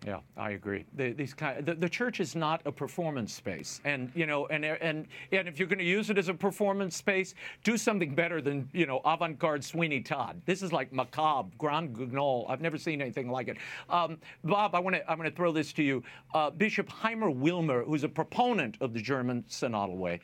yeah, 0.05 0.19
I 0.37 0.51
agree. 0.51 0.85
The, 0.95 1.11
these 1.11 1.33
kind, 1.33 1.65
the, 1.65 1.73
the, 1.73 1.89
church 1.89 2.19
is 2.19 2.35
not 2.35 2.61
a 2.65 2.71
performance 2.71 3.33
space, 3.33 3.81
and 3.83 4.11
you 4.13 4.25
know, 4.25 4.45
and 4.47 4.63
and 4.63 5.07
and 5.31 5.47
if 5.47 5.57
you're 5.57 5.67
going 5.67 5.79
to 5.79 5.85
use 5.85 6.09
it 6.09 6.17
as 6.17 6.29
a 6.29 6.33
performance 6.33 6.95
space, 6.95 7.33
do 7.63 7.77
something 7.77 8.13
better 8.13 8.41
than 8.41 8.69
you 8.73 8.85
know 8.85 9.01
avant-garde 9.05 9.63
Sweeney 9.63 10.01
Todd. 10.01 10.41
This 10.45 10.61
is 10.61 10.71
like 10.71 10.93
macabre, 10.93 11.49
grand 11.57 11.95
guignol. 11.95 12.45
I've 12.47 12.61
never 12.61 12.77
seen 12.77 13.01
anything 13.01 13.29
like 13.29 13.47
it. 13.47 13.57
Um, 13.89 14.19
Bob, 14.43 14.75
I 14.75 14.79
want 14.79 14.95
to 14.95 15.09
I 15.09 15.15
want 15.15 15.29
to 15.29 15.35
throw 15.35 15.51
this 15.51 15.73
to 15.73 15.83
you. 15.83 16.03
Uh, 16.33 16.51
Bishop 16.51 16.87
Heiner 16.89 17.35
Wilmer, 17.35 17.83
who's 17.83 18.03
a 18.03 18.09
proponent 18.09 18.77
of 18.81 18.93
the 18.93 19.01
German 19.01 19.43
synodal 19.49 19.97
way. 19.97 20.19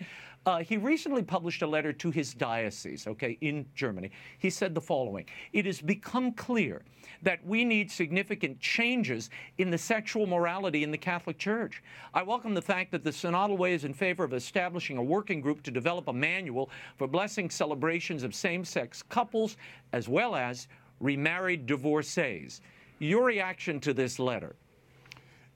Uh, 0.46 0.60
he 0.60 0.76
recently 0.76 1.24
published 1.24 1.62
a 1.62 1.68
letter 1.68 1.94
to 1.94 2.12
his 2.12 2.34
diocese, 2.34 3.08
okay, 3.08 3.38
in 3.40 3.66
Germany. 3.76 4.12
He 4.40 4.50
said 4.50 4.76
the 4.76 4.82
following 4.82 5.26
It 5.54 5.66
has 5.66 5.80
become 5.80 6.34
clear 6.34 6.82
that 7.22 7.46
we 7.46 7.64
need 7.64 7.90
significant 7.90 8.60
changes 8.60 9.30
in 9.58 9.70
the 9.70 9.78
sexual 9.78 10.28
morality 10.28 10.84
in 10.84 10.92
the 10.92 10.98
Catholic 10.98 11.38
Church. 11.38 11.82
I 12.14 12.24
welcome 12.24 12.54
the 12.54 12.62
fact 12.62 12.92
that 12.92 13.06
the 13.06 13.10
Synodal 13.10 13.58
Way 13.58 13.74
is 13.74 13.86
in 13.86 13.94
favor 13.94 14.26
of 14.26 14.34
establishing 14.34 14.98
a 14.98 15.04
working 15.04 15.40
group 15.40 15.64
to 15.64 15.72
develop 15.72 16.10
a 16.10 16.14
manual 16.14 16.70
for 16.98 17.08
blessing 17.08 17.50
celebrations 17.50 18.24
of 18.24 18.36
same 18.36 18.66
sex 18.66 19.02
couples 19.02 19.56
as 19.94 20.10
well 20.10 20.36
as 20.36 20.68
remarried 21.00 21.66
divorcees. 21.66 22.60
Your 23.00 23.26
reaction 23.26 23.80
to 23.82 23.94
this 23.94 24.20
letter? 24.20 24.56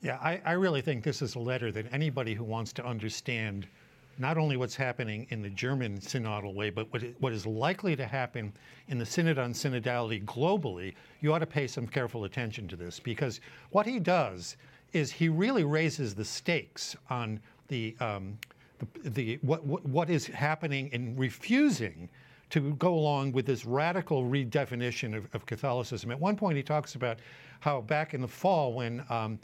Yeah, 0.02 0.18
I, 0.22 0.42
I 0.46 0.52
really 0.54 0.82
think 0.82 1.04
this 1.04 1.22
is 1.22 1.36
a 1.36 1.40
letter 1.40 1.72
that 1.72 1.88
anybody 1.92 2.34
who 2.34 2.44
wants 2.44 2.72
to 2.74 2.86
understand 2.86 3.68
not 4.18 4.38
only 4.38 4.58
what's 4.58 4.76
happening 4.76 5.28
in 5.30 5.42
the 5.42 5.50
German 5.50 6.00
synodal 6.00 6.54
way, 6.54 6.70
but 6.70 6.92
what, 6.92 7.04
what 7.20 7.34
is 7.34 7.46
likely 7.46 7.96
to 7.96 8.06
happen 8.06 8.52
in 8.88 8.98
the 8.98 9.06
Synod 9.06 9.38
on 9.38 9.54
Synodality 9.54 10.24
globally, 10.26 10.94
you 11.22 11.34
ought 11.34 11.40
to 11.40 11.46
pay 11.46 11.68
some 11.68 11.88
careful 11.88 12.24
attention 12.24 12.68
to 12.68 12.76
this 12.76 13.00
because 13.00 13.40
what 13.72 13.86
he 13.86 14.00
does 14.00 14.58
is 14.94 15.12
he 15.12 15.30
really 15.30 15.64
raises 15.64 16.16
the 16.16 16.26
stakes 16.26 16.96
on 17.10 17.40
the, 17.68 17.96
um, 18.00 18.38
the, 19.04 19.10
the 19.10 19.40
what, 19.42 19.64
what, 19.66 19.86
what 19.86 20.10
is 20.10 20.26
happening 20.28 20.90
in 20.94 21.16
refusing 21.18 22.10
to 22.50 22.74
go 22.76 22.94
along 22.94 23.34
with 23.34 23.46
this 23.46 23.66
radical 23.66 24.24
redefinition 24.24 25.16
of, 25.16 25.28
of 25.34 25.46
Catholicism. 25.46 26.12
At 26.12 26.20
one 26.20 26.38
point, 26.38 26.56
he 26.56 26.64
talks 26.64 26.96
about 26.96 27.20
how 27.60 27.82
back 27.82 28.14
in 28.14 28.22
the 28.22 28.28
fall, 28.28 28.74
when 28.74 29.04
um, 29.10 29.38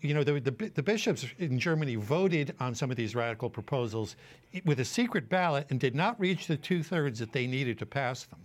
you 0.00 0.14
know, 0.14 0.24
the, 0.24 0.40
the, 0.40 0.50
the, 0.74 0.82
bishops 0.82 1.26
in 1.38 1.58
Germany 1.58 1.96
voted 1.96 2.54
on 2.60 2.74
some 2.74 2.90
of 2.90 2.96
these 2.96 3.14
radical 3.14 3.50
proposals 3.50 4.16
with 4.64 4.80
a 4.80 4.84
secret 4.84 5.28
ballot 5.28 5.66
and 5.70 5.78
did 5.78 5.94
not 5.94 6.18
reach 6.20 6.46
the 6.46 6.56
two 6.56 6.82
thirds 6.82 7.18
that 7.18 7.32
they 7.32 7.46
needed 7.46 7.78
to 7.78 7.86
pass 7.86 8.24
them. 8.24 8.38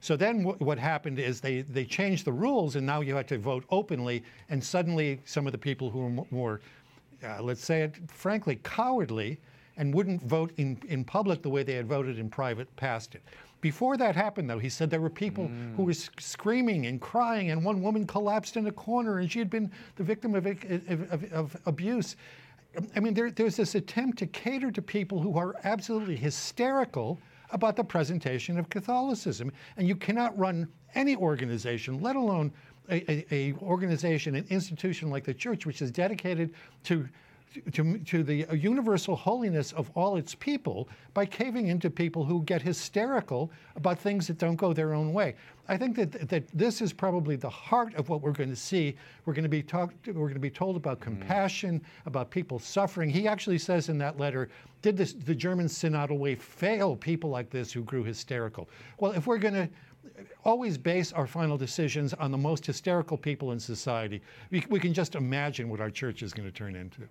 So 0.00 0.16
then 0.16 0.44
what 0.44 0.78
happened 0.78 1.18
is 1.18 1.40
they, 1.40 1.62
they 1.62 1.84
changed 1.84 2.24
the 2.24 2.32
rules, 2.32 2.76
and 2.76 2.86
now 2.86 3.00
you 3.00 3.16
had 3.16 3.26
to 3.28 3.38
vote 3.38 3.64
openly, 3.70 4.22
and 4.48 4.62
suddenly 4.62 5.20
some 5.24 5.46
of 5.46 5.52
the 5.52 5.58
people 5.58 5.90
who 5.90 5.98
were 5.98 6.24
more, 6.30 6.60
uh, 7.24 7.42
let's 7.42 7.64
say 7.64 7.82
it 7.82 7.96
frankly, 8.08 8.60
cowardly 8.62 9.40
and 9.76 9.92
wouldn't 9.92 10.22
vote 10.22 10.52
in, 10.56 10.80
in 10.88 11.04
public 11.04 11.42
the 11.42 11.48
way 11.48 11.62
they 11.62 11.74
had 11.74 11.86
voted 11.86 12.18
in 12.18 12.30
private 12.30 12.74
passed 12.76 13.14
it. 13.14 13.22
Before 13.60 13.96
that 13.96 14.14
happened, 14.14 14.48
though, 14.48 14.58
he 14.58 14.68
said 14.68 14.88
there 14.88 15.00
were 15.00 15.10
people 15.10 15.48
mm. 15.48 15.74
who 15.74 15.84
were 15.84 15.94
screaming 15.94 16.86
and 16.86 17.00
crying, 17.00 17.50
and 17.50 17.64
one 17.64 17.82
woman 17.82 18.06
collapsed 18.06 18.56
in 18.56 18.66
a 18.66 18.72
corner, 18.72 19.18
and 19.18 19.30
she 19.30 19.38
had 19.40 19.50
been 19.50 19.70
the 19.96 20.04
victim 20.04 20.34
of, 20.34 20.46
of, 20.46 21.32
of, 21.32 21.56
abuse. 21.66 22.16
I 22.94 23.00
mean, 23.00 23.14
there, 23.14 23.30
there's 23.30 23.56
this 23.56 23.74
attempt 23.74 24.18
to 24.18 24.26
cater 24.26 24.70
to 24.70 24.82
people 24.82 25.20
who 25.20 25.36
are 25.36 25.56
absolutely 25.64 26.16
hysterical 26.16 27.18
about 27.50 27.74
the 27.76 27.84
presentation 27.84 28.58
of 28.58 28.68
Catholicism, 28.68 29.50
and 29.76 29.88
you 29.88 29.96
cannot 29.96 30.38
run 30.38 30.68
any 30.94 31.16
organization, 31.16 32.00
let 32.00 32.14
alone 32.14 32.52
a, 32.90 33.10
a, 33.10 33.26
a 33.34 33.52
organization, 33.54 34.34
an 34.34 34.46
institution 34.50 35.10
like 35.10 35.24
the 35.24 35.34
church, 35.34 35.66
which 35.66 35.82
is 35.82 35.90
dedicated 35.90 36.54
to 36.84 37.08
to, 37.72 37.98
to 37.98 38.22
the 38.22 38.46
universal 38.52 39.16
holiness 39.16 39.72
of 39.72 39.90
all 39.94 40.16
its 40.16 40.34
people 40.34 40.88
by 41.14 41.24
caving 41.24 41.68
into 41.68 41.90
people 41.90 42.24
who 42.24 42.42
get 42.42 42.62
hysterical 42.62 43.50
about 43.76 43.98
things 43.98 44.26
that 44.26 44.38
don't 44.38 44.56
go 44.56 44.72
their 44.72 44.94
own 44.94 45.12
way. 45.12 45.34
I 45.68 45.76
think 45.76 45.96
that 45.96 46.28
that 46.28 46.48
this 46.54 46.80
is 46.80 46.92
probably 46.92 47.36
the 47.36 47.50
heart 47.50 47.94
of 47.94 48.08
what 48.08 48.22
we're 48.22 48.32
going 48.32 48.48
to 48.48 48.56
see. 48.56 48.96
We're 49.26 49.34
going 49.34 49.42
to 49.42 49.50
be 49.50 49.62
talked. 49.62 50.06
We're 50.06 50.12
going 50.14 50.34
to 50.34 50.40
be 50.40 50.50
told 50.50 50.76
about 50.76 51.00
mm-hmm. 51.00 51.18
compassion, 51.18 51.82
about 52.06 52.30
people 52.30 52.58
suffering. 52.58 53.10
He 53.10 53.28
actually 53.28 53.58
says 53.58 53.90
in 53.90 53.98
that 53.98 54.18
letter, 54.18 54.48
"Did 54.80 54.96
this, 54.96 55.12
the 55.12 55.34
German 55.34 55.66
synodal 55.66 56.18
way 56.18 56.36
fail 56.36 56.96
people 56.96 57.28
like 57.28 57.50
this 57.50 57.70
who 57.70 57.82
grew 57.82 58.02
hysterical?" 58.02 58.68
Well, 58.98 59.12
if 59.12 59.26
we're 59.26 59.38
going 59.38 59.54
to 59.54 59.68
always 60.44 60.78
base 60.78 61.12
our 61.12 61.26
final 61.26 61.58
decisions 61.58 62.14
on 62.14 62.30
the 62.30 62.38
most 62.38 62.64
hysterical 62.64 63.18
people 63.18 63.52
in 63.52 63.60
society, 63.60 64.22
we, 64.50 64.64
we 64.70 64.80
can 64.80 64.94
just 64.94 65.14
imagine 65.14 65.68
what 65.68 65.80
our 65.80 65.90
church 65.90 66.22
is 66.22 66.32
going 66.32 66.48
to 66.48 66.54
turn 66.54 66.74
into. 66.76 67.02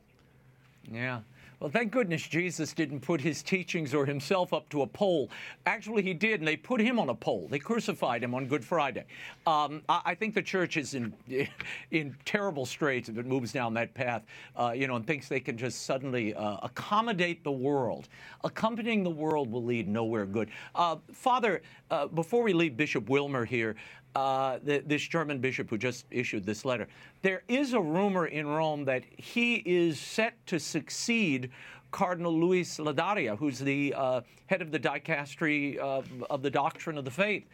Yeah. 0.91 1.21
Well, 1.59 1.71
thank 1.71 1.91
goodness 1.91 2.21
Jesus 2.21 2.71
didn't 2.71 2.99
put 2.99 3.19
his 3.19 3.41
teachings 3.41 3.95
or 3.95 4.05
himself 4.05 4.53
up 4.53 4.69
to 4.69 4.83
a 4.83 4.87
poll. 4.87 5.31
Actually, 5.65 6.03
he 6.03 6.13
did, 6.13 6.39
and 6.39 6.47
they 6.47 6.55
put 6.55 6.79
him 6.79 6.99
on 6.99 7.09
a 7.09 7.15
poll. 7.15 7.47
They 7.49 7.57
crucified 7.57 8.23
him 8.23 8.35
on 8.35 8.45
Good 8.45 8.63
Friday. 8.63 9.05
Um, 9.47 9.81
I, 9.89 10.01
I, 10.05 10.15
think 10.15 10.35
the 10.35 10.41
church 10.43 10.77
is 10.77 10.93
in 10.93 11.11
in 11.91 12.15
terrible 12.25 12.67
straits 12.67 13.09
if 13.09 13.17
it 13.17 13.25
moves 13.25 13.51
down 13.51 13.73
that 13.73 13.95
path, 13.95 14.21
uh, 14.55 14.73
you 14.75 14.85
know, 14.85 14.97
and 14.97 15.07
thinks 15.07 15.27
they 15.27 15.39
can 15.39 15.57
just 15.57 15.87
suddenly 15.87 16.35
uh, 16.35 16.57
accommodate 16.61 17.43
the 17.43 17.51
world. 17.51 18.07
Accompanying 18.43 19.03
the 19.03 19.09
world 19.09 19.51
will 19.51 19.63
lead 19.63 19.87
nowhere 19.87 20.27
good. 20.27 20.51
Uh, 20.75 20.97
Father, 21.11 21.63
uh, 21.89 22.05
before 22.05 22.43
we 22.43 22.53
leave 22.53 22.77
Bishop 22.77 23.09
Wilmer 23.09 23.45
here, 23.45 23.75
uh, 24.17 24.57
the, 24.63 24.79
this 24.79 25.07
German 25.07 25.37
bishop 25.37 25.69
who 25.69 25.77
just 25.77 26.05
issued 26.09 26.43
this 26.43 26.65
letter. 26.65 26.87
There 27.21 27.43
is 27.47 27.73
a 27.73 27.79
rumor 27.79 28.25
in 28.25 28.47
Rome 28.47 28.83
that 28.85 29.03
he 29.15 29.57
is 29.57 29.99
set 29.99 30.33
to 30.47 30.59
succeed 30.59 31.51
Cardinal 31.91 32.33
Luis 32.33 32.79
Ladaria, 32.79 33.37
who's 33.37 33.59
the 33.59 33.93
uh, 33.95 34.21
head 34.47 34.63
of 34.63 34.71
the 34.71 34.79
dicastery 34.79 35.77
of 35.77 36.41
the 36.41 36.49
doctrine 36.49 36.97
of 36.97 37.05
the 37.05 37.11
faith. 37.11 37.45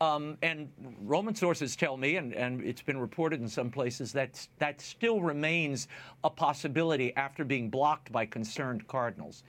Um, 0.00 0.38
and 0.40 0.70
Roman 1.02 1.34
sources 1.34 1.76
tell 1.76 1.98
me, 1.98 2.16
and, 2.16 2.32
and, 2.32 2.62
it's 2.62 2.82
been 2.82 2.98
reported 2.98 3.42
in 3.42 3.48
some 3.48 3.70
places, 3.70 4.12
that 4.12 4.46
that 4.58 4.80
still 4.80 5.20
remains 5.20 5.88
a 6.24 6.30
possibility 6.30 7.14
after 7.16 7.44
being 7.44 7.68
blocked 7.68 8.10
by 8.10 8.24
concerned 8.24 8.86
cardinals. 8.88 9.42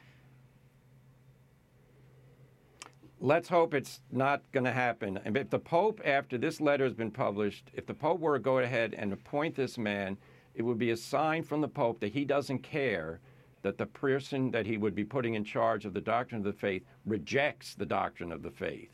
Let's 3.20 3.50
hope 3.50 3.74
it's 3.74 4.02
not 4.12 4.42
going 4.52 4.64
to 4.64 4.72
happen. 4.72 5.20
And 5.26 5.36
if 5.38 5.50
the 5.50 5.60
Pope, 5.60 6.02
after 6.06 6.38
this 6.38 6.62
letter 6.62 6.84
has 6.84 6.94
been 6.94 7.12
published, 7.12 7.72
if 7.74 7.86
the 7.86 7.94
Pope 7.94 8.20
were 8.20 8.38
to 8.38 8.44
go 8.44 8.60
ahead 8.60 8.94
and 8.98 9.12
appoint 9.12 9.56
this 9.56 9.78
man, 9.78 10.18
it 10.56 10.62
would 10.62 10.78
be 10.78 10.92
a 10.92 10.98
sign 10.98 11.44
from 11.44 11.62
the 11.62 11.68
Pope 11.68 12.00
that 12.00 12.14
he 12.14 12.26
doesn't 12.26 12.60
care 12.60 13.20
that 13.64 13.78
the 13.78 13.86
person 13.86 14.52
that 14.52 14.66
he 14.66 14.78
would 14.78 14.96
be 14.96 15.04
putting 15.04 15.34
in 15.34 15.44
charge 15.44 15.86
of 15.86 15.94
the 15.94 16.02
doctrine 16.02 16.40
of 16.40 16.46
the 16.46 16.54
faith 16.54 16.84
rejects 17.06 17.76
the 17.76 17.86
doctrine 17.86 18.32
of 18.32 18.44
the 18.44 18.52
faith. 18.52 18.90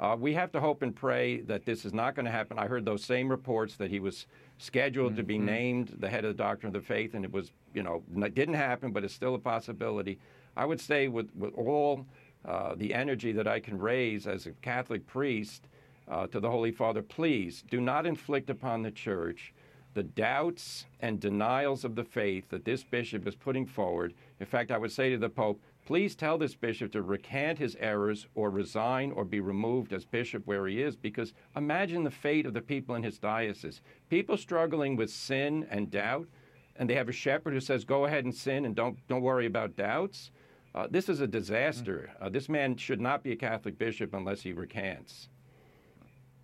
Uh, 0.00 0.16
we 0.18 0.32
have 0.32 0.52
to 0.52 0.60
hope 0.60 0.82
and 0.82 0.94
pray 0.94 1.40
that 1.40 1.64
this 1.64 1.84
is 1.84 1.92
not 1.92 2.14
going 2.14 2.26
to 2.26 2.30
happen. 2.30 2.58
I 2.58 2.66
heard 2.66 2.84
those 2.84 3.04
same 3.04 3.28
reports 3.28 3.76
that 3.76 3.90
he 3.90 3.98
was 3.98 4.26
scheduled 4.58 5.12
mm-hmm. 5.12 5.16
to 5.16 5.22
be 5.24 5.36
mm-hmm. 5.36 5.46
named 5.46 5.96
the 5.98 6.08
head 6.08 6.24
of 6.24 6.36
the 6.36 6.42
doctrine 6.42 6.74
of 6.74 6.80
the 6.80 6.86
faith, 6.86 7.14
and 7.14 7.24
it 7.24 7.32
was, 7.32 7.52
you 7.74 7.82
know, 7.82 8.02
it 8.16 8.34
didn't 8.34 8.54
happen, 8.54 8.92
but 8.92 9.02
it's 9.02 9.14
still 9.14 9.34
a 9.34 9.38
possibility. 9.38 10.18
I 10.56 10.66
would 10.66 10.80
say 10.80 11.08
with, 11.08 11.34
with 11.34 11.54
all 11.54 12.06
uh, 12.48 12.74
the 12.74 12.94
energy 12.94 13.30
that 13.32 13.46
I 13.46 13.60
can 13.60 13.78
raise 13.78 14.26
as 14.26 14.46
a 14.46 14.52
Catholic 14.62 15.06
priest 15.06 15.68
uh, 16.10 16.26
to 16.28 16.40
the 16.40 16.50
Holy 16.50 16.72
Father, 16.72 17.02
please 17.02 17.62
do 17.70 17.78
not 17.78 18.06
inflict 18.06 18.48
upon 18.48 18.82
the 18.82 18.90
Church 18.90 19.52
the 19.92 20.02
doubts 20.02 20.86
and 21.00 21.20
denials 21.20 21.84
of 21.84 21.94
the 21.94 22.04
faith 22.04 22.48
that 22.48 22.64
this 22.64 22.84
bishop 22.84 23.26
is 23.26 23.34
putting 23.34 23.66
forward. 23.66 24.14
In 24.40 24.46
fact, 24.46 24.70
I 24.70 24.78
would 24.78 24.92
say 24.92 25.10
to 25.10 25.18
the 25.18 25.28
Pope, 25.28 25.60
Please 25.84 26.14
tell 26.14 26.38
this 26.38 26.54
bishop 26.54 26.92
to 26.92 27.02
recant 27.02 27.58
his 27.58 27.76
errors 27.80 28.26
or 28.34 28.50
resign 28.50 29.10
or 29.10 29.24
be 29.24 29.40
removed 29.40 29.92
as 29.92 30.04
bishop 30.04 30.46
where 30.46 30.66
he 30.66 30.82
is, 30.82 30.96
because 30.96 31.32
imagine 31.56 32.04
the 32.04 32.10
fate 32.10 32.46
of 32.46 32.52
the 32.54 32.60
people 32.60 32.94
in 32.94 33.02
his 33.02 33.18
diocese. 33.18 33.80
People 34.10 34.36
struggling 34.36 34.96
with 34.96 35.10
sin 35.10 35.66
and 35.70 35.90
doubt, 35.90 36.28
and 36.76 36.88
they 36.88 36.94
have 36.94 37.08
a 37.08 37.12
shepherd 37.12 37.54
who 37.54 37.60
says, 37.60 37.84
Go 37.84 38.04
ahead 38.04 38.24
and 38.24 38.34
sin 38.34 38.64
and 38.66 38.74
don't, 38.74 38.98
don't 39.08 39.22
worry 39.22 39.46
about 39.46 39.76
doubts. 39.76 40.30
Uh, 40.74 40.86
this 40.90 41.08
is 41.08 41.20
a 41.20 41.26
disaster. 41.26 42.10
Uh, 42.20 42.28
this 42.28 42.48
man 42.48 42.76
should 42.76 43.00
not 43.00 43.22
be 43.22 43.32
a 43.32 43.36
Catholic 43.36 43.78
bishop 43.78 44.14
unless 44.14 44.42
he 44.42 44.52
recants. 44.52 45.28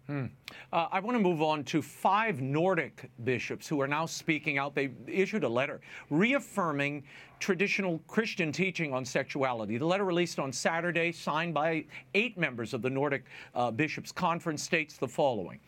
Hmm. 0.07 0.27
Uh, 0.70 0.87
I 0.93 1.01
want 1.01 1.16
to 1.16 1.22
move 1.22 1.41
on 1.41 1.64
to 1.64 1.81
five 1.81 2.43
Nordic 2.43 3.11
bishops 3.25 3.66
who 3.66 3.81
are 3.81 3.89
now 3.89 4.05
speaking 4.05 4.59
out. 4.59 4.75
They 4.75 4.91
issued 5.07 5.45
a 5.45 5.49
letter 5.49 5.81
reaffirming 6.11 7.05
traditional 7.39 8.01
Christian 8.07 8.53
teaching 8.53 8.93
on 8.93 9.07
sexuality. 9.07 9.79
The 9.79 9.87
letter 9.87 10.05
released 10.05 10.39
on 10.39 10.53
Saturday, 10.53 11.11
signed 11.11 11.55
by 11.55 11.87
eight 12.12 12.37
members 12.37 12.75
of 12.75 12.83
the 12.83 12.91
Nordic 12.91 13.25
uh, 13.55 13.70
Bishops' 13.70 14.12
Conference, 14.12 14.62
states 14.62 14.99
the 14.99 15.09
following. 15.09 15.59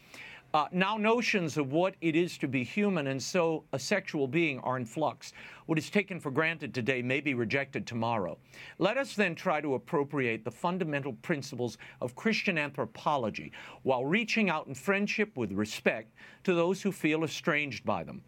Uh, 0.57 0.66
now, 0.72 0.96
notions 0.96 1.59
of 1.59 1.70
what 1.70 1.96
it 2.00 2.16
is 2.16 2.38
to 2.38 2.48
be 2.48 2.64
human 2.64 3.09
and 3.09 3.22
so 3.22 3.62
a 3.74 3.78
sexual 3.78 4.26
being 4.26 4.59
are 4.61 4.78
in 4.78 4.86
flux. 4.86 5.34
What 5.66 5.76
is 5.76 5.90
taken 5.90 6.18
for 6.18 6.30
granted 6.30 6.72
today 6.72 7.02
may 7.02 7.20
be 7.20 7.34
rejected 7.34 7.86
tomorrow. 7.86 8.38
Let 8.78 8.96
us 8.96 9.14
then 9.14 9.34
try 9.34 9.61
to 9.61 9.74
appropriate 9.74 10.46
the 10.46 10.50
fundamental 10.50 11.12
principles 11.20 11.76
of 12.00 12.16
Christian 12.16 12.57
anthropology 12.57 13.52
while 13.82 14.07
reaching 14.07 14.48
out 14.48 14.66
in 14.66 14.74
friendship 14.74 15.36
with 15.36 15.52
respect 15.52 16.14
to 16.44 16.54
those 16.54 16.80
who 16.80 16.90
feel 16.90 17.22
estranged 17.22 17.84
by 17.84 18.02
them. 18.02 18.22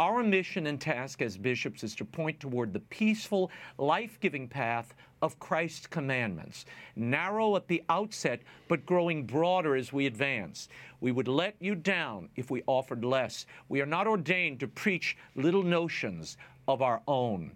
Our 0.00 0.22
mission 0.22 0.66
and 0.66 0.80
task 0.80 1.20
as 1.20 1.36
bishops 1.36 1.84
is 1.84 1.94
to 1.96 2.06
point 2.06 2.40
toward 2.40 2.72
the 2.72 2.80
peaceful, 2.80 3.50
life 3.76 4.18
giving 4.18 4.48
path 4.48 4.94
of 5.20 5.38
Christ's 5.38 5.86
commandments, 5.86 6.64
narrow 6.96 7.54
at 7.54 7.68
the 7.68 7.82
outset, 7.90 8.40
but 8.66 8.86
growing 8.86 9.26
broader 9.26 9.76
as 9.76 9.92
we 9.92 10.06
advance. 10.06 10.70
We 11.02 11.12
would 11.12 11.28
let 11.28 11.54
you 11.60 11.74
down 11.74 12.30
if 12.34 12.50
we 12.50 12.62
offered 12.66 13.04
less. 13.04 13.44
We 13.68 13.82
are 13.82 13.86
not 13.86 14.06
ordained 14.06 14.60
to 14.60 14.68
preach 14.68 15.18
little 15.34 15.62
notions 15.62 16.38
of 16.66 16.80
our 16.80 17.02
own. 17.06 17.52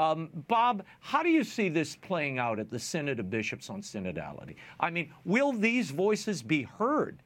Um, 0.00 0.30
Bob, 0.48 0.84
how 0.98 1.22
do 1.22 1.28
you 1.28 1.44
see 1.44 1.68
this 1.68 1.94
playing 1.94 2.40
out 2.40 2.58
at 2.58 2.72
the 2.72 2.78
Synod 2.80 3.20
of 3.20 3.30
Bishops 3.30 3.70
on 3.70 3.82
synodality? 3.82 4.56
I 4.80 4.90
mean, 4.90 5.12
will 5.24 5.52
these 5.52 5.92
voices 5.92 6.42
be 6.42 6.62
heard? 6.62 7.22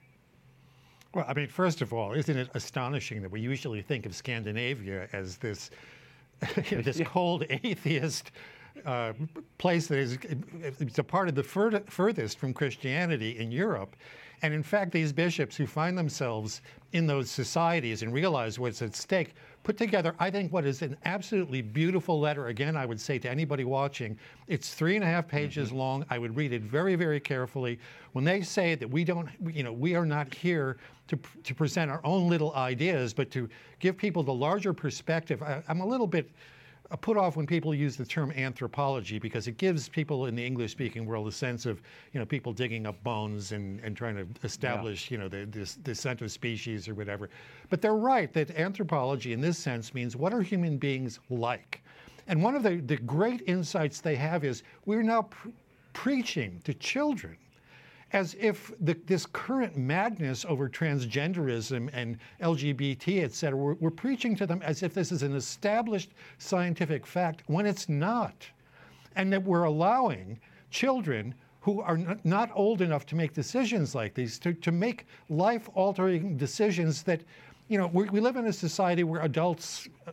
Well, 1.15 1.25
I 1.27 1.35
mean, 1.35 1.49
first 1.49 1.81
of 1.81 1.93
all, 1.93 2.13
isn't 2.13 2.37
it 2.37 2.49
astonishing 2.55 3.23
that 3.23 3.31
we 3.31 3.41
usually 3.41 3.83
think 3.83 4.05
of 4.07 4.15
Scandinavia 4.15 5.09
as 5.13 5.39
this, 5.39 5.71
you 6.71 6.77
know, 6.77 6.83
this 6.83 6.99
yeah. 6.99 7.07
cold 7.07 7.45
atheist 7.51 8.31
uh, 8.85 9.13
place 9.59 9.87
that 9.89 9.99
is 9.99 10.19
it's 10.79 10.99
a 10.99 11.05
part 11.05 11.29
of 11.29 11.35
the 11.35 11.43
fur- 11.43 11.83
furthest 11.87 12.39
from 12.39 12.53
Christianity 12.53 13.39
in 13.39 13.51
Europe. 13.51 13.97
And 14.43 14.55
in 14.55 14.63
fact, 14.63 14.93
these 14.93 15.13
bishops 15.13 15.57
who 15.57 15.67
find 15.67 15.99
themselves 15.99 16.63
in 16.93 17.07
those 17.07 17.31
societies 17.31 18.03
and 18.03 18.13
realize 18.13 18.59
what's 18.59 18.83
at 18.83 18.95
stake 18.95 19.35
put 19.65 19.77
together, 19.77 20.15
I 20.19 20.31
think, 20.31 20.53
what 20.53 20.65
is 20.65 20.81
an 20.83 20.97
absolutely 21.05 21.61
beautiful 21.61 22.21
letter. 22.21 22.47
Again, 22.47 22.77
I 22.77 22.87
would 22.87 23.01
say 23.01 23.19
to 23.19 23.29
anybody 23.29 23.65
watching, 23.65 24.17
it's 24.47 24.73
three 24.73 24.95
and 24.95 25.05
a 25.05 25.07
half 25.07 25.27
pages 25.27 25.69
mm-hmm. 25.69 25.79
long. 25.79 26.07
I 26.09 26.19
would 26.19 26.37
read 26.37 26.53
it 26.53 26.63
very, 26.63 26.95
very 26.95 27.21
carefully. 27.21 27.79
When 28.13 28.25
they 28.25 28.41
say 28.41 28.77
that 28.77 28.89
we 28.89 29.05
don't, 29.05 29.29
you 29.53 29.65
know, 29.65 29.73
we 29.73 29.95
are 29.95 30.07
not 30.07 30.33
here 30.33 30.79
to, 31.09 31.19
to 31.43 31.55
present 31.55 31.91
our 31.91 32.01
own 32.05 32.29
little 32.29 32.55
ideas, 32.55 33.13
but 33.13 33.31
to 33.33 33.49
give 33.81 33.97
people 33.97 34.23
the 34.23 34.33
larger 34.33 34.73
perspective, 34.73 35.43
I, 35.43 35.63
I'm 35.69 35.81
a 35.81 35.87
little 35.87 36.07
bit 36.07 36.31
put 36.97 37.19
off 37.19 37.37
when 37.37 37.47
people 37.47 37.75
use 37.75 37.97
the 37.97 38.05
term 38.05 38.33
anthropology 38.33 39.19
because 39.19 39.47
it 39.47 39.59
gives 39.59 39.89
people 39.89 40.27
in 40.27 40.35
the 40.35 40.45
English 40.45 40.73
speaking 40.73 41.05
world 41.05 41.29
a 41.29 41.33
sense 41.33 41.67
of, 41.67 41.83
you 42.13 42.21
know, 42.21 42.25
people 42.25 42.53
digging 42.53 42.87
up 42.87 43.03
bones 43.05 43.53
and, 43.53 43.79
and 43.81 43.95
trying 43.95 44.17
to 44.17 44.27
establish, 44.43 45.11
yeah. 45.11 45.17
you 45.17 45.23
know, 45.23 45.29
the, 45.29 45.45
this 45.45 45.75
descent 45.75 46.23
of 46.23 46.33
species 46.33 46.89
or 46.89 46.95
whatever. 46.95 47.29
But 47.69 47.83
they're 47.83 47.95
right 47.95 48.33
that 48.33 48.51
anthropology 48.53 49.35
in 49.35 49.41
this 49.41 49.59
sense 49.59 49.93
means 49.93 50.17
what 50.17 50.33
are 50.33 50.41
human 50.41 50.79
beings 50.79 51.21
like? 51.29 51.83
And 52.27 52.43
one 52.43 52.55
of 52.55 52.63
the, 52.63 52.77
the 52.77 52.97
great 52.97 53.43
insights 53.47 54.01
they 54.01 54.17
have 54.17 54.43
is 54.45 54.63
we're 54.87 55.03
now 55.03 55.23
pr- 55.23 55.49
preaching 55.93 56.61
to 56.65 56.73
children 56.73 57.37
as 58.13 58.35
if 58.41 58.73
the, 58.81 58.97
this 59.07 59.27
current 59.27 59.77
madness 59.77 60.45
over 60.47 60.69
transgenderism 60.69 61.91
and 61.93 62.19
LGBT, 62.41 63.23
et 63.23 63.33
cetera, 63.33 63.59
we're, 63.59 63.75
we're 63.75 63.91
preaching 63.91 64.35
to 64.37 64.47
them 64.47 64.63
as 64.63 64.83
if 64.83 64.95
this 64.95 65.13
is 65.13 65.23
an 65.23 65.37
established 65.37 66.13
scientific 66.39 67.07
fact 67.07 67.43
when 67.47 67.67
it's 67.67 67.89
not. 67.89 68.47
And 69.17 69.33
that 69.33 69.43
we're 69.43 69.65
allowing 69.65 70.39
children 70.71 71.35
who 71.61 71.83
are 71.83 71.99
not 72.25 72.51
old 72.55 72.81
enough 72.81 73.05
to 73.07 73.17
make 73.17 73.35
decisions 73.35 73.95
like 73.95 74.15
these 74.15 74.39
to, 74.39 74.55
to 74.55 74.73
make 74.73 75.07
life 75.29 75.69
altering 75.75 76.37
decisions 76.37 77.03
that, 77.03 77.21
you 77.69 77.77
know, 77.77 77.89
we 77.89 78.21
live 78.21 78.37
in 78.37 78.47
a 78.47 78.53
society 78.53 79.05
where 79.05 79.21
adults 79.23 79.89
uh, 80.07 80.13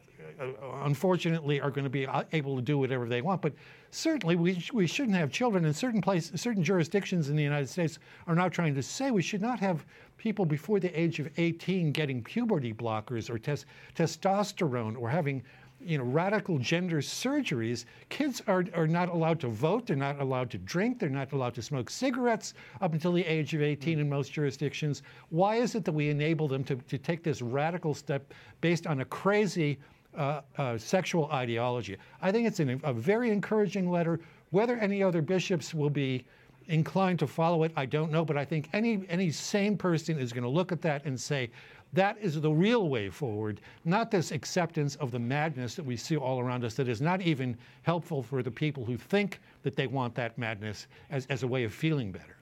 unfortunately 0.83 1.61
are 1.61 1.71
going 1.71 1.83
to 1.83 1.89
be 1.89 2.05
uh, 2.05 2.23
able 2.33 2.55
to 2.55 2.61
do 2.61 2.77
whatever 2.77 3.07
they 3.07 3.21
want. 3.21 3.41
But 3.41 3.53
certainly 3.91 4.35
we, 4.35 4.63
we 4.73 4.87
shouldn't 4.87 5.17
have 5.17 5.31
children 5.31 5.65
in 5.65 5.73
certain 5.73 6.01
places, 6.01 6.39
certain 6.41 6.63
jurisdictions 6.63 7.29
in 7.29 7.35
the 7.35 7.43
United 7.43 7.69
States 7.69 7.99
are 8.27 8.35
now 8.35 8.49
trying 8.49 8.75
to 8.75 8.83
say 8.83 9.11
we 9.11 9.21
should 9.21 9.41
not 9.41 9.59
have 9.59 9.85
people 10.17 10.45
before 10.45 10.79
the 10.79 10.99
age 10.99 11.19
of 11.19 11.29
18 11.37 11.91
getting 11.91 12.23
puberty 12.23 12.73
blockers 12.73 13.29
or 13.29 13.37
tes- 13.37 13.65
testosterone 13.95 14.97
or 14.97 15.09
having 15.09 15.43
you 15.85 15.97
know, 15.97 16.03
radical 16.03 16.57
gender 16.57 16.97
surgeries, 16.97 17.85
kids 18.09 18.41
are, 18.47 18.65
are 18.73 18.87
not 18.87 19.09
allowed 19.09 19.39
to 19.41 19.47
vote, 19.47 19.85
they're 19.85 19.95
not 19.95 20.19
allowed 20.19 20.49
to 20.51 20.57
drink, 20.57 20.99
they're 20.99 21.09
not 21.09 21.31
allowed 21.31 21.53
to 21.53 21.61
smoke 21.61 21.89
cigarettes 21.89 22.53
up 22.81 22.93
until 22.93 23.11
the 23.11 23.25
age 23.25 23.53
of 23.53 23.61
18 23.61 23.99
in 23.99 24.09
most 24.09 24.31
jurisdictions. 24.33 25.03
Why 25.29 25.57
is 25.57 25.75
it 25.75 25.85
that 25.85 25.91
we 25.91 26.09
enable 26.09 26.47
them 26.47 26.63
to, 26.65 26.75
to 26.75 26.97
take 26.97 27.23
this 27.23 27.41
radical 27.41 27.93
step 27.93 28.33
based 28.61 28.87
on 28.87 29.01
a 29.01 29.05
crazy 29.05 29.77
uh, 30.17 30.41
uh, 30.57 30.77
sexual 30.77 31.29
ideology. 31.31 31.97
I 32.21 32.31
think 32.31 32.47
it's 32.47 32.59
an, 32.59 32.79
a 32.83 32.93
very 32.93 33.31
encouraging 33.31 33.89
letter. 33.89 34.19
Whether 34.51 34.77
any 34.77 35.03
other 35.03 35.21
bishops 35.21 35.73
will 35.73 35.89
be 35.89 36.25
inclined 36.67 37.19
to 37.19 37.27
follow 37.27 37.63
it, 37.63 37.71
I 37.75 37.85
don't 37.85 38.11
know. 38.11 38.25
But 38.25 38.37
I 38.37 38.45
think 38.45 38.69
any 38.73 39.05
any 39.09 39.31
sane 39.31 39.77
person 39.77 40.17
is 40.17 40.33
going 40.33 40.43
to 40.43 40.49
look 40.49 40.71
at 40.71 40.81
that 40.81 41.05
and 41.05 41.19
say, 41.19 41.49
that 41.93 42.17
is 42.19 42.41
the 42.41 42.51
real 42.51 42.89
way 42.89 43.09
forward, 43.09 43.61
not 43.85 44.11
this 44.11 44.31
acceptance 44.31 44.95
of 44.95 45.11
the 45.11 45.19
madness 45.19 45.75
that 45.75 45.85
we 45.85 45.95
see 45.95 46.17
all 46.17 46.39
around 46.39 46.65
us 46.65 46.73
that 46.75 46.89
is 46.89 47.01
not 47.01 47.21
even 47.21 47.57
helpful 47.83 48.21
for 48.21 48.43
the 48.43 48.51
people 48.51 48.83
who 48.83 48.97
think 48.97 49.39
that 49.63 49.75
they 49.75 49.87
want 49.87 50.13
that 50.15 50.37
madness 50.37 50.87
as, 51.09 51.25
as 51.27 51.43
a 51.43 51.47
way 51.47 51.63
of 51.63 51.73
feeling 51.73 52.11
better. 52.11 52.35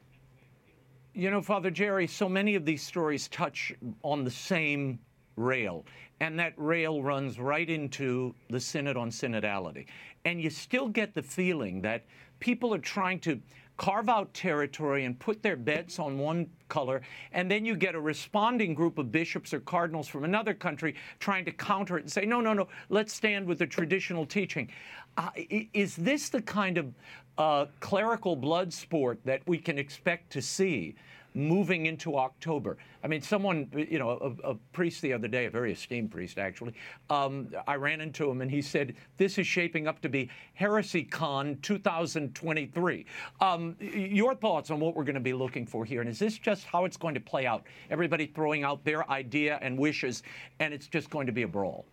You 1.13 1.29
know, 1.29 1.41
Father 1.41 1.69
Jerry, 1.69 2.07
so 2.07 2.27
many 2.27 2.55
of 2.55 2.65
these 2.65 2.81
stories 2.81 3.27
touch 3.27 3.71
on 4.01 4.23
the 4.23 4.31
same 4.31 4.97
rail 5.35 5.85
and 6.19 6.39
that 6.39 6.53
rail 6.57 7.03
runs 7.03 7.39
right 7.39 7.69
into 7.69 8.33
the 8.49 8.59
Synod 8.59 8.95
on 8.95 9.09
Synodality. 9.09 9.85
And 10.25 10.41
you 10.41 10.49
still 10.49 10.87
get 10.87 11.13
the 11.13 11.23
feeling 11.23 11.81
that 11.81 12.05
people 12.39 12.73
are 12.73 12.79
trying 12.79 13.19
to 13.21 13.41
carve 13.77 14.07
out 14.07 14.33
territory 14.33 15.05
and 15.05 15.19
put 15.19 15.41
their 15.41 15.55
bets 15.55 15.97
on 15.97 16.17
one 16.17 16.47
color, 16.69 17.01
and 17.31 17.49
then 17.49 17.65
you 17.65 17.75
get 17.75 17.95
a 17.95 17.99
responding 17.99 18.73
group 18.73 18.97
of 18.97 19.11
bishops 19.11 19.53
or 19.53 19.59
cardinals 19.59 20.07
from 20.07 20.23
another 20.23 20.53
country 20.53 20.95
trying 21.19 21.43
to 21.43 21.51
counter 21.51 21.97
it 21.97 22.01
and 22.01 22.11
say, 22.11 22.25
no, 22.25 22.39
no, 22.39 22.53
no, 22.53 22.67
let's 22.89 23.13
stand 23.13 23.45
with 23.45 23.57
the 23.57 23.65
traditional 23.65 24.25
teaching. 24.25 24.69
Uh, 25.17 25.29
is 25.73 25.95
this 25.95 26.29
the 26.29 26.41
kind 26.41 26.77
of 26.77 26.93
uh, 27.37 27.65
clerical 27.79 28.35
blood 28.35 28.71
sport 28.71 29.19
that 29.25 29.41
we 29.47 29.57
can 29.57 29.79
expect 29.79 30.31
to 30.31 30.41
see? 30.41 30.95
Moving 31.33 31.85
into 31.85 32.17
October. 32.17 32.77
I 33.03 33.07
mean, 33.07 33.21
someone, 33.21 33.69
you 33.75 33.99
know, 33.99 34.35
a, 34.43 34.51
a 34.51 34.55
priest 34.71 35.01
the 35.01 35.13
other 35.13 35.27
day, 35.27 35.45
a 35.45 35.49
very 35.49 35.71
esteemed 35.71 36.11
priest 36.11 36.37
actually, 36.37 36.73
um, 37.09 37.49
I 37.67 37.75
ran 37.75 38.01
into 38.01 38.29
him 38.29 38.41
and 38.41 38.49
he 38.49 38.61
said, 38.61 38.95
This 39.17 39.37
is 39.37 39.47
shaping 39.47 39.87
up 39.87 40.01
to 40.01 40.09
be 40.09 40.29
HeresyCon 40.59 41.61
2023. 41.61 43.05
Um, 43.41 43.75
your 43.79 44.35
thoughts 44.35 44.71
on 44.71 44.79
what 44.79 44.95
we're 44.95 45.03
going 45.03 45.15
to 45.15 45.21
be 45.21 45.33
looking 45.33 45.65
for 45.65 45.85
here? 45.85 46.01
And 46.01 46.09
is 46.09 46.19
this 46.19 46.37
just 46.37 46.65
how 46.65 46.85
it's 46.85 46.97
going 46.97 47.15
to 47.15 47.21
play 47.21 47.45
out? 47.45 47.65
Everybody 47.89 48.27
throwing 48.27 48.63
out 48.63 48.83
their 48.83 49.09
idea 49.09 49.59
and 49.61 49.77
wishes, 49.77 50.23
and 50.59 50.73
it's 50.73 50.87
just 50.87 51.09
going 51.09 51.27
to 51.27 51.33
be 51.33 51.43
a 51.43 51.47
brawl? 51.47 51.85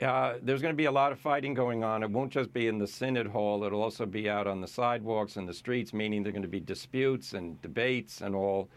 Uh, 0.00 0.34
there's 0.42 0.60
going 0.60 0.72
to 0.72 0.76
be 0.76 0.86
a 0.86 0.92
lot 0.92 1.12
of 1.12 1.20
fighting 1.20 1.54
going 1.54 1.84
on. 1.84 2.02
It 2.02 2.10
won't 2.10 2.32
just 2.32 2.52
be 2.52 2.66
in 2.66 2.78
the 2.78 2.86
Synod 2.86 3.28
Hall, 3.28 3.62
it'll 3.64 3.82
also 3.82 4.06
be 4.06 4.28
out 4.28 4.46
on 4.46 4.60
the 4.60 4.66
sidewalks 4.66 5.36
and 5.36 5.48
the 5.48 5.54
streets, 5.54 5.92
meaning 5.92 6.22
there 6.22 6.30
are 6.30 6.32
going 6.32 6.42
to 6.42 6.48
be 6.48 6.60
disputes 6.60 7.32
and 7.32 7.60
debates 7.62 8.20
and 8.20 8.34
all. 8.34 8.68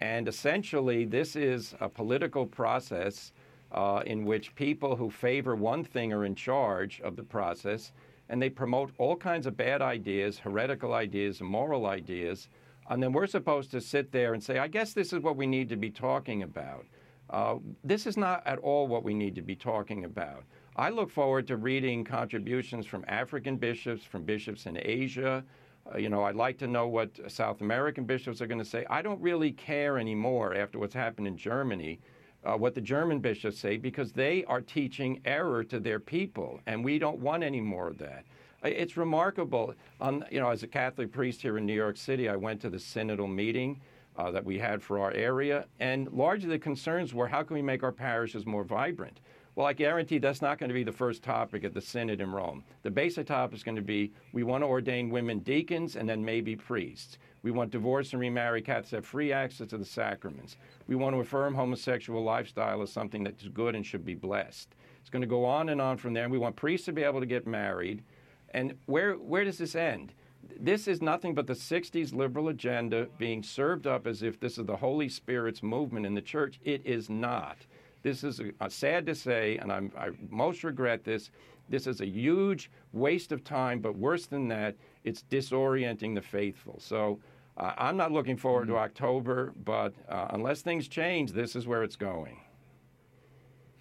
And 0.00 0.26
essentially, 0.26 1.04
this 1.04 1.36
is 1.36 1.74
a 1.80 1.88
political 1.88 2.44
process 2.44 3.32
uh, 3.70 4.02
in 4.04 4.24
which 4.24 4.54
people 4.56 4.96
who 4.96 5.10
favor 5.10 5.54
one 5.54 5.84
thing 5.84 6.12
are 6.12 6.24
in 6.24 6.34
charge 6.34 7.00
of 7.02 7.14
the 7.14 7.22
process, 7.22 7.92
and 8.28 8.42
they 8.42 8.50
promote 8.50 8.92
all 8.98 9.16
kinds 9.16 9.46
of 9.46 9.56
bad 9.56 9.80
ideas, 9.80 10.38
heretical 10.38 10.92
ideas, 10.92 11.40
immoral 11.40 11.86
ideas. 11.86 12.48
And 12.90 13.00
then 13.02 13.12
we're 13.12 13.28
supposed 13.28 13.70
to 13.70 13.80
sit 13.80 14.10
there 14.10 14.34
and 14.34 14.42
say, 14.42 14.58
I 14.58 14.66
guess 14.66 14.92
this 14.92 15.12
is 15.12 15.20
what 15.20 15.36
we 15.36 15.46
need 15.46 15.68
to 15.68 15.76
be 15.76 15.90
talking 15.90 16.42
about. 16.42 16.84
Uh, 17.30 17.56
this 17.82 18.06
is 18.06 18.16
not 18.16 18.42
at 18.46 18.58
all 18.58 18.86
what 18.86 19.04
we 19.04 19.14
need 19.14 19.34
to 19.36 19.42
be 19.42 19.56
talking 19.56 20.04
about. 20.04 20.44
I 20.76 20.88
look 20.90 21.08
forward 21.08 21.46
to 21.48 21.56
reading 21.56 22.02
contributions 22.02 22.84
from 22.84 23.04
African 23.06 23.56
bishops, 23.58 24.02
from 24.02 24.24
bishops 24.24 24.66
in 24.66 24.76
Asia. 24.82 25.44
Uh, 25.86 25.98
you 25.98 26.08
know, 26.08 26.24
I'd 26.24 26.34
like 26.34 26.58
to 26.58 26.66
know 26.66 26.88
what 26.88 27.10
South 27.30 27.60
American 27.60 28.04
bishops 28.04 28.42
are 28.42 28.48
going 28.48 28.58
to 28.58 28.64
say. 28.64 28.84
I 28.90 29.00
don't 29.00 29.20
really 29.20 29.52
care 29.52 29.98
anymore 29.98 30.52
after 30.56 30.80
what's 30.80 30.94
happened 30.94 31.28
in 31.28 31.36
Germany. 31.36 32.00
Uh, 32.44 32.56
what 32.56 32.74
the 32.74 32.80
German 32.80 33.20
bishops 33.20 33.58
say 33.58 33.76
because 33.76 34.12
they 34.12 34.44
are 34.46 34.60
teaching 34.60 35.20
error 35.24 35.62
to 35.62 35.78
their 35.78 36.00
people, 36.00 36.60
and 36.66 36.84
we 36.84 36.98
don't 36.98 37.20
want 37.20 37.44
any 37.44 37.60
more 37.60 37.88
of 37.88 37.96
that. 37.98 38.24
It's 38.64 38.96
remarkable. 38.96 39.74
On, 40.00 40.24
you 40.30 40.40
know, 40.40 40.50
as 40.50 40.62
a 40.62 40.66
Catholic 40.66 41.12
priest 41.12 41.40
here 41.40 41.56
in 41.56 41.64
New 41.64 41.72
York 41.72 41.96
City, 41.96 42.28
I 42.28 42.36
went 42.36 42.60
to 42.62 42.68
the 42.68 42.78
synodal 42.78 43.32
meeting 43.32 43.80
uh, 44.16 44.30
that 44.32 44.44
we 44.44 44.58
had 44.58 44.82
for 44.82 44.98
our 44.98 45.12
area, 45.12 45.66
and 45.78 46.10
largely 46.12 46.48
the 46.48 46.58
concerns 46.58 47.14
were 47.14 47.28
how 47.28 47.44
can 47.44 47.54
we 47.54 47.62
make 47.62 47.82
our 47.82 47.92
parishes 47.92 48.44
more 48.44 48.64
vibrant? 48.64 49.20
Well, 49.56 49.68
I 49.68 49.72
guarantee 49.72 50.18
that's 50.18 50.42
not 50.42 50.58
going 50.58 50.68
to 50.68 50.74
be 50.74 50.82
the 50.82 50.90
first 50.90 51.22
topic 51.22 51.62
at 51.62 51.74
the 51.74 51.80
synod 51.80 52.20
in 52.20 52.32
Rome. 52.32 52.64
The 52.82 52.90
basic 52.90 53.28
topic 53.28 53.56
is 53.56 53.62
going 53.62 53.76
to 53.76 53.82
be 53.82 54.12
we 54.32 54.42
want 54.42 54.62
to 54.62 54.66
ordain 54.66 55.10
women 55.10 55.38
deacons 55.40 55.94
and 55.94 56.08
then 56.08 56.24
maybe 56.24 56.56
priests. 56.56 57.18
We 57.44 57.52
want 57.52 57.70
divorce 57.70 58.12
and 58.12 58.20
remarried 58.20 58.64
Catholics 58.64 58.90
to 58.90 58.96
have 58.96 59.06
free 59.06 59.32
access 59.32 59.68
to 59.68 59.78
the 59.78 59.84
sacraments. 59.84 60.56
We 60.88 60.96
want 60.96 61.14
to 61.14 61.20
affirm 61.20 61.54
homosexual 61.54 62.24
lifestyle 62.24 62.82
as 62.82 62.92
something 62.92 63.22
that's 63.22 63.46
good 63.48 63.76
and 63.76 63.86
should 63.86 64.04
be 64.04 64.14
blessed. 64.14 64.74
It's 65.00 65.10
going 65.10 65.22
to 65.22 65.28
go 65.28 65.44
on 65.44 65.68
and 65.68 65.80
on 65.80 65.98
from 65.98 66.14
there. 66.14 66.28
We 66.28 66.38
want 66.38 66.56
priests 66.56 66.86
to 66.86 66.92
be 66.92 67.04
able 67.04 67.20
to 67.20 67.26
get 67.26 67.46
married. 67.46 68.02
And 68.50 68.74
where, 68.86 69.14
where 69.14 69.44
does 69.44 69.58
this 69.58 69.76
end? 69.76 70.14
This 70.58 70.88
is 70.88 71.00
nothing 71.00 71.34
but 71.34 71.46
the 71.46 71.54
60s 71.54 72.12
liberal 72.12 72.48
agenda 72.48 73.08
being 73.18 73.42
served 73.42 73.86
up 73.86 74.06
as 74.06 74.22
if 74.22 74.40
this 74.40 74.58
is 74.58 74.66
the 74.66 74.76
Holy 74.76 75.08
Spirit's 75.08 75.62
movement 75.62 76.06
in 76.06 76.14
the 76.14 76.22
church. 76.22 76.58
It 76.64 76.84
is 76.84 77.08
not. 77.08 77.58
This 78.04 78.22
is 78.22 78.38
a, 78.38 78.52
a 78.60 78.70
sad 78.70 79.06
to 79.06 79.14
say, 79.14 79.56
and 79.56 79.72
I'm, 79.72 79.90
I 79.98 80.10
most 80.30 80.62
regret 80.62 81.02
this. 81.02 81.30
This 81.70 81.86
is 81.86 82.02
a 82.02 82.06
huge 82.06 82.70
waste 82.92 83.32
of 83.32 83.42
time, 83.42 83.80
but 83.80 83.96
worse 83.96 84.26
than 84.26 84.46
that, 84.48 84.76
it's 85.02 85.24
disorienting 85.30 86.14
the 86.14 86.20
faithful. 86.20 86.78
So 86.78 87.18
uh, 87.56 87.72
I'm 87.78 87.96
not 87.96 88.12
looking 88.12 88.36
forward 88.36 88.68
mm-hmm. 88.68 88.76
to 88.76 88.80
October, 88.80 89.54
but 89.64 89.94
uh, 90.08 90.26
unless 90.30 90.60
things 90.60 90.86
change, 90.86 91.32
this 91.32 91.56
is 91.56 91.66
where 91.66 91.82
it's 91.82 91.96
going. 91.96 92.40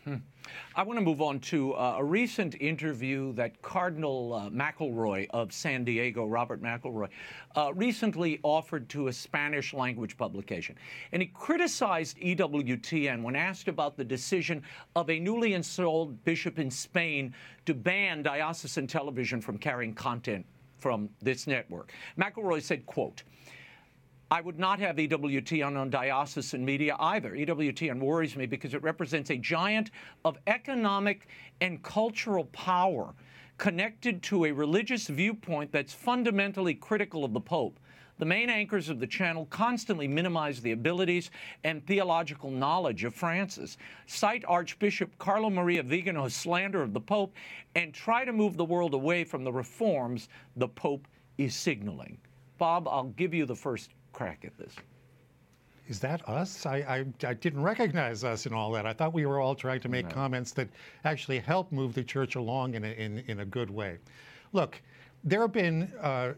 Hmm. 0.04 0.16
I 0.76 0.84
want 0.84 1.00
to 1.00 1.06
move 1.06 1.22
on 1.22 1.40
to 1.40 1.74
uh, 1.76 1.96
a 2.00 2.04
recent 2.04 2.56
interview 2.60 3.32
that 3.34 3.62
Cardinal 3.62 4.34
uh, 4.34 4.50
McElroy 4.50 5.28
of 5.30 5.54
San 5.54 5.86
Diego, 5.86 6.26
Robert 6.26 6.62
McElroy, 6.62 7.08
uh, 7.56 7.72
recently 7.74 8.42
offered 8.44 8.90
to 8.90 9.08
a 9.08 9.14
Spanish 9.14 9.74
language 9.74 10.18
publication. 10.18 10.76
And 11.14 11.22
he 11.22 11.30
criticized 11.30 12.18
EWTN 12.18 13.24
when 13.24 13.38
asked 13.38 13.70
about 13.70 13.96
the 13.96 14.04
decision 14.04 14.62
of 14.98 15.10
a 15.10 15.18
newly 15.18 15.54
installed 15.54 16.22
bishop 16.26 16.60
in 16.60 16.70
Spain 16.70 17.34
to 17.66 17.74
ban 17.74 18.24
diocesan 18.24 18.88
television 18.88 19.40
from 19.40 19.58
carrying 19.58 19.94
content 19.94 20.46
from 20.80 21.10
this 21.22 21.48
network. 21.48 21.94
McElroy 22.20 22.62
said, 22.62 22.86
quote, 22.86 23.24
I 24.34 24.42
would 24.42 24.58
not 24.58 24.80
have 24.80 24.96
EWTN 24.96 25.80
on 25.80 25.92
diocesan 25.92 26.66
media 26.66 26.96
either. 27.00 27.34
EWTN 27.34 28.00
worries 28.00 28.36
me 28.36 28.48
because 28.48 28.74
it 28.74 28.82
represents 28.82 29.30
a 29.30 29.38
giant 29.38 29.92
of 30.26 30.40
economic 30.48 31.28
and 31.62 31.84
cultural 31.84 32.46
power 32.46 33.14
connected 33.60 34.24
to 34.24 34.46
a 34.46 34.52
religious 34.52 35.06
viewpoint 35.06 35.72
that's 35.72 35.94
fundamentally 35.94 36.74
critical 36.74 37.24
of 37.24 37.32
the 37.32 37.40
Pope. 37.40 37.80
The 38.18 38.26
main 38.26 38.50
anchors 38.50 38.90
of 38.90 39.00
the 39.00 39.06
channel 39.06 39.46
constantly 39.52 40.08
minimize 40.08 40.62
the 40.62 40.72
abilities 40.72 41.30
and 41.64 41.86
theological 41.86 42.50
knowledge 42.50 43.04
of 43.04 43.14
Francis, 43.14 43.78
cite 44.08 44.44
Archbishop 44.48 45.16
Carlo 45.20 45.52
Maria 45.52 45.84
Vigano's 45.84 46.34
slander 46.34 46.82
of 46.82 46.94
the 46.94 47.00
Pope, 47.00 47.36
and 47.76 47.94
try 47.94 48.26
to 48.26 48.34
move 48.34 48.58
the 48.58 48.66
world 48.66 48.96
away 48.96 49.26
from 49.26 49.44
the 49.44 49.54
reforms 49.54 50.28
the 50.56 50.68
Pope 50.68 51.08
is 51.38 51.56
signaling. 51.56 52.18
Bob, 52.58 52.88
I'll 52.88 53.14
give 53.16 53.36
you 53.36 53.46
the 53.46 53.56
first 53.56 53.92
crack 54.14 54.46
at 54.46 54.58
this. 54.58 54.74
Is 55.88 56.00
that 56.00 56.28
us? 56.30 56.66
I, 56.66 56.78
I, 56.78 57.06
I, 57.28 57.34
didn't 57.34 57.62
recognize 57.62 58.24
us 58.24 58.46
in 58.46 58.54
all 58.54 58.72
that. 58.72 58.86
I 58.86 58.94
thought 58.94 59.12
we 59.12 59.26
were 59.26 59.42
all 59.42 59.54
trying 59.54 59.82
to 59.82 59.90
make 59.90 60.06
no. 60.08 60.12
comments 60.12 60.52
that 60.54 60.70
actually 61.04 61.40
help 61.40 61.72
move 61.74 61.94
the 61.94 62.04
church 62.04 62.36
along 62.36 62.76
in 62.76 62.86
a, 62.86 62.92
in, 62.92 63.20
in 63.28 63.42
a 63.42 63.46
good 63.46 63.70
way. 63.70 63.98
Look, 64.54 64.82
there 65.26 65.42
have 65.42 65.52
been 65.52 65.92
uh, 66.02 66.34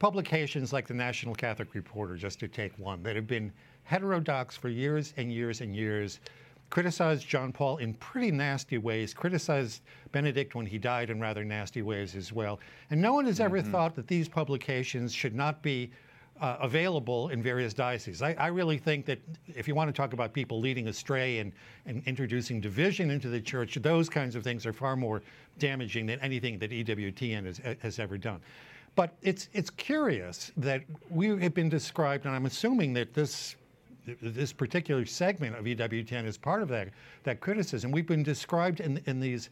publications 0.00 0.72
like 0.72 0.88
the 0.88 0.94
National 0.94 1.34
Catholic 1.34 1.74
Reporter, 1.74 2.16
just 2.16 2.40
to 2.40 2.48
take 2.48 2.76
one, 2.78 3.02
that 3.04 3.14
have 3.14 3.28
been 3.28 3.52
heterodox 3.84 4.56
for 4.56 4.68
years 4.68 5.14
and 5.16 5.32
years 5.32 5.60
and 5.60 5.74
years, 5.74 6.18
criticized 6.70 7.28
John 7.28 7.52
Paul 7.52 7.76
in 7.76 7.94
pretty 7.94 8.32
nasty 8.32 8.78
ways, 8.78 9.14
criticized 9.14 9.82
Benedict 10.10 10.56
when 10.56 10.66
he 10.66 10.78
died 10.78 11.10
in 11.10 11.20
rather 11.20 11.44
nasty 11.44 11.82
ways 11.82 12.16
as 12.16 12.32
well. 12.32 12.58
And 12.90 13.00
no 13.00 13.14
one 13.14 13.26
has 13.26 13.38
ever 13.38 13.60
mm-hmm. 13.60 13.70
thought 13.70 13.94
that 13.94 14.08
these 14.08 14.28
publications 14.28 15.12
should 15.12 15.34
not 15.34 15.62
be 15.62 15.92
uh, 16.40 16.56
available 16.60 17.28
in 17.28 17.42
various 17.42 17.72
dioceses. 17.72 18.22
I, 18.22 18.34
I, 18.34 18.48
really 18.48 18.78
think 18.78 19.06
that 19.06 19.18
if 19.46 19.66
you 19.66 19.74
want 19.74 19.88
to 19.88 19.92
talk 19.92 20.12
about 20.12 20.32
people 20.32 20.60
leading 20.60 20.88
astray 20.88 21.38
and, 21.38 21.52
and 21.86 22.02
introducing 22.06 22.60
division 22.60 23.10
into 23.10 23.28
the 23.28 23.40
church, 23.40 23.74
those 23.76 24.08
kinds 24.08 24.34
of 24.34 24.44
things 24.44 24.66
are 24.66 24.72
far 24.72 24.96
more 24.96 25.22
damaging 25.58 26.06
than 26.06 26.20
anything 26.20 26.58
that 26.58 26.70
EWTN 26.70 27.46
has, 27.46 27.60
has 27.80 27.98
ever 27.98 28.18
done. 28.18 28.40
But 28.94 29.14
it's 29.22 29.48
it's 29.52 29.70
curious 29.70 30.52
that 30.56 30.82
we 31.10 31.28
have 31.28 31.54
been 31.54 31.68
described, 31.68 32.24
and 32.24 32.34
I'm 32.34 32.46
assuming 32.46 32.94
that 32.94 33.12
this 33.12 33.56
this 34.22 34.52
particular 34.52 35.04
segment 35.04 35.56
of 35.56 35.64
EWTN 35.64 36.26
is 36.26 36.38
part 36.38 36.62
of 36.62 36.68
that 36.68 36.88
that 37.24 37.40
criticism. 37.40 37.90
We've 37.90 38.06
been 38.06 38.22
described 38.22 38.80
in 38.80 39.02
in 39.06 39.20
these 39.20 39.50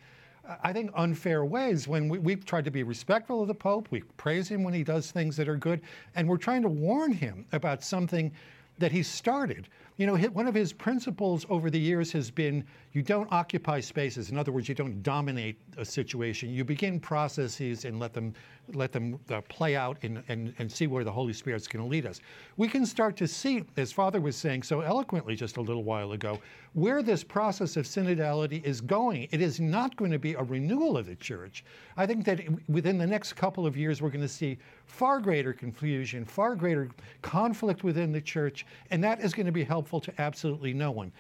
I 0.63 0.73
think, 0.73 0.91
unfair 0.95 1.45
ways 1.45 1.89
when 1.89 2.09
we, 2.09 2.33
have 2.33 2.45
tried 2.45 2.65
to 2.67 2.71
be 2.71 2.83
respectful 2.83 3.43
of 3.43 3.49
the 3.49 3.55
Pope. 3.55 3.89
We 3.91 4.03
praise 4.17 4.49
him 4.49 4.63
when 4.63 4.75
he 4.75 4.85
does 4.85 5.11
things 5.11 5.37
that 5.37 5.49
are 5.49 5.57
good. 5.57 5.81
And 6.15 6.29
we're 6.29 6.37
trying 6.37 6.63
to 6.63 6.69
warn 6.69 7.13
him 7.13 7.47
about 7.53 7.83
something 7.83 8.33
that 8.79 8.93
he 8.93 9.03
started. 9.03 9.69
You 9.97 10.07
know, 10.07 10.17
one 10.17 10.47
of 10.47 10.55
his 10.55 10.73
principles 10.73 11.47
over 11.49 11.71
the 11.71 11.79
years 11.79 12.13
has 12.13 12.31
been 12.31 12.65
you 12.95 13.03
don't 13.03 13.31
occupy 13.33 13.81
spaces. 13.81 14.31
In 14.31 14.39
other 14.39 14.53
words, 14.53 14.69
you 14.69 14.75
don't 14.75 15.03
dominate 15.03 15.59
a 15.77 15.85
situation. 15.85 16.49
You 16.49 16.65
begin 16.65 17.01
processes 17.01 17.85
and 17.85 17.99
let 17.99 18.15
them 18.15 18.33
let 18.73 18.93
them 18.93 19.19
uh, 19.31 19.43
play 19.43 19.77
out 19.77 19.99
and, 20.03 20.23
and, 20.29 20.55
and 20.59 20.73
see 20.73 20.87
where 20.87 21.05
the 21.05 21.13
Holy 21.13 21.35
Spirit's 21.35 21.69
going 21.69 21.85
to 21.85 21.91
lead 21.91 22.07
us. 22.07 22.21
We 22.57 22.67
can 22.67 22.87
start 22.87 23.15
to 23.19 23.29
see, 23.29 23.63
as 23.77 23.93
Father 23.93 24.23
was 24.23 24.37
saying 24.37 24.63
so 24.63 24.81
eloquently 24.81 25.37
just 25.37 25.59
a 25.59 25.61
little 25.61 25.85
while 25.85 26.13
ago, 26.13 26.39
where 26.73 27.03
this 27.03 27.23
process 27.23 27.77
of 27.77 27.85
synodality 27.85 28.65
is 28.65 28.81
going. 28.81 29.29
It 29.33 29.43
is 29.43 29.61
not 29.61 29.97
going 29.97 30.13
to 30.13 30.19
be 30.19 30.33
a 30.33 30.43
renewal 30.43 30.97
of 30.97 31.07
the 31.07 31.17
church. 31.17 31.63
I 31.99 32.07
think 32.07 32.25
that 32.25 32.41
within 32.69 32.97
the 32.97 33.07
next 33.07 33.35
couple 33.35 33.67
of 33.67 33.77
years, 33.77 34.01
we're 34.01 34.09
going 34.09 34.23
to 34.23 34.29
see 34.29 34.57
far 34.87 35.21
greater 35.21 35.53
confusion, 35.53 36.25
far 36.25 36.57
greater 36.57 36.89
conflict 37.21 37.85
within 37.85 38.13
the 38.13 38.21
church, 38.21 38.65
and 38.91 39.05
that 39.05 39.21
is 39.21 39.35
going 39.35 39.47
to 39.47 39.53
be 39.53 39.65
helpful 39.65 40.01
to 40.01 40.13
absolutely 40.19 40.73
no 40.73 40.91
one. 40.91 41.13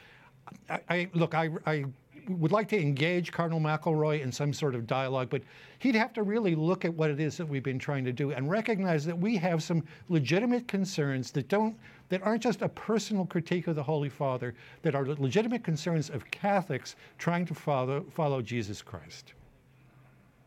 I, 0.69 0.81
I 0.89 1.09
look, 1.15 1.35
I, 1.35 1.51
I 1.67 1.85
would 2.29 2.53
like 2.53 2.69
to 2.69 2.81
engage 2.81 3.33
Cardinal 3.33 3.61
McElroy 3.61 4.23
in 4.23 4.33
some 4.33 4.53
sort 4.53 4.75
of 4.75 4.87
dialogue, 4.87 5.29
but 5.31 5.43
he'd 5.79 5.95
have 5.95 6.13
to 6.15 6.23
really 6.23 6.55
look 6.55 6.85
at 6.85 6.95
what 6.95 7.11
it 7.11 7.21
is 7.21 7.37
that 7.37 7.47
we've 7.47 7.63
been 7.63 7.79
trying 7.79 8.05
to 8.05 8.13
do 8.13 8.33
and 8.33 8.51
recognize 8.51 9.05
that 9.05 9.19
we 9.19 9.37
have 9.37 9.63
some 9.63 9.85
legitimate 10.09 10.67
concerns 10.67 11.31
that 11.33 11.49
don't 11.49 11.77
that 12.11 12.23
aren't 12.23 12.43
just 12.43 12.63
a 12.63 12.69
personal 12.69 13.25
critique 13.25 13.67
of 13.67 13.77
the 13.77 13.83
Holy 13.83 14.11
Father, 14.11 14.55
that 14.83 14.95
are 14.95 15.07
legitimate 15.07 15.65
concerns 15.65 16.11
of 16.11 16.31
Catholics 16.31 16.97
trying 17.19 17.47
to 17.47 17.55
follow 17.55 18.05
follow 18.11 18.43
Jesus 18.43 18.83
Christ. 18.83 19.35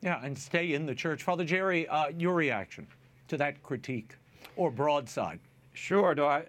Yeah, 0.01 0.23
and 0.23 0.37
stay 0.37 0.73
in 0.73 0.85
the 0.85 0.95
church. 0.95 1.23
Father 1.23 1.43
Jerry, 1.43 1.87
uh, 1.87 2.09
your 2.09 2.35
reaction 2.35 2.87
to 3.27 3.37
that 3.37 3.61
critique 3.63 4.15
or 4.55 4.71
broadside? 4.71 5.39
Sure. 5.73 6.15
Do 6.15 6.25
I? 6.25 6.43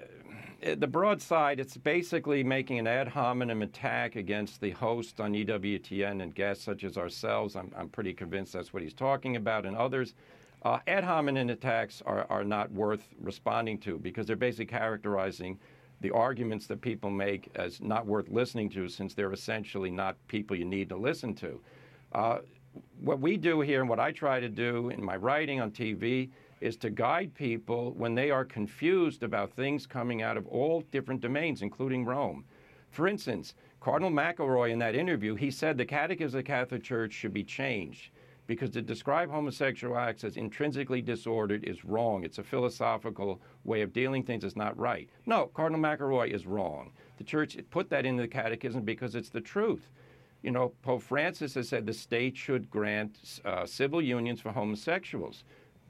Uh, 0.64 0.74
the 0.74 0.86
broadside, 0.86 1.60
it's 1.60 1.76
basically 1.76 2.42
making 2.42 2.78
an 2.78 2.86
ad 2.86 3.08
hominem 3.08 3.62
attack 3.62 4.16
against 4.16 4.60
the 4.60 4.70
host 4.70 5.20
on 5.20 5.32
EWTN 5.32 6.22
and 6.22 6.34
guests 6.34 6.64
such 6.64 6.82
as 6.82 6.98
ourselves. 6.98 7.54
I'm, 7.54 7.72
I'm 7.76 7.88
pretty 7.88 8.12
convinced 8.12 8.54
that's 8.54 8.72
what 8.72 8.82
he's 8.82 8.94
talking 8.94 9.36
about, 9.36 9.66
and 9.66 9.76
others. 9.76 10.14
Uh, 10.62 10.80
ad 10.88 11.04
hominem 11.04 11.50
attacks 11.50 12.02
are, 12.04 12.26
are 12.28 12.42
not 12.42 12.72
worth 12.72 13.08
responding 13.20 13.78
to 13.78 13.98
because 13.98 14.26
they're 14.26 14.34
basically 14.34 14.66
characterizing 14.66 15.58
the 16.00 16.10
arguments 16.10 16.66
that 16.66 16.80
people 16.80 17.10
make 17.10 17.48
as 17.54 17.80
not 17.80 18.06
worth 18.06 18.28
listening 18.28 18.68
to 18.70 18.88
since 18.88 19.14
they're 19.14 19.32
essentially 19.32 19.90
not 19.90 20.16
people 20.26 20.56
you 20.56 20.64
need 20.64 20.88
to 20.88 20.96
listen 20.96 21.34
to. 21.34 21.60
Uh, 22.12 22.38
what 23.00 23.20
we 23.20 23.36
do 23.36 23.60
here 23.60 23.80
and 23.80 23.88
what 23.88 24.00
I 24.00 24.10
try 24.10 24.40
to 24.40 24.48
do 24.48 24.90
in 24.90 25.02
my 25.02 25.16
writing 25.16 25.60
on 25.60 25.70
TV 25.70 26.30
is 26.60 26.76
to 26.78 26.90
guide 26.90 27.34
people 27.34 27.92
when 27.92 28.14
they 28.14 28.30
are 28.30 28.44
confused 28.44 29.22
about 29.22 29.52
things 29.52 29.86
coming 29.86 30.22
out 30.22 30.36
of 30.36 30.46
all 30.46 30.82
different 30.90 31.20
domains, 31.20 31.62
including 31.62 32.04
Rome. 32.04 32.44
For 32.90 33.06
instance, 33.06 33.54
Cardinal 33.80 34.10
McElroy 34.10 34.70
in 34.70 34.78
that 34.80 34.94
interview, 34.94 35.34
he 35.34 35.50
said 35.50 35.78
the 35.78 35.84
Catechism 35.84 36.38
of 36.38 36.44
the 36.44 36.48
Catholic 36.48 36.82
Church 36.82 37.12
should 37.12 37.32
be 37.32 37.44
changed 37.44 38.10
because 38.48 38.70
to 38.70 38.82
describe 38.82 39.30
homosexual 39.30 39.96
acts 39.96 40.24
as 40.24 40.36
intrinsically 40.36 41.02
disordered 41.02 41.64
is 41.64 41.84
wrong. 41.84 42.24
It's 42.24 42.38
a 42.38 42.42
philosophical 42.42 43.40
way 43.64 43.82
of 43.82 43.92
dealing 43.92 44.24
things 44.24 44.42
that's 44.42 44.56
not 44.56 44.76
right. 44.76 45.08
No, 45.26 45.46
Cardinal 45.54 45.80
McElroy 45.80 46.34
is 46.34 46.46
wrong. 46.46 46.90
The 47.18 47.24
church 47.24 47.56
put 47.70 47.90
that 47.90 48.06
in 48.06 48.16
the 48.16 48.26
catechism 48.26 48.82
because 48.82 49.14
it's 49.14 49.28
the 49.28 49.40
truth. 49.40 49.92
You 50.42 50.50
know, 50.50 50.72
Pope 50.82 51.02
Francis 51.02 51.54
has 51.54 51.68
said 51.68 51.84
the 51.84 51.92
state 51.92 52.36
should 52.36 52.70
grant 52.70 53.40
uh, 53.44 53.66
civil 53.66 54.00
unions 54.00 54.40
for 54.40 54.50
homosexuals. 54.50 55.44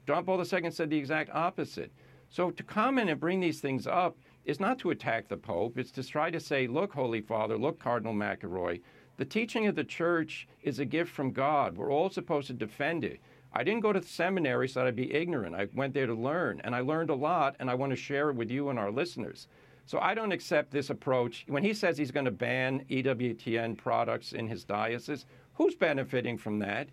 John 0.09 0.25
Paul 0.25 0.39
II 0.39 0.71
said 0.71 0.89
the 0.89 0.97
exact 0.97 1.29
opposite. 1.35 1.91
So 2.29 2.49
to 2.49 2.63
comment 2.63 3.11
and 3.11 3.19
bring 3.19 3.39
these 3.39 3.61
things 3.61 3.85
up 3.85 4.17
is 4.43 4.59
not 4.59 4.79
to 4.79 4.89
attack 4.89 5.27
the 5.27 5.37
Pope. 5.37 5.77
It's 5.77 5.91
to 5.91 6.03
try 6.03 6.31
to 6.31 6.39
say, 6.39 6.65
look, 6.65 6.93
Holy 6.93 7.21
Father, 7.21 7.59
look, 7.59 7.79
Cardinal 7.79 8.15
McElroy, 8.15 8.81
the 9.17 9.25
teaching 9.25 9.67
of 9.67 9.75
the 9.75 9.83
church 9.83 10.47
is 10.63 10.79
a 10.79 10.85
gift 10.85 11.11
from 11.11 11.31
God. 11.31 11.77
We're 11.77 11.91
all 11.91 12.09
supposed 12.09 12.47
to 12.47 12.53
defend 12.53 13.03
it. 13.03 13.19
I 13.53 13.63
didn't 13.63 13.81
go 13.81 13.93
to 13.93 13.99
the 13.99 14.07
seminary 14.07 14.67
so 14.67 14.79
that 14.79 14.87
I'd 14.87 14.95
be 14.95 15.13
ignorant. 15.13 15.53
I 15.53 15.67
went 15.75 15.93
there 15.93 16.07
to 16.07 16.15
learn, 16.15 16.59
and 16.63 16.73
I 16.73 16.79
learned 16.79 17.11
a 17.11 17.15
lot, 17.15 17.55
and 17.59 17.69
I 17.69 17.75
want 17.75 17.91
to 17.91 17.95
share 17.95 18.31
it 18.31 18.35
with 18.35 18.49
you 18.49 18.69
and 18.69 18.79
our 18.79 18.89
listeners. 18.89 19.47
So 19.85 19.99
I 19.99 20.15
don't 20.15 20.31
accept 20.31 20.71
this 20.71 20.89
approach. 20.89 21.45
When 21.47 21.63
he 21.63 21.75
says 21.75 21.99
he's 21.99 22.09
going 22.09 22.25
to 22.25 22.31
ban 22.31 22.83
EWTN 22.89 23.77
products 23.77 24.33
in 24.33 24.47
his 24.47 24.63
diocese, 24.63 25.27
who's 25.53 25.75
benefiting 25.75 26.39
from 26.39 26.57
that? 26.59 26.87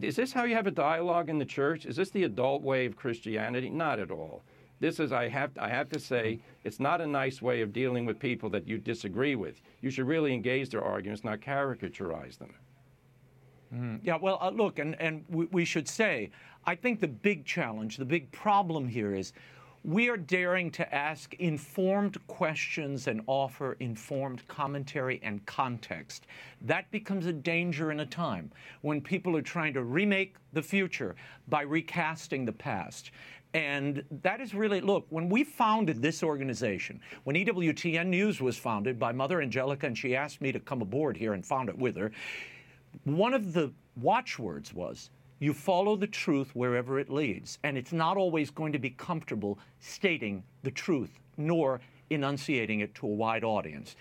Is 0.00 0.16
this 0.16 0.32
how 0.32 0.44
you 0.44 0.54
have 0.54 0.66
a 0.66 0.72
dialogue 0.72 1.28
in 1.28 1.38
the 1.38 1.44
church? 1.44 1.86
Is 1.86 1.96
this 1.96 2.10
the 2.10 2.24
adult 2.24 2.62
way 2.62 2.86
of 2.86 2.96
Christianity? 2.96 3.70
Not 3.70 3.98
at 3.98 4.10
all. 4.10 4.42
This 4.80 4.98
is, 4.98 5.12
I 5.12 5.28
have, 5.28 5.52
I 5.58 5.68
have 5.68 5.88
to 5.90 6.00
say, 6.00 6.40
it's 6.64 6.80
not 6.80 7.00
a 7.00 7.06
nice 7.06 7.40
way 7.40 7.60
of 7.62 7.72
dealing 7.72 8.04
with 8.04 8.18
people 8.18 8.50
that 8.50 8.66
you 8.66 8.78
disagree 8.78 9.36
with. 9.36 9.62
You 9.80 9.90
should 9.90 10.08
really 10.08 10.34
engage 10.34 10.70
their 10.70 10.82
arguments, 10.82 11.22
not 11.22 11.40
caricaturize 11.40 12.36
them. 12.36 12.52
Mm, 13.72 14.00
yeah, 14.02 14.16
well, 14.20 14.38
uh, 14.40 14.50
look, 14.50 14.80
and, 14.80 15.00
and 15.00 15.24
we, 15.28 15.46
we 15.46 15.64
should 15.64 15.88
say, 15.88 16.30
I 16.66 16.74
think 16.74 17.00
the 17.00 17.08
big 17.08 17.44
challenge, 17.44 17.96
the 17.96 18.04
big 18.04 18.30
problem 18.32 18.88
here 18.88 19.14
is 19.14 19.32
we 19.84 20.08
are 20.08 20.16
daring 20.16 20.70
to 20.70 20.94
ask 20.94 21.34
informed 21.34 22.24
questions 22.28 23.08
and 23.08 23.20
offer 23.26 23.76
informed 23.80 24.46
commentary 24.46 25.20
and 25.24 25.44
context. 25.44 26.26
That 26.60 26.90
becomes 26.90 27.26
a 27.26 27.32
danger 27.32 27.90
in 27.90 28.00
a 28.00 28.06
time 28.06 28.52
when 28.82 29.00
people 29.00 29.36
are 29.36 29.42
trying 29.42 29.74
to 29.74 29.82
remake 29.82 30.36
the 30.52 30.62
future 30.62 31.16
by 31.48 31.62
recasting 31.62 32.44
the 32.44 32.52
past. 32.52 33.10
And 33.54 34.04
that 34.22 34.40
is 34.40 34.54
really, 34.54 34.80
look, 34.80 35.04
when 35.10 35.28
we 35.28 35.44
founded 35.44 36.00
this 36.00 36.22
organization, 36.22 37.00
when 37.24 37.36
EWTN 37.36 38.06
News 38.06 38.40
was 38.40 38.56
founded 38.56 38.98
by 38.98 39.12
Mother 39.12 39.42
Angelica, 39.42 39.86
and 39.86 39.98
she 39.98 40.16
asked 40.16 40.40
me 40.40 40.52
to 40.52 40.60
come 40.60 40.80
aboard 40.80 41.16
here 41.16 41.34
and 41.34 41.44
found 41.44 41.68
it 41.68 41.76
with 41.76 41.96
her, 41.96 42.12
one 43.04 43.34
of 43.34 43.52
the 43.52 43.72
watchwords 44.00 44.72
was 44.72 45.10
you 45.42 45.52
follow 45.52 45.96
the 45.96 46.06
truth 46.06 46.54
wherever 46.54 47.00
it 47.00 47.10
leads. 47.10 47.58
And 47.64 47.76
it's 47.76 47.92
not 47.92 48.16
always 48.16 48.48
going 48.48 48.72
to 48.74 48.78
be 48.78 48.90
comfortable 48.90 49.58
stating 49.80 50.44
the 50.62 50.70
truth, 50.70 51.18
nor 51.36 51.80
enunciating 52.10 52.78
it 52.78 52.94
to 52.94 53.06
a 53.06 53.10
wide 53.10 53.42
audience. 53.42 53.96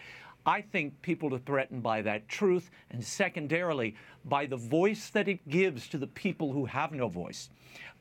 I 0.45 0.61
think 0.61 1.01
people 1.01 1.33
are 1.33 1.39
threatened 1.39 1.81
by 1.81 2.03
that 2.03 2.27
truth, 2.27 2.69
and 2.91 3.03
secondarily, 3.03 3.95
by 4.25 4.45
the 4.45 4.55
voice 4.55 5.09
that 5.09 5.27
it 5.27 5.49
gives 5.49 5.87
to 5.87 5.97
the 5.97 6.05
people 6.05 6.53
who 6.53 6.65
have 6.65 6.91
no 6.91 7.07
voice, 7.07 7.49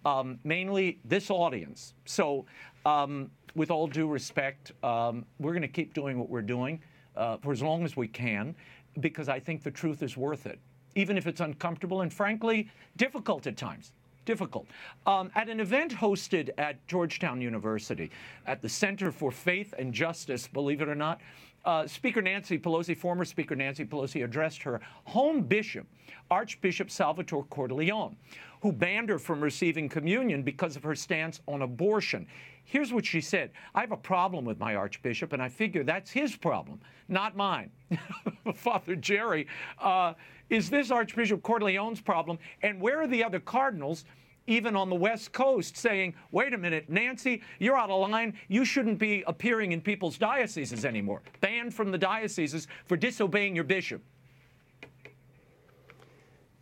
um, 0.05 0.39
mainly 0.45 0.99
this 1.07 1.31
audience. 1.31 1.95
So, 2.05 2.45
um, 2.85 3.31
with 3.55 3.71
all 3.71 3.87
due 3.87 4.07
respect, 4.07 4.73
um, 4.85 5.25
we're 5.39 5.53
going 5.53 5.63
to 5.63 5.69
keep 5.69 5.95
doing 5.95 6.19
what 6.19 6.29
we're 6.29 6.43
doing 6.43 6.83
uh, 7.17 7.39
for 7.39 7.53
as 7.53 7.63
long 7.63 7.85
as 7.85 7.97
we 7.97 8.07
can 8.07 8.55
because 9.01 9.31
I 9.31 9.41
think 9.41 9.63
the 9.63 9.71
truth 9.71 10.03
is 10.03 10.15
worth 10.15 10.45
it 10.45 10.59
even 10.95 11.17
if 11.17 11.27
it's 11.27 11.41
uncomfortable 11.41 12.03
and 12.03 12.13
frankly 12.13 12.69
difficult 12.97 13.47
at 13.47 13.57
times. 13.57 13.93
Difficult. 14.25 14.67
Um, 15.07 15.31
at 15.35 15.49
an 15.49 15.61
event 15.61 15.93
hosted 15.93 16.51
at 16.59 16.87
Georgetown 16.87 17.41
University 17.41 18.11
at 18.47 18.61
the 18.61 18.69
Center 18.69 19.11
for 19.11 19.31
Faith 19.31 19.75
and 19.79 19.93
Justice, 19.93 20.47
believe 20.47 20.83
it 20.83 20.89
or 20.89 20.95
not, 20.95 21.21
uh, 21.65 21.87
Speaker 21.87 22.23
Nancy 22.23 22.59
Pelosi, 22.59 22.97
former 22.97 23.25
Speaker 23.25 23.57
Nancy 23.57 23.85
Pelosi, 23.85 24.25
addressed 24.25 24.63
her 24.63 24.81
home 25.05 25.43
bishop, 25.43 25.87
Archbishop 26.31 26.91
Salvatore 26.91 27.45
Cordileone, 27.45 28.15
who 28.61 28.73
banned 28.73 29.09
her 29.09 29.19
from 29.19 29.41
receiving 29.41 29.89
communion 29.89 30.43
because 30.43 30.77
of 30.77 30.83
her 30.83 30.95
stance 30.95 31.41
on 31.49 31.63
abortion. 31.63 32.27
Here's 32.65 32.93
what 32.93 33.05
she 33.05 33.21
said 33.21 33.51
I 33.75 33.81
have 33.81 33.93
a 33.93 33.97
problem 33.97 34.45
with 34.45 34.59
my 34.59 34.75
Archbishop, 34.75 35.33
and 35.33 35.43
I 35.43 35.49
figure 35.49 35.83
that's 35.83 36.11
his 36.11 36.37
problem, 36.37 36.81
not 37.09 37.37
mine. 37.37 37.71
Father 38.55 38.97
Jerry, 38.97 39.47
uh, 39.81 40.15
is 40.51 40.71
this 40.71 40.91
Archbishop 40.91 41.43
Cordileone's 41.43 42.01
problem? 42.01 42.39
And 42.63 42.81
where 42.81 43.01
are 43.01 43.09
the 43.09 43.25
other 43.25 43.41
cardinals? 43.41 44.05
even 44.47 44.75
on 44.75 44.89
the 44.91 44.97
West 44.97 45.33
Coast, 45.33 45.77
saying, 45.77 46.15
wait 46.33 46.53
a 46.55 46.59
minute, 46.59 46.89
Nancy, 46.89 47.43
you're 47.61 47.79
out 47.79 47.89
of 47.89 48.11
line. 48.11 48.35
You 48.49 48.65
shouldn't 48.65 48.99
be 48.99 49.23
appearing 49.29 49.71
in 49.71 49.81
people's 49.81 50.19
dioceses 50.19 50.85
anymore. 50.85 51.23
Banned 51.41 51.73
from 51.73 51.93
the 51.93 51.99
dioceses 51.99 52.67
for 52.87 52.97
disobeying 52.97 53.55
your 53.55 53.65
bishop. 53.65 54.03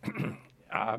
uh, 0.71 0.97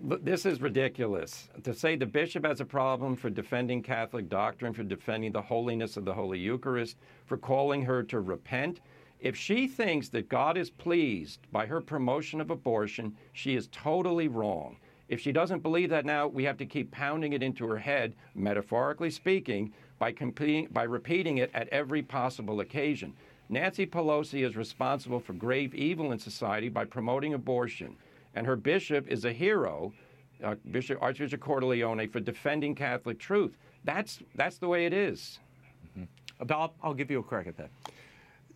this 0.00 0.46
is 0.46 0.60
ridiculous. 0.60 1.48
To 1.62 1.74
say 1.74 1.96
the 1.96 2.06
bishop 2.06 2.44
has 2.44 2.60
a 2.60 2.64
problem 2.64 3.16
for 3.16 3.30
defending 3.30 3.82
Catholic 3.82 4.28
doctrine, 4.28 4.72
for 4.72 4.82
defending 4.82 5.32
the 5.32 5.42
holiness 5.42 5.96
of 5.96 6.04
the 6.04 6.14
Holy 6.14 6.38
Eucharist, 6.38 6.96
for 7.26 7.36
calling 7.36 7.82
her 7.82 8.02
to 8.04 8.20
repent. 8.20 8.80
If 9.20 9.36
she 9.36 9.66
thinks 9.66 10.08
that 10.10 10.28
God 10.28 10.58
is 10.58 10.70
pleased 10.70 11.40
by 11.50 11.66
her 11.66 11.80
promotion 11.80 12.40
of 12.40 12.50
abortion, 12.50 13.16
she 13.32 13.54
is 13.54 13.68
totally 13.72 14.28
wrong. 14.28 14.76
If 15.08 15.20
she 15.20 15.32
doesn't 15.32 15.62
believe 15.62 15.90
that 15.90 16.06
now, 16.06 16.26
we 16.26 16.44
have 16.44 16.56
to 16.58 16.66
keep 16.66 16.90
pounding 16.90 17.32
it 17.32 17.42
into 17.42 17.66
her 17.66 17.78
head, 17.78 18.14
metaphorically 18.34 19.10
speaking, 19.10 19.72
by, 19.98 20.12
competing, 20.12 20.66
by 20.72 20.82
repeating 20.82 21.38
it 21.38 21.50
at 21.54 21.68
every 21.68 22.02
possible 22.02 22.60
occasion. 22.60 23.14
Nancy 23.48 23.86
Pelosi 23.86 24.44
is 24.44 24.56
responsible 24.56 25.20
for 25.20 25.34
grave 25.34 25.74
evil 25.74 26.12
in 26.12 26.18
society 26.18 26.68
by 26.68 26.84
promoting 26.84 27.34
abortion, 27.34 27.96
and 28.34 28.46
her 28.46 28.56
bishop 28.56 29.08
is 29.08 29.24
a 29.24 29.32
hero, 29.32 29.92
uh, 30.42 30.54
Bishop 30.70 30.98
Archbishop 31.00 31.40
Cordileone, 31.40 32.10
for 32.10 32.20
defending 32.20 32.74
Catholic 32.74 33.18
truth. 33.18 33.56
That's 33.84 34.20
that's 34.34 34.58
the 34.58 34.68
way 34.68 34.86
it 34.86 34.92
is. 34.92 35.38
Mm-hmm. 35.98 36.46
Bob, 36.46 36.72
I'll 36.82 36.94
give 36.94 37.10
you 37.10 37.20
a 37.20 37.22
crack 37.22 37.46
at 37.46 37.56
that. 37.56 37.70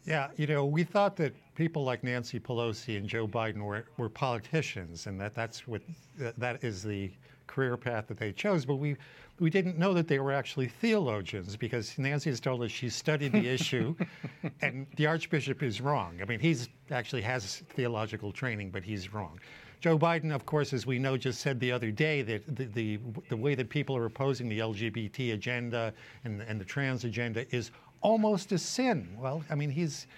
Yeah, 0.04 0.28
you 0.36 0.46
know, 0.46 0.64
we 0.64 0.84
thought 0.84 1.16
that 1.16 1.34
people 1.54 1.84
like 1.84 2.02
Nancy 2.02 2.40
Pelosi 2.40 2.96
and 2.96 3.06
Joe 3.06 3.28
Biden 3.28 3.62
were, 3.62 3.84
were 3.98 4.08
politicians, 4.08 5.06
and 5.06 5.20
that 5.20 5.34
that's 5.34 5.68
what 5.68 5.82
that 6.16 6.64
is 6.64 6.82
the 6.82 7.10
career 7.46 7.76
path 7.76 8.06
that 8.06 8.16
they 8.16 8.32
chose. 8.32 8.64
But 8.64 8.76
we 8.76 8.96
we 9.38 9.50
didn't 9.50 9.78
know 9.78 9.92
that 9.94 10.08
they 10.08 10.18
were 10.18 10.32
actually 10.32 10.68
theologians 10.68 11.56
because 11.56 11.96
Nancy 11.98 12.30
has 12.30 12.40
told 12.40 12.62
us 12.62 12.70
she 12.70 12.88
studied 12.88 13.32
the 13.32 13.46
issue, 13.48 13.94
and 14.62 14.86
the 14.96 15.06
Archbishop 15.06 15.62
is 15.62 15.80
wrong. 15.80 16.18
I 16.22 16.24
mean, 16.24 16.40
he's 16.40 16.68
actually 16.90 17.22
has 17.22 17.62
theological 17.70 18.32
training, 18.32 18.70
but 18.70 18.82
he's 18.82 19.12
wrong. 19.12 19.38
Joe 19.80 19.96
Biden, 19.96 20.34
of 20.34 20.44
course, 20.44 20.72
as 20.72 20.86
we 20.86 20.98
know, 20.98 21.16
just 21.16 21.40
said 21.40 21.60
the 21.60 21.70
other 21.70 21.92
day 21.92 22.22
that 22.22 22.56
the, 22.56 22.64
the, 22.64 22.98
the 23.28 23.36
way 23.36 23.54
that 23.54 23.68
people 23.68 23.96
are 23.96 24.06
opposing 24.06 24.48
the 24.48 24.58
LGBT 24.58 25.34
agenda 25.34 25.92
and, 26.24 26.42
and 26.42 26.60
the 26.60 26.64
trans 26.64 27.04
agenda 27.04 27.46
is 27.54 27.70
almost 28.00 28.50
a 28.50 28.58
sin. 28.58 29.08
Well, 29.16 29.44
I 29.48 29.54
mean, 29.54 29.70
he's, 29.70 30.08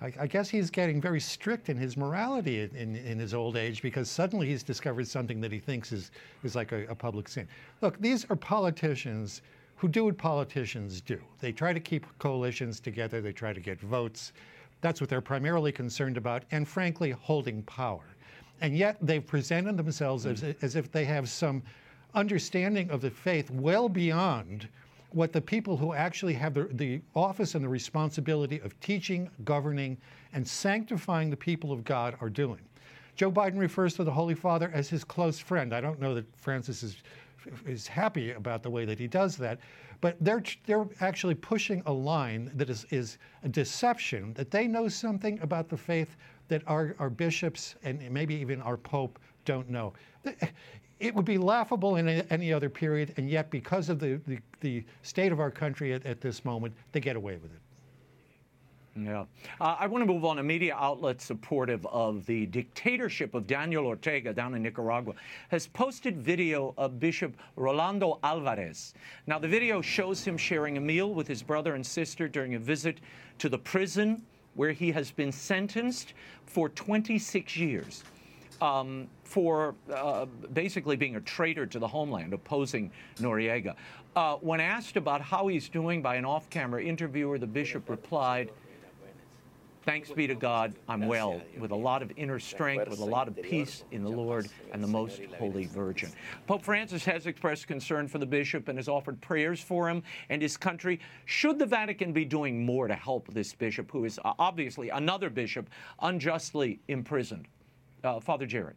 I, 0.00 0.12
I 0.20 0.26
guess 0.28 0.48
he's 0.48 0.70
getting 0.70 1.00
very 1.00 1.18
strict 1.18 1.68
in 1.68 1.76
his 1.76 1.96
morality 1.96 2.60
in, 2.62 2.94
in, 2.94 3.18
his 3.18 3.34
old 3.34 3.56
age 3.56 3.82
because 3.82 4.08
suddenly 4.08 4.46
he's 4.46 4.62
discovered 4.62 5.08
something 5.08 5.40
that 5.40 5.50
he 5.50 5.58
thinks 5.58 5.90
is, 5.90 6.12
is 6.44 6.54
like 6.54 6.70
a, 6.70 6.86
a 6.86 6.94
public 6.94 7.28
sin. 7.28 7.48
Look, 7.80 7.98
these 8.00 8.24
are 8.30 8.36
politicians 8.36 9.42
who 9.74 9.88
do 9.88 10.04
what 10.04 10.16
politicians 10.16 11.00
do. 11.00 11.20
They 11.40 11.50
try 11.50 11.72
to 11.72 11.80
keep 11.80 12.06
coalitions 12.20 12.78
together, 12.78 13.20
they 13.20 13.32
try 13.32 13.52
to 13.52 13.60
get 13.60 13.80
votes. 13.80 14.32
That's 14.80 15.00
what 15.00 15.10
they're 15.10 15.20
primarily 15.20 15.72
concerned 15.72 16.16
about, 16.16 16.44
and 16.52 16.68
frankly, 16.68 17.10
holding 17.10 17.64
power. 17.64 18.04
And 18.62 18.76
yet 18.76 18.96
they've 19.02 19.26
presented 19.26 19.76
themselves 19.76 20.24
as, 20.24 20.40
hmm. 20.40 20.52
as 20.62 20.76
if 20.76 20.90
they 20.90 21.04
have 21.04 21.28
some 21.28 21.62
understanding 22.14 22.90
of 22.90 23.00
the 23.00 23.10
faith 23.10 23.50
well 23.50 23.88
beyond 23.88 24.68
what 25.10 25.32
the 25.32 25.40
people 25.40 25.76
who 25.76 25.92
actually 25.92 26.32
have 26.34 26.54
the, 26.54 26.68
the 26.72 27.00
office 27.14 27.54
and 27.54 27.64
the 27.64 27.68
responsibility 27.68 28.60
of 28.60 28.78
teaching, 28.80 29.28
governing, 29.44 29.98
and 30.32 30.46
sanctifying 30.46 31.28
the 31.28 31.36
people 31.36 31.72
of 31.72 31.84
God 31.84 32.16
are 32.20 32.30
doing. 32.30 32.60
Joe 33.16 33.30
Biden 33.30 33.58
refers 33.58 33.94
to 33.94 34.04
the 34.04 34.12
Holy 34.12 34.34
Father 34.34 34.70
as 34.72 34.88
his 34.88 35.04
close 35.04 35.38
friend. 35.38 35.74
I 35.74 35.80
don't 35.80 36.00
know 36.00 36.14
that 36.14 36.24
Francis 36.36 36.82
is 36.82 36.96
is 37.66 37.88
happy 37.88 38.30
about 38.30 38.62
the 38.62 38.70
way 38.70 38.84
that 38.84 39.00
he 39.00 39.08
does 39.08 39.36
that, 39.36 39.58
but 40.00 40.16
they're 40.20 40.44
they're 40.64 40.86
actually 41.00 41.34
pushing 41.34 41.82
a 41.86 41.92
line 41.92 42.52
that 42.54 42.70
is 42.70 42.86
is 42.90 43.18
a 43.42 43.48
deception 43.48 44.32
that 44.34 44.52
they 44.52 44.68
know 44.68 44.86
something 44.88 45.40
about 45.40 45.68
the 45.68 45.76
faith 45.76 46.16
that 46.48 46.62
our, 46.66 46.94
our 46.98 47.10
bishops 47.10 47.74
and 47.82 48.10
maybe 48.10 48.34
even 48.34 48.60
our 48.62 48.76
pope 48.76 49.18
don't 49.44 49.68
know 49.68 49.92
it 51.02 51.12
would 51.16 51.24
be 51.24 51.36
laughable 51.36 51.96
in 51.96 52.08
any 52.08 52.52
other 52.52 52.70
period, 52.70 53.12
and 53.16 53.28
yet 53.28 53.50
because 53.50 53.88
of 53.88 53.98
the, 53.98 54.20
the, 54.28 54.38
the 54.60 54.84
state 55.02 55.32
of 55.32 55.40
our 55.40 55.50
country 55.50 55.92
at, 55.92 56.06
at, 56.06 56.20
this 56.20 56.44
moment, 56.44 56.72
they 56.92 57.00
get 57.00 57.16
away 57.16 57.34
with 57.34 57.52
it. 57.52 57.60
Yeah. 58.94 59.24
Uh, 59.60 59.76
I 59.80 59.86
want 59.88 60.02
to 60.02 60.06
move 60.06 60.24
on. 60.24 60.38
A 60.38 60.42
media 60.42 60.76
outlet 60.78 61.20
supportive 61.20 61.84
of 61.86 62.24
the 62.26 62.46
dictatorship 62.46 63.34
of 63.34 63.48
Daniel 63.48 63.86
Ortega 63.86 64.32
down 64.32 64.54
in 64.54 64.62
Nicaragua 64.62 65.14
has 65.48 65.66
posted 65.66 66.18
video 66.18 66.72
of 66.76 67.00
Bishop 67.00 67.34
Rolando 67.56 68.20
Alvarez. 68.22 68.94
Now, 69.26 69.40
the 69.40 69.48
video 69.48 69.80
shows 69.80 70.22
him 70.22 70.36
sharing 70.36 70.76
a 70.76 70.80
meal 70.80 71.14
with 71.14 71.26
his 71.26 71.42
brother 71.42 71.74
and 71.74 71.84
sister 71.84 72.28
during 72.28 72.54
a 72.54 72.58
visit 72.60 72.98
to 73.38 73.48
the 73.48 73.58
prison 73.58 74.22
where 74.54 74.72
he 74.72 74.92
has 74.92 75.10
been 75.10 75.32
sentenced 75.32 76.14
for 76.46 76.68
26 76.70 77.56
years 77.56 78.04
um, 78.60 79.08
for 79.24 79.74
uh, 79.92 80.26
basically 80.52 80.96
being 80.96 81.16
a 81.16 81.20
traitor 81.20 81.66
to 81.66 81.78
the 81.78 81.88
homeland, 81.88 82.32
opposing 82.32 82.90
Noriega. 83.16 83.74
Uh, 84.14 84.36
when 84.36 84.60
asked 84.60 84.96
about 84.96 85.20
how 85.20 85.48
he's 85.48 85.68
doing 85.68 86.02
by 86.02 86.16
an 86.16 86.24
off 86.24 86.48
camera 86.50 86.82
interviewer, 86.84 87.38
the 87.38 87.46
bishop 87.46 87.88
replied, 87.88 88.50
Thanks 89.84 90.12
be 90.12 90.28
to 90.28 90.36
God, 90.36 90.74
I'm 90.88 91.06
well, 91.08 91.40
with 91.58 91.72
a 91.72 91.76
lot 91.76 92.02
of 92.02 92.12
inner 92.16 92.38
strength, 92.38 92.88
with 92.88 93.00
a 93.00 93.04
lot 93.04 93.26
of 93.26 93.34
peace 93.42 93.82
in 93.90 94.04
the 94.04 94.10
Lord 94.10 94.48
and 94.72 94.82
the 94.82 94.86
Most 94.86 95.20
Holy 95.38 95.66
Virgin. 95.66 96.12
Pope 96.46 96.62
Francis 96.62 97.04
has 97.04 97.26
expressed 97.26 97.66
concern 97.66 98.06
for 98.06 98.18
the 98.18 98.26
bishop 98.26 98.68
and 98.68 98.78
has 98.78 98.88
offered 98.88 99.20
prayers 99.20 99.60
for 99.60 99.88
him 99.88 100.04
and 100.28 100.40
his 100.40 100.56
country. 100.56 101.00
Should 101.24 101.58
the 101.58 101.66
Vatican 101.66 102.12
be 102.12 102.24
doing 102.24 102.64
more 102.64 102.86
to 102.86 102.94
help 102.94 103.26
this 103.34 103.52
bishop, 103.54 103.90
who 103.90 104.04
is 104.04 104.20
uh, 104.24 104.34
obviously 104.38 104.90
another 104.90 105.30
bishop 105.30 105.68
unjustly 106.00 106.78
imprisoned? 106.86 107.48
Uh, 108.04 108.20
Father 108.20 108.46
Jared. 108.46 108.76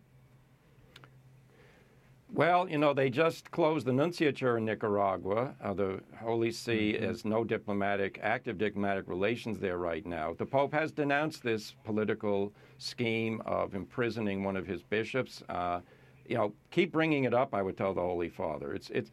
Well, 2.33 2.67
you 2.67 2.77
know, 2.77 2.93
they 2.93 3.09
just 3.09 3.51
closed 3.51 3.85
the 3.85 3.91
nunciature 3.91 4.57
in 4.57 4.65
Nicaragua. 4.65 5.53
Uh, 5.63 5.73
the 5.73 6.01
Holy 6.19 6.51
See 6.51 6.93
mm-hmm. 6.93 7.05
has 7.05 7.23
no 7.23 7.43
diplomatic, 7.43 8.19
active 8.21 8.57
diplomatic 8.57 9.07
relations 9.07 9.59
there 9.59 9.77
right 9.77 10.05
now. 10.05 10.33
The 10.33 10.45
Pope 10.45 10.73
has 10.73 10.91
denounced 10.91 11.43
this 11.43 11.75
political 11.83 12.51
scheme 12.77 13.41
of 13.45 13.75
imprisoning 13.75 14.43
one 14.43 14.57
of 14.57 14.65
his 14.65 14.81
bishops. 14.81 15.43
Uh, 15.47 15.81
you 16.27 16.35
know, 16.35 16.53
keep 16.71 16.91
bringing 16.91 17.25
it 17.25 17.33
up. 17.33 17.53
I 17.53 17.61
would 17.61 17.77
tell 17.77 17.93
the 17.93 18.01
Holy 18.01 18.29
Father. 18.29 18.73
It's 18.73 18.89
it's 18.89 19.11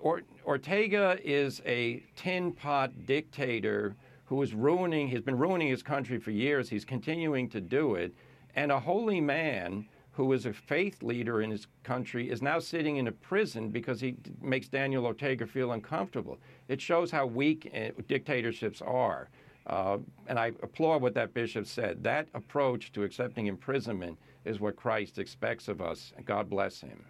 or, 0.00 0.22
Ortega 0.44 1.18
is 1.24 1.62
a 1.64 2.02
tin 2.14 2.52
pot 2.52 3.06
dictator 3.06 3.96
who 4.26 4.42
is 4.42 4.54
ruining. 4.54 5.08
He's 5.08 5.22
been 5.22 5.38
ruining 5.38 5.68
his 5.68 5.82
country 5.82 6.18
for 6.18 6.30
years. 6.30 6.68
He's 6.68 6.84
continuing 6.84 7.48
to 7.50 7.60
do 7.60 7.94
it, 7.94 8.14
and 8.54 8.70
a 8.70 8.78
holy 8.78 9.20
man 9.20 9.86
who 10.16 10.32
is 10.32 10.46
a 10.46 10.52
faith 10.52 11.02
leader 11.02 11.42
in 11.42 11.50
his 11.50 11.66
country, 11.82 12.30
is 12.30 12.40
now 12.40 12.58
sitting 12.58 12.96
in 12.96 13.06
a 13.06 13.12
prison 13.12 13.68
because 13.68 14.00
he 14.00 14.16
makes 14.40 14.66
Daniel 14.66 15.04
Ortega 15.04 15.46
feel 15.46 15.72
uncomfortable. 15.72 16.38
It 16.68 16.80
shows 16.80 17.10
how 17.10 17.26
weak 17.26 17.70
eh, 17.74 17.90
dictatorships 18.08 18.80
are. 18.80 19.28
Uh, 19.66 19.98
and 20.26 20.38
I 20.38 20.46
applaud 20.62 21.02
what 21.02 21.12
that 21.14 21.34
bishop 21.34 21.66
said. 21.66 22.02
That 22.02 22.28
approach 22.32 22.92
to 22.92 23.02
accepting 23.02 23.46
imprisonment 23.46 24.18
is 24.46 24.58
what 24.58 24.74
Christ 24.74 25.18
expects 25.18 25.68
of 25.68 25.82
us. 25.82 26.14
God 26.24 26.48
bless 26.48 26.80
him. 26.80 27.04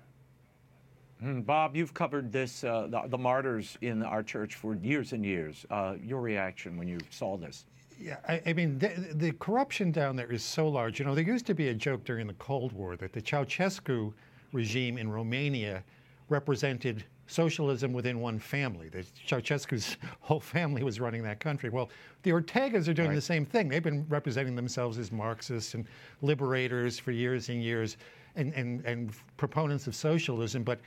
Mm, 1.22 1.46
Bob, 1.46 1.76
you've 1.76 1.94
covered 1.94 2.32
this, 2.32 2.64
uh, 2.64 2.88
the, 2.90 3.02
the, 3.06 3.18
martyrs 3.18 3.78
in 3.82 4.02
our 4.02 4.22
church 4.22 4.56
for 4.56 4.74
years 4.74 5.12
and 5.12 5.24
years. 5.24 5.64
Uh, 5.70 5.94
your 6.02 6.20
reaction 6.20 6.76
when 6.76 6.88
you 6.88 6.98
saw 7.10 7.36
this? 7.36 7.66
Yeah, 7.98 8.16
I, 8.28 8.42
I 8.46 8.52
mean, 8.52 8.78
the, 8.78 8.88
the, 9.14 9.32
corruption 9.32 9.90
down 9.90 10.16
there 10.16 10.30
is 10.30 10.42
so 10.42 10.68
large. 10.68 10.98
You 10.98 11.06
know, 11.06 11.14
there 11.14 11.24
used 11.24 11.46
to 11.46 11.54
be 11.54 11.68
a 11.68 11.74
joke 11.74 12.04
during 12.04 12.26
the 12.26 12.34
Cold 12.34 12.72
War 12.72 12.96
that 12.96 13.12
the 13.12 13.22
Ceausescu 13.22 14.12
regime 14.52 14.98
in 14.98 15.10
Romania 15.10 15.82
represented 16.28 17.04
socialism 17.26 17.92
within 17.92 18.20
one 18.20 18.38
family. 18.38 18.88
The 18.88 19.04
Ceausescu's 19.26 19.96
whole 20.20 20.40
family 20.40 20.82
was 20.82 21.00
running 21.00 21.22
that 21.22 21.40
country. 21.40 21.70
Well, 21.70 21.90
the 22.22 22.30
Ortegas 22.30 22.88
are 22.88 22.94
doing 22.94 23.08
right. 23.08 23.14
the 23.14 23.20
same 23.20 23.44
thing. 23.44 23.68
They've 23.68 23.82
been 23.82 24.06
representing 24.08 24.56
themselves 24.56 24.98
as 24.98 25.10
Marxists 25.10 25.74
and 25.74 25.86
liberators 26.22 26.98
for 26.98 27.12
years 27.12 27.48
and 27.48 27.62
years 27.62 27.96
and, 28.36 28.52
and, 28.54 28.84
and 28.84 29.12
proponents 29.36 29.86
of 29.86 29.94
socialism. 29.94 30.62
But 30.62 30.80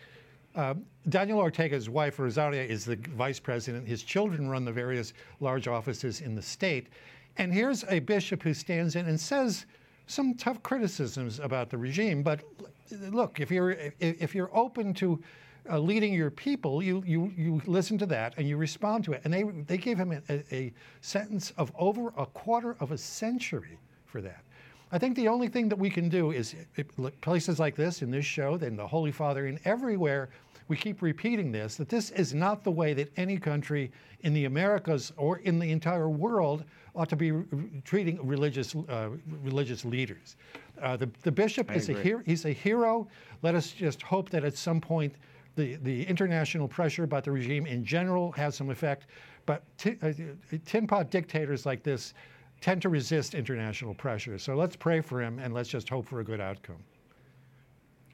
uh, 0.56 0.74
Daniel 1.10 1.39
Ortega's 1.39 1.89
wife, 1.89 2.20
Rosaria, 2.20 2.64
is 2.64 2.86
the 2.86 2.95
vice 2.95 3.39
president. 3.39 3.88
His 3.88 4.04
children 4.04 4.50
run 4.50 4.66
the 4.66 4.72
various 4.72 5.14
large 5.39 5.68
offices 5.68 6.22
in 6.22 6.36
the 6.36 6.41
state. 6.41 6.88
And 7.38 7.54
here's 7.54 7.84
a 7.86 8.00
bishop 8.00 8.43
who 8.43 8.54
stands 8.54 8.95
in 8.95 9.08
and 9.08 9.20
says 9.20 9.66
some 10.08 10.34
tough 10.34 10.62
criticisms 10.64 11.39
about 11.39 11.70
the 11.70 11.78
regime. 11.78 12.24
But 12.24 12.41
look, 12.91 13.39
if 13.39 13.52
you're, 13.52 13.78
if 14.00 14.34
you're 14.34 14.56
open 14.56 14.93
to 14.95 15.22
uh, 15.70 15.78
leading 15.78 16.14
your 16.14 16.32
people, 16.32 16.82
you, 16.82 17.04
you, 17.06 17.32
you 17.38 17.62
listen 17.68 17.97
to 18.00 18.06
that 18.08 18.34
and 18.38 18.47
you 18.47 18.58
respond 18.58 19.04
to 19.06 19.14
it. 19.14 19.22
And 19.24 19.34
they, 19.34 19.43
they 19.43 19.78
gave 19.78 19.97
him 19.97 20.12
a, 20.12 20.43
a 20.54 20.74
sentence 21.02 21.54
of 21.58 21.72
over 21.78 22.12
a 22.18 22.26
quarter 22.26 22.76
of 22.80 22.91
a 22.91 22.97
century 22.97 23.78
for 24.06 24.22
that. 24.22 24.43
I 24.91 24.97
think 24.97 25.15
the 25.15 25.27
only 25.27 25.47
thing 25.47 25.69
that 25.69 25.77
we 25.77 25.89
can 25.89 26.09
do 26.09 26.31
is 26.31 26.55
places 27.21 27.59
like 27.59 27.75
this, 27.75 28.01
in 28.01 28.09
this 28.09 28.25
show, 28.25 28.57
then 28.57 28.75
the 28.75 28.87
Holy 28.87 29.11
Father, 29.11 29.45
and 29.45 29.59
everywhere, 29.65 30.29
we 30.67 30.77
keep 30.77 31.01
repeating 31.01 31.51
this 31.51 31.75
that 31.75 31.89
this 31.89 32.11
is 32.11 32.33
not 32.33 32.63
the 32.63 32.71
way 32.71 32.93
that 32.93 33.11
any 33.17 33.37
country 33.37 33.91
in 34.21 34.33
the 34.33 34.45
Americas 34.45 35.11
or 35.17 35.37
in 35.39 35.59
the 35.59 35.71
entire 35.71 36.09
world 36.09 36.63
ought 36.95 37.09
to 37.09 37.15
be 37.15 37.31
treating 37.83 38.25
religious 38.25 38.75
uh, 38.75 39.09
religious 39.43 39.83
leaders. 39.83 40.35
Uh, 40.81 40.95
the, 40.95 41.09
the 41.23 41.31
bishop 41.31 41.71
I 41.71 41.75
is 41.75 41.89
agree. 41.89 42.01
a 42.01 42.03
hero. 42.03 42.23
He's 42.25 42.45
a 42.45 42.51
hero. 42.51 43.07
Let 43.41 43.55
us 43.55 43.71
just 43.71 44.01
hope 44.01 44.29
that 44.29 44.43
at 44.43 44.55
some 44.55 44.79
point 44.79 45.15
the, 45.55 45.75
the 45.77 46.05
international 46.05 46.67
pressure 46.67 47.03
about 47.03 47.23
the 47.23 47.31
regime 47.31 47.65
in 47.65 47.83
general 47.83 48.31
has 48.33 48.55
some 48.55 48.69
effect. 48.69 49.07
But 49.45 49.63
t- 49.77 49.97
uh, 50.03 50.13
tin 50.65 50.85
pot 50.85 51.09
dictators 51.09 51.65
like 51.65 51.83
this 51.83 52.13
tend 52.62 52.82
to 52.82 52.89
resist 52.89 53.34
international 53.34 53.93
pressure. 53.93 54.38
So 54.38 54.55
let's 54.55 54.76
pray 54.76 55.01
for 55.01 55.22
him 55.22 55.39
and 55.39 55.53
let's 55.53 55.70
just 55.70 55.89
hope 55.89 56.05
for 56.05 56.20
a 56.20 56.24
good 56.24 56.41
outcome. 56.41 56.84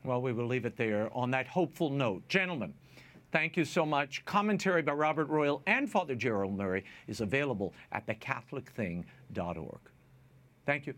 Well, 0.03 0.21
we 0.21 0.33
will 0.33 0.45
leave 0.45 0.65
it 0.65 0.77
there 0.77 1.09
on 1.13 1.31
that 1.31 1.47
hopeful 1.47 1.89
note. 1.89 2.27
Gentlemen, 2.29 2.73
thank 3.31 3.57
you 3.57 3.65
so 3.65 3.85
much. 3.85 4.23
Commentary 4.25 4.83
by 4.83 4.93
Robert 4.93 5.29
Royal 5.29 5.63
and 5.65 5.89
Father 5.89 6.13
Gerald 6.13 6.55
Murray 6.55 6.83
is 7.07 7.21
available 7.21 7.73
at 7.91 8.05
thecatholicthing.org. 8.05 9.79
Thank 10.65 10.87
you. 10.87 10.93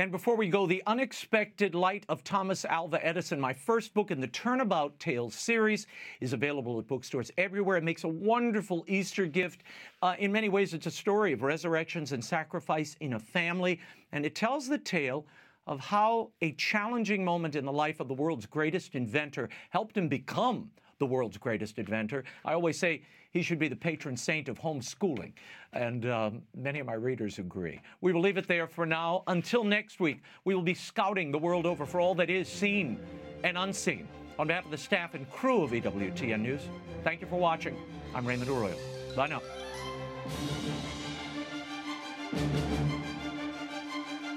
And 0.00 0.10
before 0.10 0.34
we 0.34 0.48
go, 0.48 0.66
The 0.66 0.82
Unexpected 0.86 1.74
Light 1.74 2.06
of 2.08 2.24
Thomas 2.24 2.64
Alva 2.64 3.06
Edison, 3.06 3.38
my 3.38 3.52
first 3.52 3.92
book 3.92 4.10
in 4.10 4.18
the 4.18 4.28
Turnabout 4.28 4.98
Tales 4.98 5.34
series, 5.34 5.86
is 6.22 6.32
available 6.32 6.78
at 6.78 6.86
bookstores 6.86 7.30
everywhere. 7.36 7.76
It 7.76 7.84
makes 7.84 8.04
a 8.04 8.08
wonderful 8.08 8.82
Easter 8.88 9.26
gift. 9.26 9.62
Uh, 10.00 10.14
in 10.18 10.32
many 10.32 10.48
ways, 10.48 10.72
it's 10.72 10.86
a 10.86 10.90
story 10.90 11.34
of 11.34 11.42
resurrections 11.42 12.12
and 12.12 12.24
sacrifice 12.24 12.96
in 13.00 13.12
a 13.12 13.18
family, 13.18 13.78
and 14.12 14.24
it 14.24 14.34
tells 14.34 14.66
the 14.66 14.78
tale 14.78 15.26
of 15.66 15.80
how 15.80 16.30
a 16.40 16.52
challenging 16.52 17.22
moment 17.22 17.54
in 17.54 17.66
the 17.66 17.72
life 17.72 18.00
of 18.00 18.08
the 18.08 18.14
world's 18.14 18.46
greatest 18.46 18.94
inventor 18.94 19.50
helped 19.68 19.98
him 19.98 20.08
become 20.08 20.70
the 21.00 21.06
world's 21.06 21.36
greatest 21.36 21.78
inventor. 21.78 22.22
I 22.44 22.52
always 22.52 22.78
say 22.78 23.02
he 23.32 23.42
should 23.42 23.58
be 23.58 23.66
the 23.66 23.74
patron 23.74 24.16
saint 24.16 24.48
of 24.48 24.60
homeschooling, 24.60 25.32
and 25.72 26.06
um, 26.06 26.42
many 26.56 26.78
of 26.78 26.86
my 26.86 26.94
readers 26.94 27.38
agree. 27.38 27.80
We 28.00 28.12
will 28.12 28.20
leave 28.20 28.36
it 28.36 28.46
there 28.46 28.68
for 28.68 28.86
now. 28.86 29.24
Until 29.26 29.64
next 29.64 29.98
week, 29.98 30.22
we 30.44 30.54
will 30.54 30.62
be 30.62 30.74
scouting 30.74 31.32
the 31.32 31.38
world 31.38 31.66
over 31.66 31.84
for 31.84 32.00
all 32.00 32.14
that 32.16 32.30
is 32.30 32.48
seen 32.48 33.00
and 33.42 33.58
unseen. 33.58 34.06
On 34.38 34.46
behalf 34.46 34.64
of 34.64 34.70
the 34.70 34.78
staff 34.78 35.14
and 35.14 35.28
crew 35.30 35.64
of 35.64 35.72
EWTN 35.72 36.40
News, 36.40 36.62
thank 37.02 37.20
you 37.20 37.26
for 37.26 37.40
watching. 37.40 37.76
I'm 38.14 38.24
Raymond 38.24 38.50
Arroyo. 38.50 38.76
Bye 39.16 39.26
now. 39.26 39.42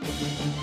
Thank 0.03 0.57
you. 0.57 0.62